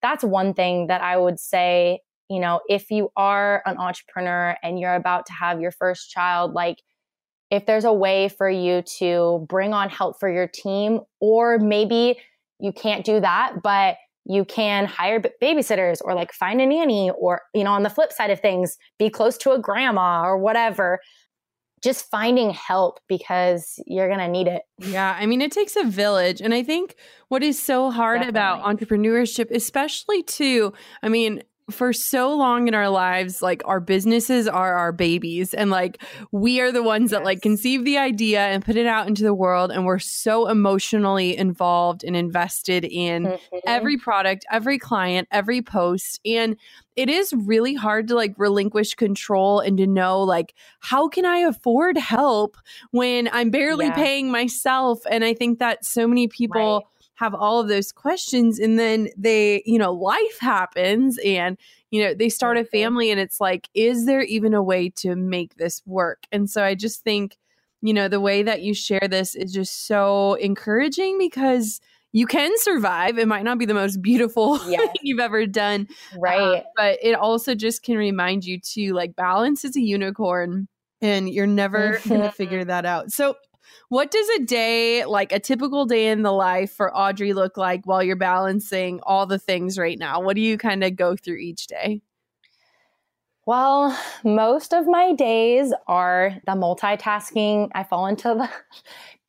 that's 0.00 0.24
one 0.24 0.54
thing 0.54 0.86
that 0.86 1.02
i 1.02 1.18
would 1.18 1.38
say 1.38 2.00
you 2.30 2.40
know 2.40 2.60
if 2.66 2.90
you 2.90 3.10
are 3.14 3.62
an 3.66 3.76
entrepreneur 3.76 4.56
and 4.62 4.80
you're 4.80 4.94
about 4.94 5.26
to 5.26 5.34
have 5.34 5.60
your 5.60 5.70
first 5.70 6.08
child 6.08 6.54
like 6.54 6.78
if 7.50 7.66
there's 7.66 7.84
a 7.84 7.92
way 7.92 8.30
for 8.30 8.48
you 8.48 8.80
to 8.98 9.44
bring 9.46 9.74
on 9.74 9.90
help 9.90 10.18
for 10.18 10.32
your 10.32 10.48
team 10.48 11.00
or 11.20 11.58
maybe 11.58 12.18
you 12.58 12.72
can't 12.72 13.04
do 13.04 13.20
that 13.20 13.56
but 13.62 13.98
you 14.24 14.44
can 14.44 14.86
hire 14.86 15.20
babysitters 15.42 15.98
or 16.02 16.14
like 16.14 16.32
find 16.32 16.60
a 16.62 16.66
nanny 16.66 17.10
or 17.10 17.42
you 17.54 17.64
know 17.64 17.72
on 17.72 17.82
the 17.82 17.90
flip 17.90 18.12
side 18.12 18.30
of 18.30 18.40
things 18.40 18.78
be 18.98 19.10
close 19.10 19.36
to 19.36 19.50
a 19.50 19.58
grandma 19.58 20.22
or 20.22 20.38
whatever 20.38 20.98
just 21.82 22.10
finding 22.10 22.50
help 22.50 23.00
because 23.08 23.80
you're 23.86 24.08
going 24.08 24.20
to 24.20 24.28
need 24.28 24.46
it. 24.46 24.62
Yeah. 24.78 25.16
I 25.18 25.26
mean, 25.26 25.40
it 25.40 25.52
takes 25.52 25.76
a 25.76 25.84
village. 25.84 26.40
And 26.40 26.52
I 26.52 26.62
think 26.62 26.96
what 27.28 27.42
is 27.42 27.60
so 27.60 27.90
hard 27.90 28.20
Definitely. 28.20 28.40
about 28.40 28.64
entrepreneurship, 28.64 29.50
especially 29.50 30.22
too, 30.22 30.72
I 31.02 31.08
mean, 31.08 31.42
for 31.70 31.92
so 31.92 32.34
long 32.34 32.68
in 32.68 32.74
our 32.74 32.88
lives, 32.88 33.42
like 33.42 33.62
our 33.64 33.80
businesses 33.80 34.46
are 34.48 34.74
our 34.74 34.92
babies. 34.92 35.54
And 35.54 35.70
like 35.70 36.02
we 36.32 36.60
are 36.60 36.72
the 36.72 36.82
ones 36.82 37.10
yes. 37.10 37.18
that 37.18 37.24
like 37.24 37.42
conceive 37.42 37.84
the 37.84 37.98
idea 37.98 38.40
and 38.40 38.64
put 38.64 38.76
it 38.76 38.86
out 38.86 39.08
into 39.08 39.22
the 39.22 39.34
world. 39.34 39.70
And 39.70 39.84
we're 39.84 39.98
so 39.98 40.48
emotionally 40.48 41.36
involved 41.36 42.04
and 42.04 42.16
invested 42.16 42.84
in 42.84 43.24
mm-hmm. 43.24 43.58
every 43.66 43.96
product, 43.96 44.44
every 44.50 44.78
client, 44.78 45.28
every 45.30 45.62
post. 45.62 46.20
And 46.24 46.56
it 46.96 47.08
is 47.08 47.32
really 47.32 47.74
hard 47.74 48.08
to 48.08 48.14
like 48.14 48.34
relinquish 48.36 48.94
control 48.94 49.60
and 49.60 49.78
to 49.78 49.86
know 49.86 50.22
like 50.22 50.54
how 50.80 51.08
can 51.08 51.24
I 51.24 51.38
afford 51.38 51.96
help 51.96 52.56
when 52.90 53.28
I'm 53.32 53.50
barely 53.50 53.86
yeah. 53.86 53.94
paying 53.94 54.30
myself. 54.30 55.00
And 55.10 55.24
I 55.24 55.34
think 55.34 55.60
that 55.60 55.84
so 55.84 56.06
many 56.06 56.28
people 56.28 56.78
right 56.78 56.99
have 57.20 57.34
all 57.34 57.60
of 57.60 57.68
those 57.68 57.92
questions 57.92 58.58
and 58.58 58.78
then 58.78 59.08
they 59.14 59.62
you 59.66 59.78
know 59.78 59.92
life 59.92 60.38
happens 60.40 61.18
and 61.22 61.58
you 61.90 62.02
know 62.02 62.14
they 62.14 62.30
start 62.30 62.56
a 62.56 62.64
family 62.64 63.10
and 63.10 63.20
it's 63.20 63.42
like 63.42 63.68
is 63.74 64.06
there 64.06 64.22
even 64.22 64.54
a 64.54 64.62
way 64.62 64.88
to 64.88 65.14
make 65.14 65.54
this 65.56 65.82
work? 65.84 66.24
And 66.32 66.48
so 66.48 66.64
i 66.64 66.74
just 66.74 67.04
think 67.04 67.36
you 67.82 67.92
know 67.92 68.08
the 68.08 68.20
way 68.20 68.42
that 68.42 68.62
you 68.62 68.72
share 68.72 69.06
this 69.08 69.34
is 69.34 69.52
just 69.52 69.86
so 69.86 70.34
encouraging 70.34 71.18
because 71.18 71.80
you 72.12 72.26
can 72.26 72.50
survive. 72.56 73.18
It 73.18 73.28
might 73.28 73.44
not 73.44 73.58
be 73.58 73.66
the 73.66 73.74
most 73.74 74.02
beautiful 74.02 74.56
yes. 74.66 74.80
thing 74.80 74.96
you've 75.02 75.20
ever 75.20 75.46
done 75.46 75.86
right. 76.18 76.40
uh, 76.40 76.62
but 76.74 76.98
it 77.02 77.12
also 77.12 77.54
just 77.54 77.84
can 77.84 77.96
remind 77.96 78.44
you 78.44 78.58
to 78.72 78.94
like 78.94 79.14
balance 79.14 79.64
is 79.64 79.76
a 79.76 79.80
unicorn 79.80 80.66
and 81.00 81.28
you're 81.28 81.46
never 81.46 82.00
going 82.08 82.22
to 82.22 82.32
figure 82.32 82.64
that 82.64 82.84
out. 82.84 83.12
So, 83.12 83.36
what 83.90 84.12
does 84.12 84.28
a 84.30 84.44
day, 84.44 85.04
like 85.04 85.32
a 85.32 85.40
typical 85.40 85.84
day 85.84 86.08
in 86.08 86.22
the 86.22 86.32
life 86.32 86.70
for 86.70 86.96
Audrey, 86.96 87.32
look 87.32 87.56
like 87.56 87.84
while 87.86 88.02
you're 88.02 88.14
balancing 88.14 89.00
all 89.02 89.26
the 89.26 89.38
things 89.38 89.76
right 89.76 89.98
now? 89.98 90.20
What 90.20 90.36
do 90.36 90.42
you 90.42 90.56
kind 90.56 90.84
of 90.84 90.94
go 90.94 91.16
through 91.16 91.38
each 91.38 91.66
day? 91.66 92.00
Well, 93.46 93.98
most 94.22 94.72
of 94.72 94.86
my 94.86 95.12
days 95.12 95.74
are 95.88 96.36
the 96.46 96.52
multitasking. 96.52 97.70
I 97.74 97.82
fall 97.82 98.06
into 98.06 98.28
the 98.28 98.48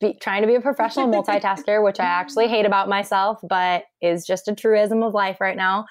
be, 0.00 0.14
trying 0.20 0.42
to 0.42 0.46
be 0.46 0.54
a 0.54 0.60
professional 0.60 1.08
multitasker, 1.08 1.82
which 1.82 1.98
I 1.98 2.04
actually 2.04 2.46
hate 2.46 2.64
about 2.64 2.88
myself, 2.88 3.40
but 3.42 3.82
is 4.00 4.24
just 4.24 4.46
a 4.46 4.54
truism 4.54 5.02
of 5.02 5.12
life 5.12 5.40
right 5.40 5.56
now. 5.56 5.86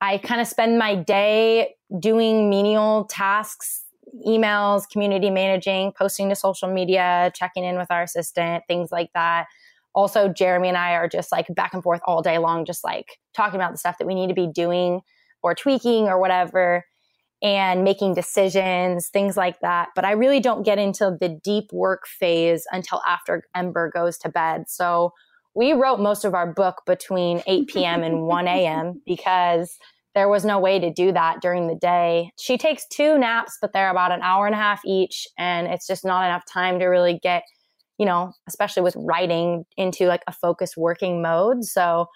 I 0.00 0.18
kind 0.18 0.40
of 0.40 0.48
spend 0.48 0.80
my 0.80 0.96
day 0.96 1.76
doing 2.00 2.50
menial 2.50 3.04
tasks, 3.04 3.84
emails, 4.26 4.88
community 4.90 5.30
managing, 5.30 5.92
posting 5.92 6.28
to 6.28 6.34
social 6.34 6.72
media, 6.72 7.32
checking 7.34 7.64
in 7.64 7.76
with 7.76 7.90
our 7.90 8.02
assistant, 8.02 8.64
things 8.68 8.90
like 8.90 9.10
that. 9.14 9.46
Also, 9.94 10.28
Jeremy 10.28 10.68
and 10.68 10.76
I 10.76 10.92
are 10.92 11.08
just 11.08 11.32
like 11.32 11.46
back 11.54 11.74
and 11.74 11.82
forth 11.82 12.00
all 12.04 12.22
day 12.22 12.38
long, 12.38 12.64
just 12.64 12.84
like 12.84 13.18
talking 13.34 13.56
about 13.56 13.72
the 13.72 13.78
stuff 13.78 13.98
that 13.98 14.06
we 14.06 14.14
need 14.14 14.28
to 14.28 14.34
be 14.34 14.46
doing 14.46 15.00
or 15.42 15.54
tweaking 15.54 16.06
or 16.06 16.18
whatever 16.18 16.84
and 17.42 17.84
making 17.84 18.14
decisions, 18.14 19.08
things 19.08 19.36
like 19.36 19.60
that. 19.60 19.88
But 19.94 20.04
I 20.04 20.12
really 20.12 20.40
don't 20.40 20.62
get 20.62 20.78
into 20.78 21.16
the 21.18 21.28
deep 21.42 21.72
work 21.72 22.06
phase 22.06 22.66
until 22.70 23.00
after 23.06 23.44
Ember 23.54 23.90
goes 23.90 24.18
to 24.18 24.28
bed. 24.28 24.64
So 24.68 25.12
we 25.54 25.72
wrote 25.72 26.00
most 26.00 26.24
of 26.24 26.34
our 26.34 26.52
book 26.52 26.82
between 26.86 27.42
8 27.46 27.66
p.m. 27.68 28.02
and 28.02 28.22
1 28.22 28.48
a.m. 28.48 29.00
because 29.06 29.78
there 30.14 30.28
was 30.28 30.44
no 30.44 30.58
way 30.58 30.78
to 30.78 30.92
do 30.92 31.12
that 31.12 31.40
during 31.40 31.68
the 31.68 31.76
day. 31.76 32.32
She 32.38 32.58
takes 32.58 32.86
two 32.88 33.18
naps, 33.18 33.58
but 33.60 33.72
they're 33.72 33.90
about 33.90 34.12
an 34.12 34.22
hour 34.22 34.46
and 34.46 34.54
a 34.54 34.58
half 34.58 34.80
each. 34.84 35.26
And 35.38 35.68
it's 35.68 35.86
just 35.86 36.04
not 36.04 36.24
enough 36.24 36.42
time 36.52 36.78
to 36.80 36.86
really 36.86 37.20
get, 37.22 37.44
you 37.98 38.06
know, 38.06 38.32
especially 38.48 38.82
with 38.82 38.96
writing 38.98 39.64
into 39.76 40.06
like 40.06 40.22
a 40.26 40.32
focused 40.32 40.76
working 40.76 41.22
mode. 41.22 41.64
So 41.64 42.06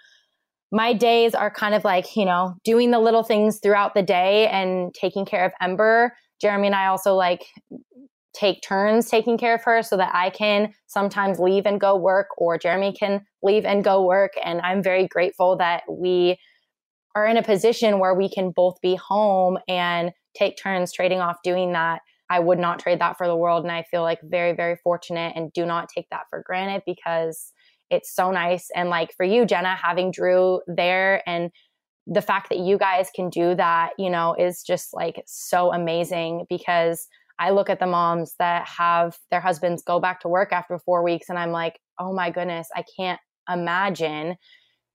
my 0.72 0.92
days 0.92 1.34
are 1.34 1.50
kind 1.50 1.74
of 1.74 1.84
like, 1.84 2.16
you 2.16 2.24
know, 2.24 2.54
doing 2.64 2.90
the 2.90 2.98
little 2.98 3.22
things 3.22 3.60
throughout 3.62 3.94
the 3.94 4.02
day 4.02 4.48
and 4.48 4.92
taking 4.92 5.24
care 5.24 5.44
of 5.44 5.52
Ember. 5.60 6.12
Jeremy 6.40 6.66
and 6.66 6.74
I 6.74 6.86
also 6.86 7.14
like 7.14 7.44
take 8.34 8.60
turns 8.62 9.08
taking 9.08 9.38
care 9.38 9.54
of 9.54 9.62
her 9.62 9.82
so 9.82 9.96
that 9.96 10.10
I 10.12 10.30
can 10.30 10.74
sometimes 10.88 11.38
leave 11.38 11.66
and 11.66 11.80
go 11.80 11.96
work 11.96 12.26
or 12.36 12.58
Jeremy 12.58 12.92
can 12.92 13.24
leave 13.42 13.64
and 13.64 13.84
go 13.84 14.04
work. 14.04 14.32
And 14.44 14.60
I'm 14.60 14.82
very 14.82 15.06
grateful 15.06 15.56
that 15.58 15.84
we 15.88 16.36
are 17.14 17.26
in 17.26 17.36
a 17.36 17.42
position 17.42 17.98
where 17.98 18.14
we 18.14 18.28
can 18.28 18.50
both 18.50 18.80
be 18.80 18.96
home 18.96 19.58
and 19.68 20.12
take 20.36 20.56
turns 20.56 20.92
trading 20.92 21.20
off 21.20 21.36
doing 21.44 21.72
that. 21.72 22.00
I 22.30 22.40
would 22.40 22.58
not 22.58 22.78
trade 22.78 23.00
that 23.00 23.16
for 23.16 23.26
the 23.26 23.36
world. 23.36 23.62
And 23.62 23.72
I 23.72 23.84
feel 23.84 24.02
like 24.02 24.18
very, 24.22 24.52
very 24.52 24.76
fortunate 24.82 25.34
and 25.36 25.52
do 25.52 25.66
not 25.66 25.88
take 25.94 26.08
that 26.10 26.24
for 26.30 26.42
granted 26.44 26.82
because 26.86 27.52
it's 27.90 28.14
so 28.14 28.30
nice. 28.30 28.68
And 28.74 28.88
like 28.88 29.12
for 29.16 29.24
you, 29.24 29.44
Jenna, 29.44 29.76
having 29.76 30.10
Drew 30.10 30.60
there 30.66 31.22
and 31.28 31.50
the 32.06 32.22
fact 32.22 32.48
that 32.50 32.58
you 32.58 32.78
guys 32.78 33.10
can 33.14 33.30
do 33.30 33.54
that, 33.54 33.90
you 33.98 34.10
know, 34.10 34.34
is 34.38 34.62
just 34.62 34.92
like 34.92 35.22
so 35.26 35.72
amazing 35.72 36.46
because 36.50 37.06
I 37.38 37.50
look 37.50 37.70
at 37.70 37.80
the 37.80 37.86
moms 37.86 38.34
that 38.38 38.66
have 38.66 39.16
their 39.30 39.40
husbands 39.40 39.82
go 39.82 40.00
back 40.00 40.20
to 40.20 40.28
work 40.28 40.52
after 40.52 40.78
four 40.78 41.02
weeks 41.02 41.28
and 41.28 41.38
I'm 41.38 41.50
like, 41.50 41.78
oh 41.98 42.12
my 42.12 42.30
goodness, 42.30 42.68
I 42.74 42.84
can't 42.96 43.20
imagine, 43.50 44.36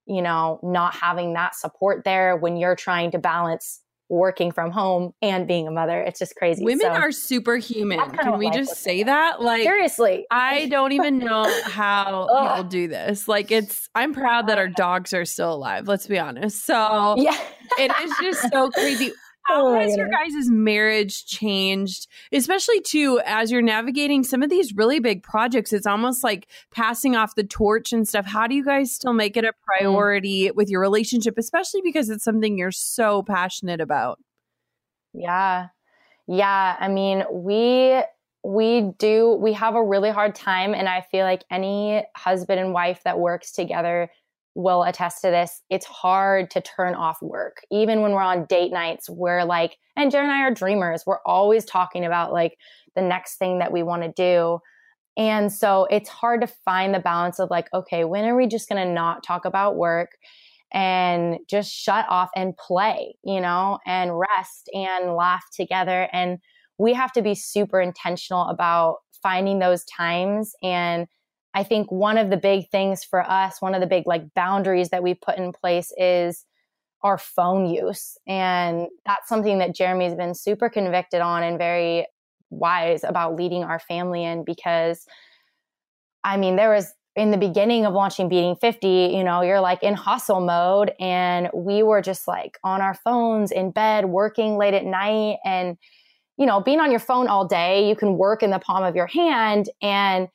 you 0.10 0.22
know, 0.22 0.60
not 0.64 0.96
having 0.96 1.34
that 1.34 1.56
support 1.56 2.04
there 2.04 2.36
when 2.36 2.58
you're 2.58 2.76
trying 2.76 3.12
to 3.12 3.20
balance 3.20 3.82
working 4.10 4.52
from 4.52 4.72
home 4.72 5.14
and 5.22 5.48
being 5.48 5.68
a 5.68 5.72
mother. 5.72 6.02
It's 6.02 6.18
just 6.18 6.36
crazy. 6.36 6.66
Women 6.66 6.88
so, 6.88 6.90
are 6.94 7.12
superhuman. 7.12 8.00
Can 8.12 8.40
we 8.40 8.50
just 8.50 8.78
say 8.78 9.04
that? 9.04 9.42
Like 9.42 9.62
seriously, 9.62 10.26
I 10.32 10.66
don't 10.68 10.94
even 10.94 11.20
know 11.20 11.46
how 11.64 12.28
people 12.28 12.70
do 12.70 12.88
this. 12.88 13.28
Like 13.28 13.52
it's 13.52 13.88
I'm 13.94 14.14
proud 14.14 14.48
that 14.48 14.58
our 14.58 14.66
uh. 14.66 14.74
dogs 14.76 15.14
are 15.14 15.26
still 15.26 15.54
alive, 15.54 15.88
let's 15.88 16.08
be 16.08 16.18
honest. 16.18 16.66
So 16.66 17.16
yeah. 17.18 17.38
it 17.78 17.92
is 18.04 18.12
just 18.20 18.52
so 18.52 18.72
crazy. 18.72 19.12
How 19.50 19.68
oh 19.68 19.74
has 19.74 19.98
your 19.98 20.08
guys' 20.08 20.50
marriage 20.50 21.26
changed, 21.26 22.08
especially 22.32 22.82
too 22.82 23.20
as 23.26 23.52
you're 23.52 23.64
navigating 23.64 24.24
some 24.24 24.44
of 24.44 24.50
these 24.52 24.76
really 24.76 25.00
big 25.00 25.24
projects? 25.24 25.74
It's 25.74 25.88
almost 25.88 26.24
like 26.24 26.48
passing 26.72 27.16
off 27.16 27.34
the 27.34 27.44
torch 27.44 27.92
and 27.92 28.08
stuff. 28.08 28.28
How 28.28 28.46
do 28.46 28.54
you 28.54 28.64
guys 28.64 28.92
still 28.92 29.14
make 29.14 29.36
it 29.38 29.44
a 29.44 29.50
mm. 29.50 29.54
priority 29.66 30.50
mm. 30.50 30.56
with 30.56 30.70
your 30.70 30.82
relationship, 30.82 31.36
especially 31.38 31.82
because 31.84 32.12
it's 32.12 32.24
something 32.24 32.60
you're 32.60 32.72
so 32.72 33.24
passionate 33.24 33.82
about? 33.82 34.20
Yeah. 35.14 35.70
Yeah. 36.28 36.76
I 36.80 36.88
mean, 36.88 37.24
we 37.32 38.04
we 38.44 38.92
do 39.00 39.38
we 39.42 39.54
have 39.54 39.76
a 39.76 39.84
really 39.84 40.10
hard 40.10 40.34
time 40.34 40.74
and 40.74 40.88
i 40.88 41.02
feel 41.02 41.26
like 41.26 41.44
any 41.52 42.02
husband 42.16 42.58
and 42.58 42.72
wife 42.72 43.02
that 43.04 43.20
works 43.20 43.52
together 43.52 44.10
will 44.56 44.84
attest 44.84 45.22
to 45.22 45.30
this. 45.30 45.62
It's 45.70 45.86
hard 45.86 46.52
to 46.52 46.62
turn 46.62 46.96
off 46.96 47.22
work. 47.22 47.58
Even 47.72 48.02
when 48.02 48.12
we're 48.12 48.22
on 48.22 48.46
date 48.46 48.72
nights, 48.72 49.10
we're 49.10 49.46
like, 49.46 49.78
and 49.96 50.12
Jeremy 50.12 50.32
and 50.32 50.42
I 50.42 50.46
are 50.46 50.54
dreamers. 50.54 51.04
We're 51.06 51.22
always 51.26 51.66
talking 51.66 52.06
about 52.06 52.34
like 52.34 52.58
the 52.96 53.02
next 53.02 53.38
thing 53.38 53.60
that 53.60 53.72
we 53.72 53.84
want 53.84 54.04
to 54.04 54.12
do. 54.12 54.60
And 55.18 55.52
so 55.52 55.88
it's 55.92 56.10
hard 56.10 56.42
to 56.42 56.48
find 56.48 56.94
the 56.94 57.00
balance 57.00 57.40
of 57.40 57.50
like, 57.50 57.68
okay, 57.74 58.06
when 58.06 58.26
are 58.26 58.36
we 58.36 58.48
just 58.48 58.70
going 58.70 58.86
to 58.86 58.94
not 58.94 59.24
talk 59.24 59.46
about 59.46 59.76
work 59.76 60.12
and 60.72 61.40
just 61.50 61.72
shut 61.72 62.06
off 62.10 62.30
and 62.36 62.56
play, 62.56 63.16
you 63.24 63.42
know, 63.42 63.80
and 63.86 64.18
rest 64.18 64.70
and 64.74 65.16
laugh 65.16 65.44
together? 65.54 66.08
And 66.14 66.40
we 66.78 66.94
have 66.94 67.12
to 67.14 67.22
be 67.22 67.36
super 67.36 67.82
intentional 67.82 68.48
about 68.48 68.98
finding 69.22 69.60
those 69.60 69.84
times 69.86 70.54
and 70.64 71.08
I 71.54 71.64
think 71.64 71.92
one 71.92 72.18
of 72.18 72.30
the 72.30 72.38
big 72.38 72.70
things 72.70 73.04
for 73.04 73.28
us, 73.30 73.62
one 73.62 73.74
of 73.74 73.82
the 73.82 73.88
big 73.88 74.06
like 74.06 74.34
boundaries 74.34 74.90
that 74.90 75.04
we 75.04 75.14
put 75.14 75.38
in 75.38 75.52
place 75.52 75.92
is 75.98 76.46
our 77.02 77.18
phone 77.18 77.66
use. 77.66 78.18
And 78.28 78.88
that's 79.06 79.28
something 79.28 79.60
that 79.60 79.74
Jeremy's 79.74 80.16
been 80.16 80.36
super 80.36 80.70
convicted 80.70 81.22
on 81.22 81.44
and 81.44 81.58
very 81.58 82.06
wise 82.50 83.04
about 83.04 83.36
leading 83.36 83.64
our 83.64 83.80
family 83.80 84.24
in 84.24 84.44
because 84.44 85.06
I 86.24 86.38
mean, 86.38 86.56
there 86.58 86.72
was 86.72 86.94
in 87.16 87.32
the 87.32 87.38
beginning 87.38 87.86
of 87.86 87.94
launching 87.94 88.30
Beating 88.30 88.56
50, 88.56 88.88
you 88.88 89.24
know, 89.24 89.42
you're 89.42 89.62
like 89.62 89.84
in 89.84 89.94
hustle 89.94 90.42
mode. 90.42 90.94
And 91.00 91.50
we 91.54 91.84
were 91.84 92.02
just 92.02 92.28
like 92.28 92.58
on 92.64 92.82
our 92.82 92.94
phones 92.94 93.52
in 93.52 93.72
bed, 93.72 94.06
working 94.06 94.58
late 94.58 94.74
at 94.74 94.86
night. 94.86 95.38
And, 95.44 95.78
you 96.38 96.46
know, 96.46 96.62
being 96.62 96.80
on 96.80 96.92
your 96.92 97.00
phone 97.00 97.28
all 97.28 97.48
day, 97.48 97.88
you 97.88 97.96
can 97.96 98.18
work 98.18 98.44
in 98.44 98.52
the 98.52 98.60
palm 98.60 98.84
of 98.84 98.96
your 98.96 99.08
hand. 99.08 99.70
And 99.82 100.28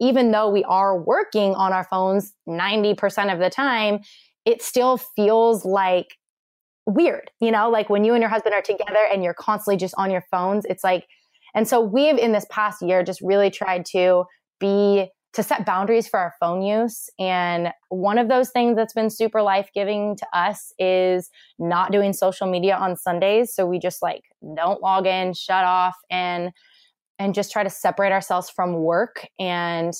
even 0.00 0.30
though 0.30 0.48
we 0.48 0.64
are 0.64 0.98
working 0.98 1.54
on 1.54 1.72
our 1.72 1.84
phones 1.84 2.32
90% 2.48 3.32
of 3.32 3.38
the 3.38 3.50
time, 3.50 4.00
it 4.44 4.62
still 4.62 4.96
feels 4.96 5.64
like 5.64 6.16
weird, 6.86 7.30
you 7.40 7.50
know, 7.50 7.68
like 7.68 7.90
when 7.90 8.04
you 8.04 8.14
and 8.14 8.22
your 8.22 8.30
husband 8.30 8.54
are 8.54 8.62
together 8.62 9.06
and 9.12 9.22
you're 9.22 9.34
constantly 9.34 9.76
just 9.76 9.94
on 9.98 10.10
your 10.10 10.24
phones, 10.30 10.64
it's 10.64 10.82
like, 10.82 11.06
and 11.54 11.68
so 11.68 11.80
we've 11.80 12.16
in 12.16 12.32
this 12.32 12.46
past 12.50 12.82
year 12.82 13.02
just 13.02 13.20
really 13.20 13.50
tried 13.50 13.84
to 13.86 14.24
be 14.58 15.10
to 15.34 15.42
set 15.42 15.66
boundaries 15.66 16.08
for 16.08 16.18
our 16.18 16.34
phone 16.40 16.62
use. 16.62 17.10
And 17.18 17.72
one 17.90 18.18
of 18.18 18.28
those 18.28 18.50
things 18.50 18.76
that's 18.76 18.94
been 18.94 19.10
super 19.10 19.42
life 19.42 19.70
giving 19.74 20.16
to 20.16 20.26
us 20.32 20.72
is 20.78 21.30
not 21.58 21.92
doing 21.92 22.12
social 22.12 22.50
media 22.50 22.74
on 22.74 22.96
Sundays. 22.96 23.54
So 23.54 23.66
we 23.66 23.78
just 23.78 24.02
like 24.02 24.22
don't 24.56 24.82
log 24.82 25.06
in, 25.06 25.34
shut 25.34 25.64
off, 25.64 25.96
and 26.10 26.50
and 27.18 27.34
just 27.34 27.52
try 27.52 27.62
to 27.62 27.70
separate 27.70 28.12
ourselves 28.12 28.48
from 28.50 28.74
work. 28.74 29.26
And 29.38 29.94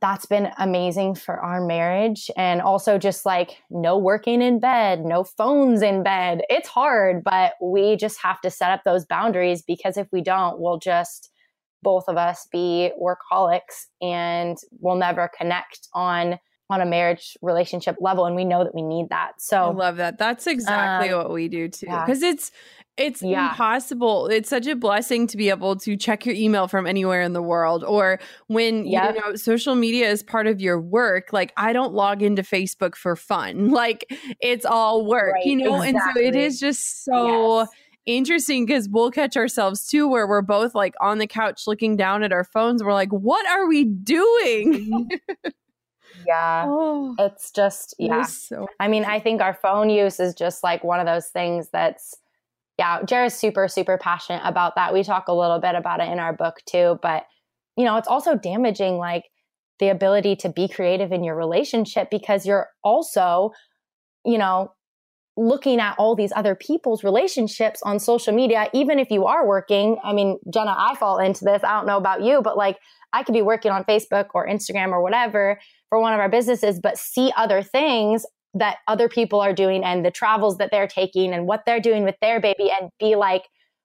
that's 0.00 0.26
been 0.26 0.50
amazing 0.58 1.16
for 1.16 1.40
our 1.40 1.64
marriage. 1.64 2.30
And 2.36 2.62
also 2.62 2.98
just 2.98 3.26
like 3.26 3.56
no 3.70 3.98
working 3.98 4.42
in 4.42 4.60
bed 4.60 5.04
no 5.04 5.24
phones 5.24 5.82
in 5.82 6.02
bed. 6.02 6.42
It's 6.48 6.68
hard 6.68 7.24
but 7.24 7.54
we 7.60 7.96
just 7.96 8.20
have 8.22 8.40
to 8.42 8.50
set 8.50 8.70
up 8.70 8.82
those 8.84 9.04
boundaries 9.04 9.62
because 9.62 9.96
if 9.96 10.06
we 10.12 10.22
don't 10.22 10.60
we'll 10.60 10.78
just 10.78 11.30
both 11.82 12.04
of 12.08 12.16
us 12.16 12.46
be 12.50 12.90
workaholics 13.00 13.86
and 14.02 14.56
we'll 14.80 14.96
never 14.96 15.30
connect 15.36 15.88
on 15.94 16.38
on 16.70 16.80
a 16.80 16.86
marriage 16.86 17.36
relationship 17.40 17.96
level. 18.00 18.26
And 18.26 18.36
we 18.36 18.44
know 18.44 18.62
that 18.64 18.74
we 18.74 18.82
need 18.82 19.08
that. 19.08 19.40
So 19.40 19.56
i 19.56 19.70
love 19.70 19.96
that. 19.96 20.18
That's 20.18 20.46
exactly 20.46 21.10
um, 21.10 21.18
what 21.18 21.32
we 21.32 21.48
do 21.48 21.68
too. 21.68 21.86
because 21.86 22.22
yeah. 22.22 22.30
it's 22.30 22.50
it's 22.98 23.22
yeah. 23.22 23.50
impossible. 23.50 24.26
It's 24.26 24.48
such 24.48 24.66
a 24.66 24.74
blessing 24.74 25.26
to 25.28 25.36
be 25.36 25.48
able 25.48 25.76
to 25.76 25.96
check 25.96 26.26
your 26.26 26.34
email 26.34 26.66
from 26.68 26.86
anywhere 26.86 27.22
in 27.22 27.32
the 27.32 27.42
world. 27.42 27.84
Or 27.84 28.18
when 28.48 28.86
yep. 28.86 29.14
you 29.14 29.20
know 29.20 29.36
social 29.36 29.74
media 29.74 30.10
is 30.10 30.22
part 30.22 30.46
of 30.46 30.60
your 30.60 30.80
work, 30.80 31.32
like 31.32 31.52
I 31.56 31.72
don't 31.72 31.94
log 31.94 32.22
into 32.22 32.42
Facebook 32.42 32.94
for 32.94 33.16
fun. 33.16 33.70
Like 33.78 34.06
it's 34.40 34.64
all 34.64 35.06
work, 35.06 35.34
right, 35.34 35.46
you 35.46 35.54
know? 35.54 35.80
Exactly. 35.82 36.26
And 36.26 36.34
so 36.34 36.40
it 36.40 36.44
is 36.44 36.58
just 36.58 37.04
so 37.04 37.60
yes. 37.60 37.68
interesting 38.06 38.66
because 38.66 38.88
we'll 38.88 39.12
catch 39.12 39.36
ourselves 39.36 39.86
too 39.86 40.08
where 40.08 40.26
we're 40.26 40.42
both 40.42 40.74
like 40.74 40.94
on 41.00 41.18
the 41.18 41.28
couch 41.28 41.62
looking 41.68 41.96
down 41.96 42.24
at 42.24 42.32
our 42.32 42.42
phones. 42.42 42.82
We're 42.82 42.92
like, 42.92 43.12
what 43.12 43.46
are 43.46 43.68
we 43.68 43.84
doing? 43.84 44.90
Mm-hmm. 44.90 45.50
yeah. 46.26 46.64
Oh, 46.66 47.14
it's 47.20 47.52
just, 47.52 47.94
yeah. 48.00 48.22
so- 48.22 48.66
I 48.80 48.88
mean, 48.88 49.04
I 49.04 49.20
think 49.20 49.40
our 49.40 49.54
phone 49.54 49.90
use 49.90 50.18
is 50.18 50.34
just 50.34 50.64
like 50.64 50.82
one 50.82 50.98
of 50.98 51.06
those 51.06 51.28
things 51.28 51.68
that's 51.70 52.16
yeah, 52.78 53.02
Jeremy's 53.02 53.34
super, 53.34 53.66
super 53.66 53.98
passionate 53.98 54.42
about 54.44 54.76
that. 54.76 54.92
We 54.94 55.02
talk 55.02 55.28
a 55.28 55.34
little 55.34 55.58
bit 55.58 55.74
about 55.74 56.00
it 56.00 56.08
in 56.08 56.20
our 56.20 56.32
book 56.32 56.56
too, 56.66 56.98
but 57.02 57.26
you 57.76 57.84
know, 57.84 57.96
it's 57.96 58.08
also 58.08 58.36
damaging 58.36 58.96
like 58.96 59.24
the 59.78 59.88
ability 59.88 60.36
to 60.36 60.48
be 60.48 60.68
creative 60.68 61.12
in 61.12 61.24
your 61.24 61.36
relationship 61.36 62.08
because 62.10 62.46
you're 62.46 62.68
also, 62.82 63.52
you 64.24 64.38
know, 64.38 64.72
looking 65.36 65.78
at 65.78 65.94
all 65.98 66.16
these 66.16 66.32
other 66.34 66.56
people's 66.56 67.04
relationships 67.04 67.80
on 67.84 68.00
social 68.00 68.34
media, 68.34 68.68
even 68.72 68.98
if 68.98 69.10
you 69.10 69.26
are 69.26 69.46
working. 69.46 69.96
I 70.02 70.12
mean, 70.12 70.38
Jenna, 70.52 70.74
I 70.76 70.96
fall 70.98 71.18
into 71.18 71.44
this. 71.44 71.62
I 71.62 71.76
don't 71.76 71.86
know 71.86 71.96
about 71.96 72.22
you, 72.22 72.42
but 72.42 72.56
like 72.56 72.78
I 73.12 73.22
could 73.22 73.34
be 73.34 73.42
working 73.42 73.70
on 73.70 73.84
Facebook 73.84 74.26
or 74.34 74.48
Instagram 74.48 74.90
or 74.90 75.02
whatever 75.02 75.60
for 75.88 76.00
one 76.00 76.12
of 76.12 76.20
our 76.20 76.28
businesses, 76.28 76.80
but 76.80 76.98
see 76.98 77.32
other 77.36 77.62
things 77.62 78.26
that 78.54 78.78
other 78.86 79.08
people 79.08 79.40
are 79.40 79.52
doing 79.52 79.84
and 79.84 80.04
the 80.04 80.10
travels 80.10 80.58
that 80.58 80.70
they're 80.70 80.88
taking 80.88 81.32
and 81.32 81.46
what 81.46 81.64
they're 81.66 81.80
doing 81.80 82.04
with 82.04 82.16
their 82.20 82.40
baby 82.40 82.70
and 82.80 82.90
be 82.98 83.14
like, 83.14 83.44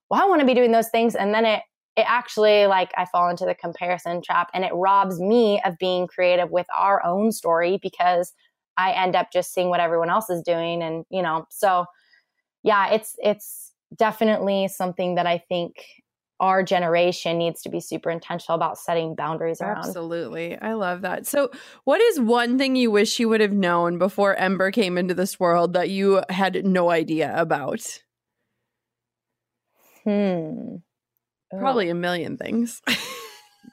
well, 0.10 0.22
I 0.22 0.26
want 0.26 0.42
to 0.42 0.46
be 0.46 0.54
doing 0.54 0.72
those 0.72 0.90
things. 0.90 1.16
And 1.16 1.34
then 1.34 1.46
it, 1.46 1.62
it 1.96 2.06
actually 2.08 2.66
like 2.66 2.92
I 2.98 3.06
fall 3.06 3.30
into 3.30 3.46
the 3.46 3.56
comparison 3.56 4.22
trap 4.22 4.50
and 4.54 4.64
it 4.64 4.72
robs 4.74 5.20
me 5.20 5.62
of 5.64 5.78
being 5.80 6.08
creative 6.08 6.50
with 6.50 6.66
our 6.76 7.06
own 7.06 7.32
story 7.32 7.80
because 7.82 8.34
I 8.78 8.92
end 8.94 9.16
up 9.16 9.32
just 9.32 9.54
seeing 9.54 9.70
what 9.70 9.80
everyone 9.80 10.10
else 10.10 10.30
is 10.30 10.42
doing. 10.42 10.82
And, 10.82 11.06
you 11.10 11.22
know, 11.22 11.46
so 11.50 11.86
yeah, 12.64 12.92
it's, 12.92 13.16
it's 13.20 13.72
definitely 13.96 14.68
something 14.70 15.16
that 15.16 15.28
I 15.28 15.38
think 15.38 15.76
our 16.44 16.62
generation 16.62 17.38
needs 17.38 17.62
to 17.62 17.70
be 17.70 17.80
super 17.80 18.10
intentional 18.10 18.58
about 18.58 18.78
setting 18.78 19.16
boundaries 19.16 19.62
around. 19.62 19.78
Absolutely. 19.78 20.58
I 20.60 20.74
love 20.74 21.00
that. 21.02 21.26
So, 21.26 21.50
what 21.86 22.02
is 22.02 22.20
one 22.20 22.58
thing 22.58 22.76
you 22.76 22.92
wish 22.92 23.18
you 23.18 23.30
would 23.30 23.40
have 23.40 23.54
known 23.54 23.98
before 23.98 24.36
Ember 24.36 24.70
came 24.70 24.98
into 24.98 25.14
this 25.14 25.40
world 25.40 25.72
that 25.72 25.90
you 25.90 26.22
had 26.28 26.66
no 26.66 26.92
idea 26.92 27.34
about? 27.34 28.02
Hmm. 30.04 30.76
Probably 31.58 31.88
a 31.88 31.96
million 31.96 32.36
things. 32.36 32.82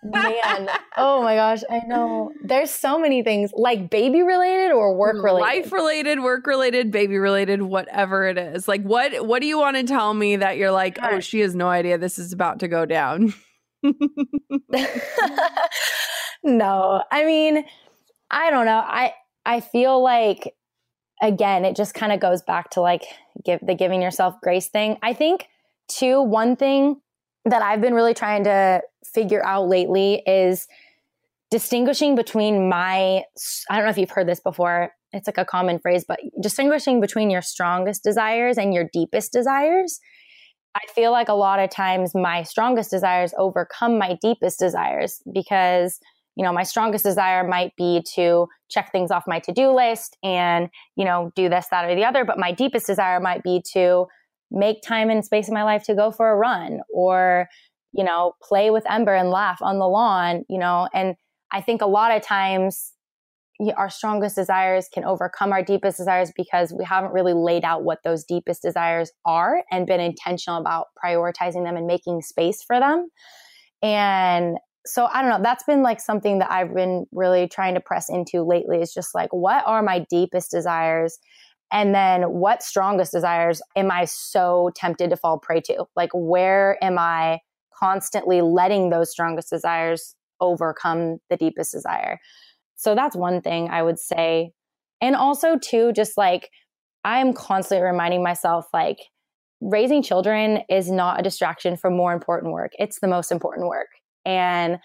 Man, 0.02 0.68
oh 0.96 1.22
my 1.22 1.34
gosh, 1.34 1.62
I 1.70 1.80
know. 1.86 2.32
There's 2.42 2.70
so 2.70 2.98
many 2.98 3.22
things 3.22 3.50
like 3.54 3.90
baby 3.90 4.22
related 4.22 4.72
or 4.72 4.94
work 4.94 5.16
related. 5.22 5.40
Life 5.40 5.72
related, 5.72 6.20
work 6.20 6.46
related, 6.46 6.90
baby 6.90 7.18
related, 7.18 7.62
whatever 7.62 8.26
it 8.26 8.38
is. 8.38 8.66
Like 8.66 8.82
what 8.82 9.26
what 9.26 9.42
do 9.42 9.46
you 9.46 9.58
want 9.58 9.76
to 9.76 9.84
tell 9.84 10.14
me 10.14 10.36
that 10.36 10.56
you're 10.56 10.70
like, 10.70 10.98
"Oh, 11.02 11.20
she 11.20 11.40
has 11.40 11.54
no 11.54 11.68
idea 11.68 11.98
this 11.98 12.18
is 12.18 12.32
about 12.32 12.60
to 12.60 12.68
go 12.68 12.86
down." 12.86 13.34
no. 16.42 17.02
I 17.10 17.24
mean, 17.24 17.64
I 18.30 18.50
don't 18.50 18.66
know. 18.66 18.82
I 18.84 19.14
I 19.44 19.60
feel 19.60 20.02
like 20.02 20.54
again, 21.22 21.64
it 21.64 21.76
just 21.76 21.94
kind 21.94 22.12
of 22.12 22.20
goes 22.20 22.42
back 22.42 22.70
to 22.70 22.80
like 22.80 23.04
give 23.44 23.60
the 23.62 23.74
giving 23.74 24.00
yourself 24.00 24.34
grace 24.42 24.68
thing. 24.68 24.96
I 25.02 25.12
think 25.12 25.48
too 25.88 26.22
one 26.22 26.56
thing 26.56 27.00
that 27.44 27.62
I've 27.62 27.80
been 27.80 27.94
really 27.94 28.14
trying 28.14 28.44
to 28.44 28.82
figure 29.04 29.44
out 29.44 29.68
lately 29.68 30.22
is 30.26 30.68
distinguishing 31.50 32.14
between 32.14 32.68
my 32.68 33.24
I 33.68 33.76
don't 33.76 33.84
know 33.84 33.90
if 33.90 33.98
you've 33.98 34.10
heard 34.10 34.28
this 34.28 34.40
before. 34.40 34.92
It's 35.12 35.26
like 35.26 35.38
a 35.38 35.44
common 35.44 35.80
phrase, 35.80 36.04
but 36.06 36.20
distinguishing 36.40 37.00
between 37.00 37.30
your 37.30 37.42
strongest 37.42 38.04
desires 38.04 38.56
and 38.58 38.72
your 38.72 38.88
deepest 38.92 39.32
desires. 39.32 40.00
I 40.76 40.80
feel 40.94 41.10
like 41.10 41.28
a 41.28 41.34
lot 41.34 41.58
of 41.58 41.68
times 41.68 42.14
my 42.14 42.44
strongest 42.44 42.90
desires 42.90 43.34
overcome 43.36 43.98
my 43.98 44.16
deepest 44.22 44.60
desires 44.60 45.20
because, 45.32 45.98
you 46.36 46.44
know, 46.44 46.52
my 46.52 46.62
strongest 46.62 47.04
desire 47.04 47.42
might 47.42 47.74
be 47.74 48.04
to 48.14 48.46
check 48.68 48.92
things 48.92 49.10
off 49.10 49.24
my 49.26 49.40
to 49.40 49.52
do 49.52 49.72
list 49.72 50.16
and, 50.22 50.70
you 50.94 51.04
know, 51.04 51.32
do 51.34 51.48
this, 51.48 51.66
that, 51.72 51.90
or 51.90 51.96
the 51.96 52.04
other. 52.04 52.24
But 52.24 52.38
my 52.38 52.52
deepest 52.52 52.86
desire 52.86 53.18
might 53.18 53.42
be 53.42 53.60
to 53.72 54.06
make 54.52 54.82
time 54.82 55.10
and 55.10 55.24
space 55.24 55.48
in 55.48 55.54
my 55.54 55.64
life 55.64 55.82
to 55.84 55.94
go 55.94 56.12
for 56.12 56.30
a 56.30 56.36
run 56.36 56.80
or 56.92 57.48
you 57.92 58.04
know 58.04 58.32
play 58.42 58.70
with 58.70 58.88
ember 58.90 59.14
and 59.14 59.30
laugh 59.30 59.60
on 59.62 59.78
the 59.78 59.86
lawn 59.86 60.44
you 60.48 60.58
know 60.58 60.88
and 60.94 61.14
i 61.52 61.60
think 61.60 61.82
a 61.82 61.86
lot 61.86 62.14
of 62.14 62.22
times 62.22 62.92
our 63.76 63.90
strongest 63.90 64.36
desires 64.36 64.88
can 64.92 65.04
overcome 65.04 65.52
our 65.52 65.62
deepest 65.62 65.98
desires 65.98 66.32
because 66.34 66.72
we 66.72 66.84
haven't 66.84 67.12
really 67.12 67.34
laid 67.34 67.62
out 67.62 67.84
what 67.84 67.98
those 68.04 68.24
deepest 68.24 68.62
desires 68.62 69.12
are 69.26 69.62
and 69.70 69.86
been 69.86 70.00
intentional 70.00 70.58
about 70.58 70.86
prioritizing 71.02 71.64
them 71.64 71.76
and 71.76 71.86
making 71.86 72.22
space 72.22 72.62
for 72.62 72.80
them 72.80 73.08
and 73.82 74.56
so 74.86 75.06
i 75.12 75.20
don't 75.20 75.30
know 75.30 75.42
that's 75.42 75.64
been 75.64 75.82
like 75.82 76.00
something 76.00 76.38
that 76.38 76.50
i've 76.50 76.74
been 76.74 77.04
really 77.12 77.46
trying 77.46 77.74
to 77.74 77.80
press 77.80 78.08
into 78.08 78.42
lately 78.42 78.80
is 78.80 78.94
just 78.94 79.14
like 79.14 79.30
what 79.30 79.62
are 79.66 79.82
my 79.82 80.06
deepest 80.08 80.50
desires 80.50 81.18
and 81.72 81.94
then 81.94 82.22
what 82.22 82.62
strongest 82.62 83.12
desires 83.12 83.62
am 83.76 83.90
I 83.90 84.04
so 84.04 84.70
tempted 84.74 85.10
to 85.10 85.16
fall 85.16 85.38
prey 85.38 85.60
to? 85.62 85.84
Like, 85.94 86.10
where 86.12 86.82
am 86.82 86.98
I 86.98 87.40
constantly 87.80 88.42
letting 88.42 88.90
those 88.90 89.10
strongest 89.10 89.50
desires 89.50 90.14
overcome 90.40 91.18
the 91.30 91.36
deepest 91.36 91.72
desire? 91.72 92.18
So 92.76 92.94
that's 92.94 93.16
one 93.16 93.40
thing 93.40 93.68
I 93.70 93.82
would 93.82 93.98
say. 93.98 94.52
And 95.00 95.16
also, 95.16 95.58
too, 95.58 95.92
just 95.92 96.16
like 96.16 96.50
I'm 97.04 97.32
constantly 97.32 97.86
reminding 97.86 98.22
myself, 98.22 98.66
like, 98.72 98.98
raising 99.60 100.02
children 100.02 100.60
is 100.68 100.90
not 100.90 101.20
a 101.20 101.22
distraction 101.22 101.76
from 101.76 101.96
more 101.96 102.12
important 102.12 102.52
work. 102.52 102.72
It's 102.78 103.00
the 103.00 103.08
most 103.08 103.30
important 103.30 103.68
work. 103.68 103.88
And 104.24 104.78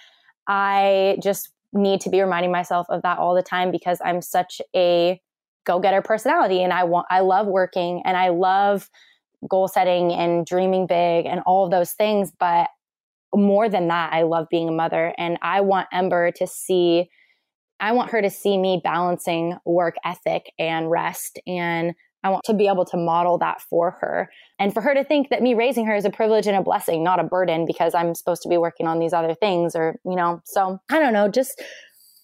I 0.48 1.18
just 1.22 1.50
need 1.74 2.02
to 2.02 2.10
be 2.10 2.22
reminding 2.22 2.52
myself 2.52 2.88
of 2.90 3.02
that 3.02 3.18
all 3.18 3.36
the 3.36 3.42
time 3.44 3.72
because 3.72 4.00
I'm 4.04 4.22
such 4.22 4.62
a 4.76 5.20
go 5.66 5.80
getter 5.80 6.02
personality 6.02 6.62
and 6.62 6.72
I 6.72 6.84
want 6.84 7.08
I 7.10 7.22
love 7.22 7.48
working 7.48 8.02
and 8.06 8.16
I 8.16 8.30
love 8.30 8.90
goal 9.50 9.68
setting 9.68 10.12
and 10.14 10.46
dreaming 10.46 10.88
big 10.88 11.26
and 11.26 11.42
all 11.46 11.66
of 11.66 11.72
those 11.72 11.92
things 11.92 12.32
but 12.40 12.70
more 13.36 13.70
than 13.70 13.88
that 13.90 14.14
I 14.14 14.24
love 14.24 14.48
being 14.50 14.70
a 14.70 14.74
mother 14.74 15.14
and 15.18 15.38
I 15.42 15.62
want 15.62 15.88
Ember 15.92 16.32
to 16.38 16.48
see 16.48 17.10
I 17.80 17.92
want 17.92 18.12
her 18.12 18.22
to 18.22 18.30
see 18.30 18.58
me 18.58 18.80
balancing 18.84 19.58
work 19.66 19.96
ethic 20.06 20.52
and 20.58 20.90
rest 20.90 21.40
and 21.46 21.94
I 22.24 22.30
want 22.30 22.44
to 22.46 22.56
be 22.56 22.68
able 22.68 22.86
to 22.86 22.98
model 22.98 23.38
that 23.38 23.62
for 23.62 23.92
her 24.02 24.32
and 24.58 24.74
for 24.74 24.82
her 24.82 24.96
to 24.96 25.04
think 25.04 25.30
that 25.30 25.44
me 25.44 25.54
raising 25.54 25.86
her 25.86 25.96
is 25.96 26.06
a 26.06 26.10
privilege 26.10 26.48
and 26.48 26.58
a 26.58 26.64
blessing, 26.64 27.04
not 27.04 27.20
a 27.20 27.24
burden 27.24 27.68
because 27.68 27.94
I'm 27.94 28.16
supposed 28.16 28.42
to 28.44 28.50
be 28.50 28.58
working 28.58 28.88
on 28.88 28.98
these 28.98 29.14
other 29.14 29.36
things 29.36 29.76
or, 29.76 30.00
you 30.04 30.16
know, 30.16 30.42
so 30.46 30.80
I 30.90 31.00
don't 31.00 31.14
know, 31.14 31.30
just 31.30 31.62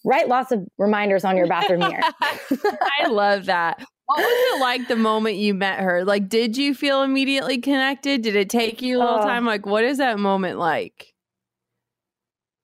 write 0.03 0.28
lots 0.28 0.51
of 0.51 0.66
reminders 0.80 1.24
on 1.24 1.38
your 1.38 1.45
bathroom 1.45 1.82
mirror. 1.82 2.01
I 2.22 3.09
love 3.09 3.45
that. 3.45 3.86
What 4.12 4.20
was 4.20 4.57
it 4.57 4.62
like 4.62 4.88
the 4.88 4.95
moment 4.95 5.38
you 5.38 5.53
met 5.53 5.80
her? 5.80 6.03
Like, 6.03 6.28
did 6.28 6.57
you 6.57 6.74
feel 6.74 7.03
immediately 7.03 7.59
connected? 7.59 8.22
Did 8.22 8.36
it 8.36 8.49
take 8.49 8.82
you 8.82 8.97
a 8.97 8.99
little 8.99 9.20
uh, 9.20 9.26
time? 9.26 9.45
Like, 9.45 9.66
what 9.66 9.84
is 9.84 9.99
that 9.99 10.20
moment 10.20 10.59
like? 10.59 11.14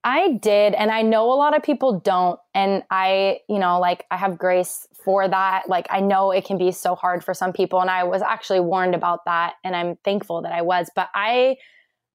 I 0.03 0.33
did. 0.41 0.73
And 0.73 0.91
I 0.91 1.01
know 1.01 1.31
a 1.31 1.35
lot 1.35 1.55
of 1.55 1.63
people 1.63 1.99
don't. 1.99 2.39
And 2.53 2.83
I, 2.91 3.39
you 3.47 3.59
know, 3.59 3.79
like, 3.79 4.05
I 4.11 4.17
have 4.17 4.37
grace 4.37 4.87
for 5.03 5.27
that. 5.27 5.63
Like, 5.67 5.87
I 5.89 5.99
know 5.99 6.31
it 6.31 6.45
can 6.45 6.57
be 6.57 6.71
so 6.71 6.95
hard 6.95 7.23
for 7.23 7.33
some 7.33 7.53
people. 7.53 7.81
And 7.81 7.89
I 7.89 8.03
was 8.03 8.21
actually 8.21 8.59
warned 8.59 8.95
about 8.95 9.25
that. 9.25 9.55
And 9.63 9.75
I'm 9.75 9.97
thankful 10.03 10.41
that 10.41 10.51
I 10.51 10.61
was. 10.61 10.89
But 10.95 11.09
I, 11.13 11.57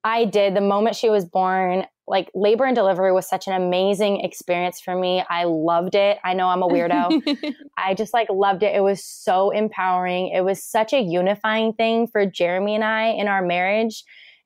I 0.03 0.25
did. 0.25 0.55
The 0.55 0.61
moment 0.61 0.95
she 0.95 1.09
was 1.09 1.25
born, 1.25 1.85
like 2.07 2.29
labor 2.35 2.65
and 2.65 2.75
delivery 2.75 3.11
was 3.13 3.27
such 3.27 3.47
an 3.47 3.53
amazing 3.53 4.21
experience 4.21 4.81
for 4.81 4.95
me. 4.95 5.23
I 5.29 5.45
loved 5.45 5.95
it. 5.95 6.17
I 6.23 6.33
know 6.33 6.47
I'm 6.47 6.61
a 6.61 6.67
weirdo. 6.67 7.55
I 7.77 7.93
just 7.93 8.13
like 8.13 8.27
loved 8.29 8.63
it. 8.63 8.75
It 8.75 8.81
was 8.81 9.03
so 9.03 9.51
empowering. 9.51 10.29
It 10.29 10.41
was 10.41 10.63
such 10.63 10.93
a 10.93 10.99
unifying 10.99 11.73
thing 11.73 12.07
for 12.07 12.25
Jeremy 12.25 12.75
and 12.75 12.83
I 12.83 13.07
in 13.07 13.27
our 13.27 13.41
marriage. 13.41 14.03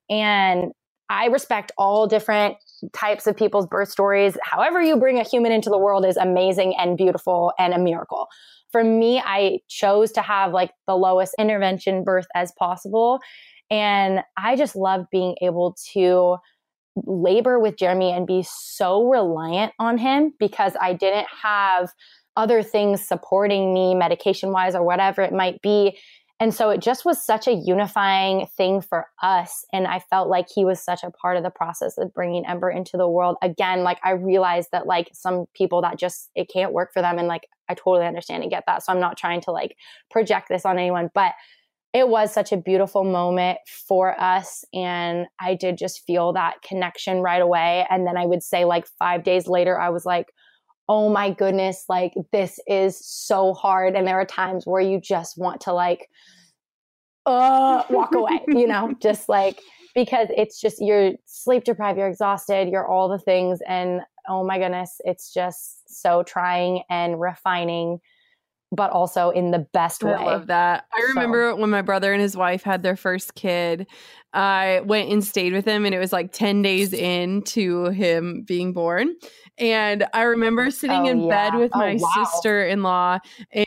And 0.09 0.71
I 1.09 1.25
respect 1.27 1.71
all 1.77 2.05
different 2.05 2.57
types 2.93 3.27
of 3.27 3.35
people's 3.35 3.65
birth 3.65 3.89
stories. 3.89 4.37
However, 4.43 4.81
you 4.81 4.97
bring 4.97 5.19
a 5.19 5.23
human 5.23 5.51
into 5.51 5.69
the 5.69 5.77
world 5.77 6.05
is 6.05 6.17
amazing 6.17 6.75
and 6.77 6.97
beautiful 6.97 7.53
and 7.57 7.73
a 7.73 7.79
miracle. 7.79 8.27
For 8.71 8.83
me, 8.83 9.19
I 9.19 9.59
chose 9.69 10.11
to 10.13 10.21
have 10.21 10.51
like 10.51 10.71
the 10.85 10.95
lowest 10.95 11.33
intervention 11.39 12.03
birth 12.03 12.27
as 12.35 12.51
possible. 12.59 13.19
And 13.71 14.21
I 14.37 14.55
just 14.55 14.75
loved 14.75 15.07
being 15.11 15.35
able 15.41 15.75
to 15.93 16.37
labor 17.05 17.59
with 17.59 17.77
Jeremy 17.77 18.11
and 18.11 18.25
be 18.25 18.45
so 18.47 19.07
reliant 19.07 19.73
on 19.79 19.97
him 19.97 20.33
because 20.39 20.73
I 20.79 20.93
didn't 20.93 21.27
have 21.41 21.93
other 22.35 22.61
things 22.61 23.05
supporting 23.05 23.73
me 23.73 23.95
medication 23.95 24.51
wise 24.51 24.75
or 24.75 24.83
whatever 24.83 25.21
it 25.21 25.33
might 25.33 25.61
be. 25.61 25.97
And 26.39 26.53
so 26.53 26.69
it 26.69 26.81
just 26.81 27.03
was 27.03 27.25
such 27.25 27.47
a 27.47 27.53
unifying 27.53 28.45
thing 28.55 28.81
for 28.81 29.07
us. 29.23 29.65
And 29.73 29.87
I 29.87 29.99
felt 29.99 30.29
like 30.29 30.45
he 30.53 30.65
was 30.65 30.79
such 30.79 31.03
a 31.03 31.09
part 31.09 31.35
of 31.35 31.41
the 31.41 31.49
process 31.49 31.97
of 31.97 32.13
bringing 32.13 32.45
Ember 32.45 32.69
into 32.69 32.95
the 32.95 33.09
world. 33.09 33.37
Again, 33.41 33.81
like 33.81 33.97
I 34.03 34.11
realized 34.11 34.69
that 34.71 34.85
like 34.85 35.09
some 35.13 35.45
people 35.55 35.81
that 35.81 35.97
just, 35.97 36.29
it 36.35 36.47
can't 36.53 36.73
work 36.73 36.93
for 36.93 37.01
them. 37.01 37.17
And 37.17 37.27
like 37.27 37.47
I 37.69 37.73
totally 37.73 38.05
understand 38.05 38.43
and 38.43 38.51
get 38.51 38.65
that. 38.67 38.83
So 38.83 38.93
I'm 38.93 38.99
not 38.99 39.17
trying 39.17 39.41
to 39.41 39.51
like 39.51 39.75
project 40.11 40.47
this 40.47 40.63
on 40.63 40.77
anyone, 40.77 41.09
but 41.15 41.33
it 41.93 42.09
was 42.09 42.33
such 42.33 42.51
a 42.51 42.57
beautiful 42.57 43.03
moment 43.03 43.59
for 43.87 44.19
us. 44.19 44.63
And 44.73 45.25
I 45.39 45.55
did 45.55 45.77
just 45.77 46.03
feel 46.05 46.33
that 46.33 46.61
connection 46.61 47.21
right 47.21 47.41
away. 47.41 47.85
And 47.89 48.05
then 48.05 48.17
I 48.17 48.25
would 48.25 48.43
say, 48.43 48.65
like, 48.65 48.85
five 48.99 49.23
days 49.23 49.47
later, 49.47 49.79
I 49.79 49.89
was 49.89 50.05
like, 50.05 50.27
oh 50.89 51.09
my 51.09 51.31
goodness, 51.31 51.85
like, 51.89 52.13
this 52.31 52.59
is 52.67 52.99
so 53.05 53.53
hard. 53.53 53.95
And 53.95 54.07
there 54.07 54.19
are 54.19 54.25
times 54.25 54.65
where 54.65 54.81
you 54.81 55.01
just 55.01 55.37
want 55.37 55.61
to, 55.61 55.73
like, 55.73 56.07
uh, 57.27 57.83
walk 57.89 58.15
away, 58.15 58.39
you 58.47 58.67
know, 58.67 58.93
just 59.01 59.29
like 59.29 59.59
because 59.93 60.27
it's 60.35 60.61
just 60.61 60.77
you're 60.79 61.13
sleep 61.25 61.63
deprived, 61.63 61.97
you're 61.97 62.07
exhausted, 62.07 62.69
you're 62.69 62.87
all 62.87 63.09
the 63.09 63.19
things. 63.19 63.59
And 63.67 64.01
oh 64.29 64.45
my 64.45 64.57
goodness, 64.59 65.01
it's 65.03 65.33
just 65.33 65.81
so 65.87 66.23
trying 66.23 66.83
and 66.89 67.19
refining 67.19 67.99
but 68.71 68.91
also 68.91 69.29
in 69.29 69.51
the 69.51 69.59
best 69.59 70.03
way. 70.03 70.13
I 70.13 70.25
love 70.25 70.47
that. 70.47 70.85
I 70.93 71.01
remember 71.09 71.51
so. 71.51 71.55
when 71.57 71.69
my 71.69 71.81
brother 71.81 72.11
and 72.11 72.21
his 72.21 72.35
wife 72.35 72.63
had 72.63 72.83
their 72.83 72.95
first 72.95 73.35
kid, 73.35 73.87
I 74.33 74.81
went 74.85 75.11
and 75.11 75.23
stayed 75.23 75.53
with 75.53 75.65
him, 75.65 75.85
and 75.85 75.95
it 75.95 75.99
was 75.99 76.13
like 76.13 76.31
10 76.31 76.61
days 76.61 76.93
into 76.93 77.85
him 77.85 78.43
being 78.45 78.73
born. 78.73 79.15
And 79.57 80.05
I 80.13 80.23
remember 80.23 80.65
oh, 80.65 80.69
sitting 80.69 81.07
oh, 81.07 81.09
in 81.09 81.21
yeah. 81.23 81.49
bed 81.49 81.59
with 81.59 81.71
oh, 81.73 81.79
my 81.79 81.97
wow. 81.99 82.23
sister 82.23 82.63
in 82.63 82.83
law, 82.83 83.17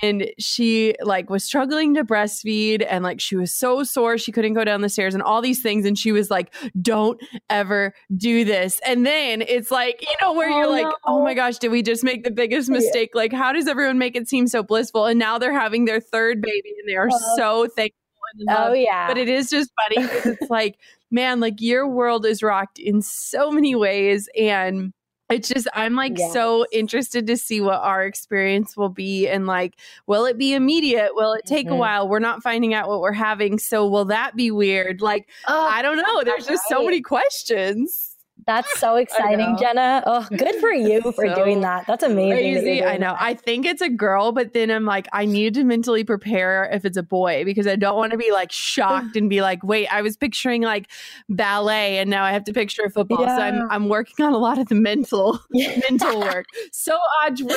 and 0.02 0.30
she 0.38 0.94
like 1.02 1.28
was 1.28 1.42
struggling 1.42 1.94
to 1.94 2.04
breastfeed, 2.04 2.86
and 2.88 3.02
like 3.02 3.20
she 3.20 3.36
was 3.36 3.52
so 3.52 3.82
sore 3.82 4.16
she 4.16 4.30
couldn't 4.30 4.52
go 4.52 4.62
down 4.62 4.82
the 4.82 4.88
stairs, 4.88 5.14
and 5.14 5.22
all 5.22 5.42
these 5.42 5.62
things. 5.62 5.84
And 5.84 5.98
she 5.98 6.12
was 6.12 6.30
like, 6.30 6.54
"Don't 6.80 7.20
ever 7.48 7.92
do 8.16 8.44
this." 8.44 8.80
And 8.86 9.04
then 9.04 9.42
it's 9.42 9.72
like 9.72 10.00
you 10.02 10.14
know 10.20 10.32
where 10.32 10.50
oh, 10.50 10.56
you're 10.58 10.70
like, 10.70 10.84
no. 10.84 10.94
"Oh 11.04 11.24
my 11.24 11.32
oh, 11.32 11.34
gosh, 11.34 11.58
did 11.58 11.72
we 11.72 11.82
just 11.82 12.04
make 12.04 12.22
the 12.22 12.30
biggest 12.30 12.68
mistake?" 12.70 13.10
Yeah. 13.14 13.22
Like, 13.22 13.32
how 13.32 13.52
does 13.52 13.66
everyone 13.66 13.98
make 13.98 14.14
it 14.14 14.28
seem 14.28 14.46
so 14.46 14.62
blissful? 14.62 15.06
And 15.06 15.18
now 15.18 15.38
they're 15.38 15.58
having 15.58 15.86
their 15.86 16.00
third 16.00 16.40
baby, 16.40 16.72
and 16.78 16.88
they 16.88 16.96
are 16.96 17.10
so 17.36 17.66
thankful. 17.66 17.99
Oh 18.48 18.72
yeah, 18.72 19.08
but 19.08 19.18
it 19.18 19.28
is 19.28 19.50
just 19.50 19.70
funny 19.82 20.06
because 20.06 20.26
it's 20.26 20.50
like, 20.50 20.78
man, 21.10 21.40
like 21.40 21.60
your 21.60 21.88
world 21.88 22.26
is 22.26 22.42
rocked 22.42 22.78
in 22.78 23.02
so 23.02 23.50
many 23.50 23.74
ways, 23.74 24.28
and 24.38 24.92
it's 25.30 25.48
just 25.48 25.68
i'm 25.74 25.94
like 25.94 26.18
yes. 26.18 26.32
so 26.32 26.66
interested 26.72 27.26
to 27.26 27.36
see 27.36 27.60
what 27.60 27.80
our 27.80 28.04
experience 28.04 28.76
will 28.76 28.88
be 28.88 29.28
and 29.28 29.46
like 29.46 29.76
will 30.06 30.26
it 30.26 30.36
be 30.36 30.54
immediate 30.54 31.10
will 31.14 31.32
it 31.32 31.46
take 31.46 31.66
mm-hmm. 31.66 31.76
a 31.76 31.78
while 31.78 32.08
we're 32.08 32.18
not 32.18 32.42
finding 32.42 32.74
out 32.74 32.88
what 32.88 33.00
we're 33.00 33.12
having 33.12 33.58
so 33.58 33.86
will 33.86 34.04
that 34.04 34.34
be 34.36 34.50
weird 34.50 35.00
like 35.00 35.28
oh, 35.46 35.68
i 35.70 35.80
don't 35.82 35.96
know 35.96 36.22
there's 36.24 36.46
just 36.46 36.64
right. 36.70 36.78
so 36.78 36.84
many 36.84 37.00
questions 37.00 38.09
that's 38.46 38.68
so 38.80 38.96
exciting, 38.96 39.56
Jenna. 39.58 40.02
Oh, 40.06 40.26
good 40.36 40.54
for 40.56 40.70
you 40.72 41.00
for 41.00 41.26
so 41.26 41.34
doing 41.34 41.60
that. 41.60 41.86
That's 41.86 42.02
amazing. 42.02 42.62
Crazy. 42.62 42.80
That 42.80 42.88
I 42.88 42.96
know. 42.96 43.12
That. 43.12 43.22
I 43.22 43.34
think 43.34 43.66
it's 43.66 43.82
a 43.82 43.88
girl, 43.88 44.32
but 44.32 44.52
then 44.52 44.70
I'm 44.70 44.84
like, 44.84 45.08
I 45.12 45.24
need 45.24 45.54
to 45.54 45.64
mentally 45.64 46.04
prepare 46.04 46.68
if 46.72 46.84
it's 46.84 46.96
a 46.96 47.02
boy 47.02 47.44
because 47.44 47.66
I 47.66 47.76
don't 47.76 47.96
want 47.96 48.12
to 48.12 48.18
be 48.18 48.30
like 48.32 48.52
shocked 48.52 49.16
and 49.16 49.28
be 49.28 49.42
like, 49.42 49.62
wait, 49.62 49.88
I 49.88 50.02
was 50.02 50.16
picturing 50.16 50.62
like 50.62 50.90
ballet 51.28 51.98
and 51.98 52.10
now 52.10 52.24
I 52.24 52.32
have 52.32 52.44
to 52.44 52.52
picture 52.52 52.88
football. 52.90 53.22
Yeah. 53.22 53.36
So 53.36 53.42
I'm 53.42 53.70
I'm 53.70 53.88
working 53.88 54.24
on 54.24 54.32
a 54.32 54.38
lot 54.38 54.58
of 54.58 54.68
the 54.68 54.74
mental 54.74 55.40
mental 55.52 56.20
work. 56.20 56.46
So 56.72 56.98
Audrey, 57.24 57.54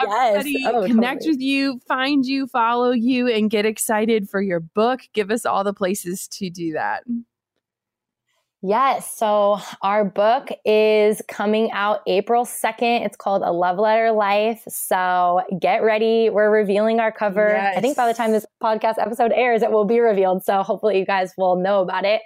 everybody 0.00 0.52
yes. 0.58 0.72
oh, 0.72 0.86
connect 0.86 1.22
totally. 1.22 1.36
with 1.36 1.40
you, 1.40 1.80
find 1.88 2.24
you, 2.24 2.46
follow 2.46 2.92
you, 2.92 3.28
and 3.28 3.50
get 3.50 3.66
excited 3.66 4.28
for 4.28 4.40
your 4.40 4.60
book. 4.60 5.00
Give 5.12 5.30
us 5.30 5.44
all 5.44 5.64
the 5.64 5.74
places 5.74 6.28
to 6.28 6.50
do 6.50 6.72
that. 6.72 7.04
Yes. 8.62 9.16
So 9.16 9.58
our 9.80 10.04
book 10.04 10.48
is 10.66 11.22
coming 11.28 11.70
out 11.72 12.00
April 12.06 12.44
2nd. 12.44 13.06
It's 13.06 13.16
called 13.16 13.42
A 13.42 13.50
Love 13.50 13.78
Letter 13.78 14.12
Life. 14.12 14.62
So 14.68 15.40
get 15.58 15.82
ready. 15.82 16.28
We're 16.28 16.50
revealing 16.50 17.00
our 17.00 17.10
cover. 17.10 17.48
Yes. 17.48 17.78
I 17.78 17.80
think 17.80 17.96
by 17.96 18.06
the 18.06 18.12
time 18.12 18.32
this 18.32 18.44
podcast 18.62 18.98
episode 18.98 19.32
airs, 19.34 19.62
it 19.62 19.70
will 19.72 19.86
be 19.86 19.98
revealed. 19.98 20.44
So 20.44 20.62
hopefully 20.62 20.98
you 20.98 21.06
guys 21.06 21.32
will 21.38 21.56
know 21.56 21.80
about 21.80 22.04
it. 22.04 22.20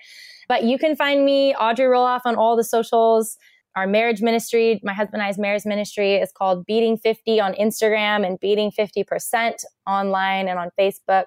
But 0.49 0.65
you 0.65 0.77
can 0.77 0.97
find 0.97 1.25
me, 1.25 1.55
Audrey 1.55 1.87
Roloff, 1.87 2.23
on 2.25 2.35
all 2.35 2.57
the 2.57 2.65
socials. 2.65 3.37
Our 3.77 3.87
marriage 3.87 4.21
ministry, 4.21 4.81
my 4.83 4.93
husband 4.93 5.23
and 5.23 5.29
I's 5.29 5.39
marriage 5.39 5.65
ministry 5.65 6.15
is 6.15 6.33
called 6.33 6.67
Beating 6.67 6.97
50 6.97 7.41
on 7.41 7.55
Instagram 7.55 8.27
and 8.27 8.39
Beating 8.41 8.71
50% 8.71 9.55
online 9.87 10.49
and 10.49 10.59
on 10.59 10.71
Facebook. 10.79 11.25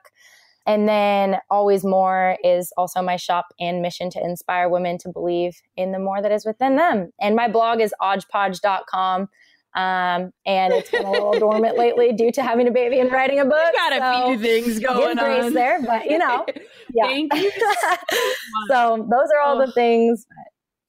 And 0.67 0.87
then 0.87 1.37
Always 1.49 1.85
More 1.85 2.37
is 2.43 2.73
also 2.77 3.01
my 3.01 3.15
shop 3.15 3.47
and 3.57 3.81
mission 3.81 4.09
to 4.11 4.19
inspire 4.21 4.67
women 4.67 4.97
to 4.99 5.09
believe 5.09 5.55
in 5.77 5.93
the 5.93 5.99
more 5.99 6.21
that 6.21 6.31
is 6.31 6.45
within 6.45 6.75
them. 6.75 7.09
And 7.21 7.37
my 7.37 7.47
blog 7.47 7.79
is 7.79 7.93
aujpoj.com. 8.01 9.29
Um, 9.75 10.31
and 10.45 10.73
it's 10.73 10.91
been 10.91 11.05
a 11.05 11.11
little 11.11 11.33
dormant 11.39 11.77
lately 11.77 12.11
due 12.11 12.31
to 12.33 12.43
having 12.43 12.67
a 12.67 12.71
baby 12.71 12.99
and 12.99 13.11
writing 13.11 13.39
a 13.39 13.45
book. 13.45 13.71
You 13.73 13.79
got 13.79 13.93
a 13.93 13.99
so 13.99 14.27
few 14.27 14.39
things 14.39 14.79
going 14.79 15.19
on 15.19 15.53
there, 15.53 15.81
but 15.81 16.05
you 16.05 16.17
know, 16.17 16.45
yeah. 16.93 17.05
Thank 17.05 17.33
you. 17.33 17.51
so 18.67 19.07
those 19.09 19.29
are 19.35 19.41
all 19.45 19.61
oh. 19.61 19.65
the 19.65 19.71
things. 19.71 20.25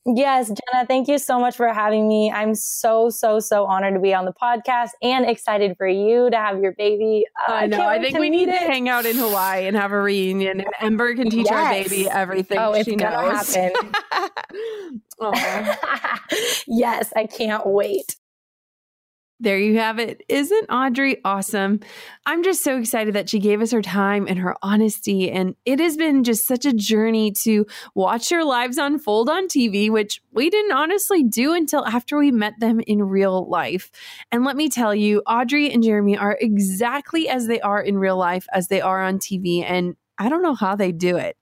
Yes, 0.07 0.49
Jenna, 0.49 0.86
thank 0.86 1.07
you 1.07 1.18
so 1.18 1.38
much 1.38 1.57
for 1.57 1.68
having 1.72 2.09
me. 2.09 2.30
I'm 2.30 2.55
so, 2.55 3.11
so, 3.11 3.40
so 3.40 3.66
honored 3.66 3.94
to 3.94 4.01
be 4.01 4.14
on 4.14 4.24
the 4.24 4.32
podcast 4.32 4.90
and 5.03 5.28
excited 5.28 5.76
for 5.76 5.86
you 5.86 6.30
to 6.30 6.36
have 6.36 6.61
your 6.61 6.72
baby. 6.72 7.26
Uh, 7.46 7.53
I 7.53 7.66
know. 7.66 7.86
I 7.86 8.01
think 8.01 8.18
we 8.18 8.30
need 8.30 8.49
it. 8.49 8.53
to 8.53 8.66
hang 8.66 8.88
out 8.88 9.05
in 9.05 9.16
Hawaii 9.16 9.66
and 9.66 9.76
have 9.76 9.92
a 9.92 10.01
reunion, 10.01 10.61
and 10.61 10.70
Ember 10.80 11.14
can 11.14 11.28
teach 11.28 11.46
yes. 11.51 11.53
our 11.53 11.70
baby 11.70 12.09
everything 12.09 12.59
oh, 12.59 12.72
it's 12.72 12.88
gonna 12.88 13.11
knows. 13.11 13.55
happen. 13.55 13.92
yes, 16.66 17.12
I 17.14 17.26
can't 17.26 17.66
wait. 17.66 18.16
There 19.41 19.59
you 19.59 19.78
have 19.78 20.01
it. 20.01 20.24
Isn't 20.28 20.66
Audrey 20.68 21.18
awesome? 21.24 21.78
I'm 22.26 22.43
just 22.43 22.64
so 22.64 22.76
excited 22.76 23.14
that 23.14 23.28
she 23.30 23.39
gave 23.39 23.62
us 23.62 23.70
her 23.70 23.82
time 23.82 24.26
and 24.26 24.36
her 24.41 24.57
honesty. 24.62 25.30
And 25.30 25.55
it 25.64 25.78
has 25.78 25.97
been 25.97 26.24
just 26.24 26.45
such 26.45 26.66
a 26.66 26.72
journey 26.72 27.30
to 27.43 27.64
watch 27.95 28.30
their 28.30 28.45
lives 28.45 28.78
unfold 28.78 29.28
on 29.28 29.47
TV, 29.47 29.91
which 29.91 30.20
we 30.32 30.51
didn't 30.51 30.72
honestly 30.72 31.22
do 31.22 31.55
until 31.55 31.86
after 31.86 32.18
we 32.18 32.32
met 32.32 32.55
them 32.59 32.80
in 32.80 33.01
real 33.01 33.49
life. 33.49 33.93
And 34.32 34.45
let 34.45 34.57
me 34.57 34.68
tell 34.68 34.93
you, 34.93 35.22
Audrey 35.24 35.72
and 35.72 35.84
Jeremy 35.84 36.16
are 36.16 36.36
exactly 36.41 37.28
as 37.28 37.47
they 37.47 37.61
are 37.61 37.80
in 37.80 37.97
real 37.97 38.16
life 38.16 38.47
as 38.53 38.66
they 38.66 38.80
are 38.80 39.01
on 39.01 39.20
TV. 39.20 39.62
And 39.62 39.95
I 40.18 40.28
don't 40.28 40.43
know 40.43 40.57
how 40.57 40.74
they 40.74 40.91
do 40.91 41.16
it. 41.16 41.36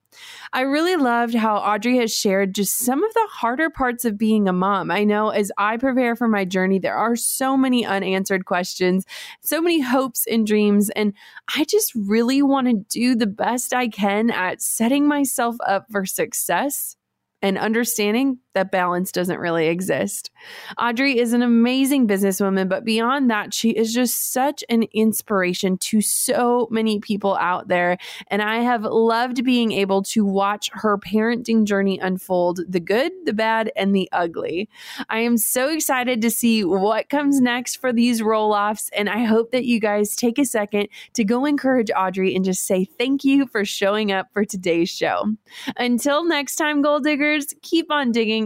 I 0.52 0.62
really 0.62 0.96
loved 0.96 1.34
how 1.34 1.56
Audrey 1.56 1.98
has 1.98 2.14
shared 2.14 2.54
just 2.54 2.78
some 2.78 3.02
of 3.02 3.12
the 3.14 3.28
harder 3.30 3.70
parts 3.70 4.04
of 4.04 4.18
being 4.18 4.48
a 4.48 4.52
mom. 4.52 4.90
I 4.90 5.04
know 5.04 5.30
as 5.30 5.52
I 5.58 5.76
prepare 5.76 6.16
for 6.16 6.28
my 6.28 6.44
journey, 6.44 6.78
there 6.78 6.96
are 6.96 7.16
so 7.16 7.56
many 7.56 7.84
unanswered 7.84 8.44
questions, 8.44 9.04
so 9.42 9.60
many 9.60 9.80
hopes 9.80 10.26
and 10.26 10.46
dreams. 10.46 10.90
And 10.90 11.12
I 11.54 11.64
just 11.64 11.92
really 11.94 12.42
want 12.42 12.68
to 12.68 12.84
do 12.88 13.14
the 13.14 13.26
best 13.26 13.74
I 13.74 13.88
can 13.88 14.30
at 14.30 14.62
setting 14.62 15.08
myself 15.08 15.56
up 15.66 15.86
for 15.90 16.06
success 16.06 16.96
and 17.42 17.58
understanding 17.58 18.38
that 18.56 18.70
balance 18.70 19.12
doesn't 19.12 19.38
really 19.38 19.68
exist. 19.68 20.30
Audrey 20.78 21.18
is 21.18 21.34
an 21.34 21.42
amazing 21.42 22.08
businesswoman, 22.08 22.68
but 22.68 22.84
beyond 22.84 23.30
that, 23.30 23.52
she 23.52 23.70
is 23.70 23.92
just 23.92 24.32
such 24.32 24.64
an 24.70 24.84
inspiration 24.94 25.76
to 25.78 26.00
so 26.00 26.66
many 26.70 26.98
people 26.98 27.36
out 27.36 27.68
there. 27.68 27.98
And 28.28 28.40
I 28.40 28.60
have 28.60 28.82
loved 28.82 29.44
being 29.44 29.72
able 29.72 30.02
to 30.04 30.24
watch 30.24 30.70
her 30.72 30.96
parenting 30.96 31.64
journey 31.64 31.98
unfold 31.98 32.60
the 32.66 32.80
good, 32.80 33.12
the 33.26 33.34
bad, 33.34 33.70
and 33.76 33.94
the 33.94 34.08
ugly. 34.10 34.70
I 35.10 35.18
am 35.18 35.36
so 35.36 35.68
excited 35.68 36.22
to 36.22 36.30
see 36.30 36.64
what 36.64 37.10
comes 37.10 37.40
next 37.40 37.76
for 37.76 37.92
these 37.92 38.22
Roloffs. 38.22 38.88
And 38.96 39.10
I 39.10 39.24
hope 39.24 39.52
that 39.52 39.66
you 39.66 39.80
guys 39.80 40.16
take 40.16 40.38
a 40.38 40.46
second 40.46 40.88
to 41.12 41.24
go 41.24 41.44
encourage 41.44 41.90
Audrey 41.94 42.34
and 42.34 42.44
just 42.44 42.66
say 42.66 42.86
thank 42.98 43.22
you 43.22 43.46
for 43.46 43.66
showing 43.66 44.12
up 44.12 44.32
for 44.32 44.46
today's 44.46 44.88
show. 44.88 45.34
Until 45.76 46.24
next 46.24 46.56
time, 46.56 46.80
goal 46.80 47.00
diggers, 47.00 47.54
keep 47.60 47.90
on 47.90 48.12
digging 48.12 48.45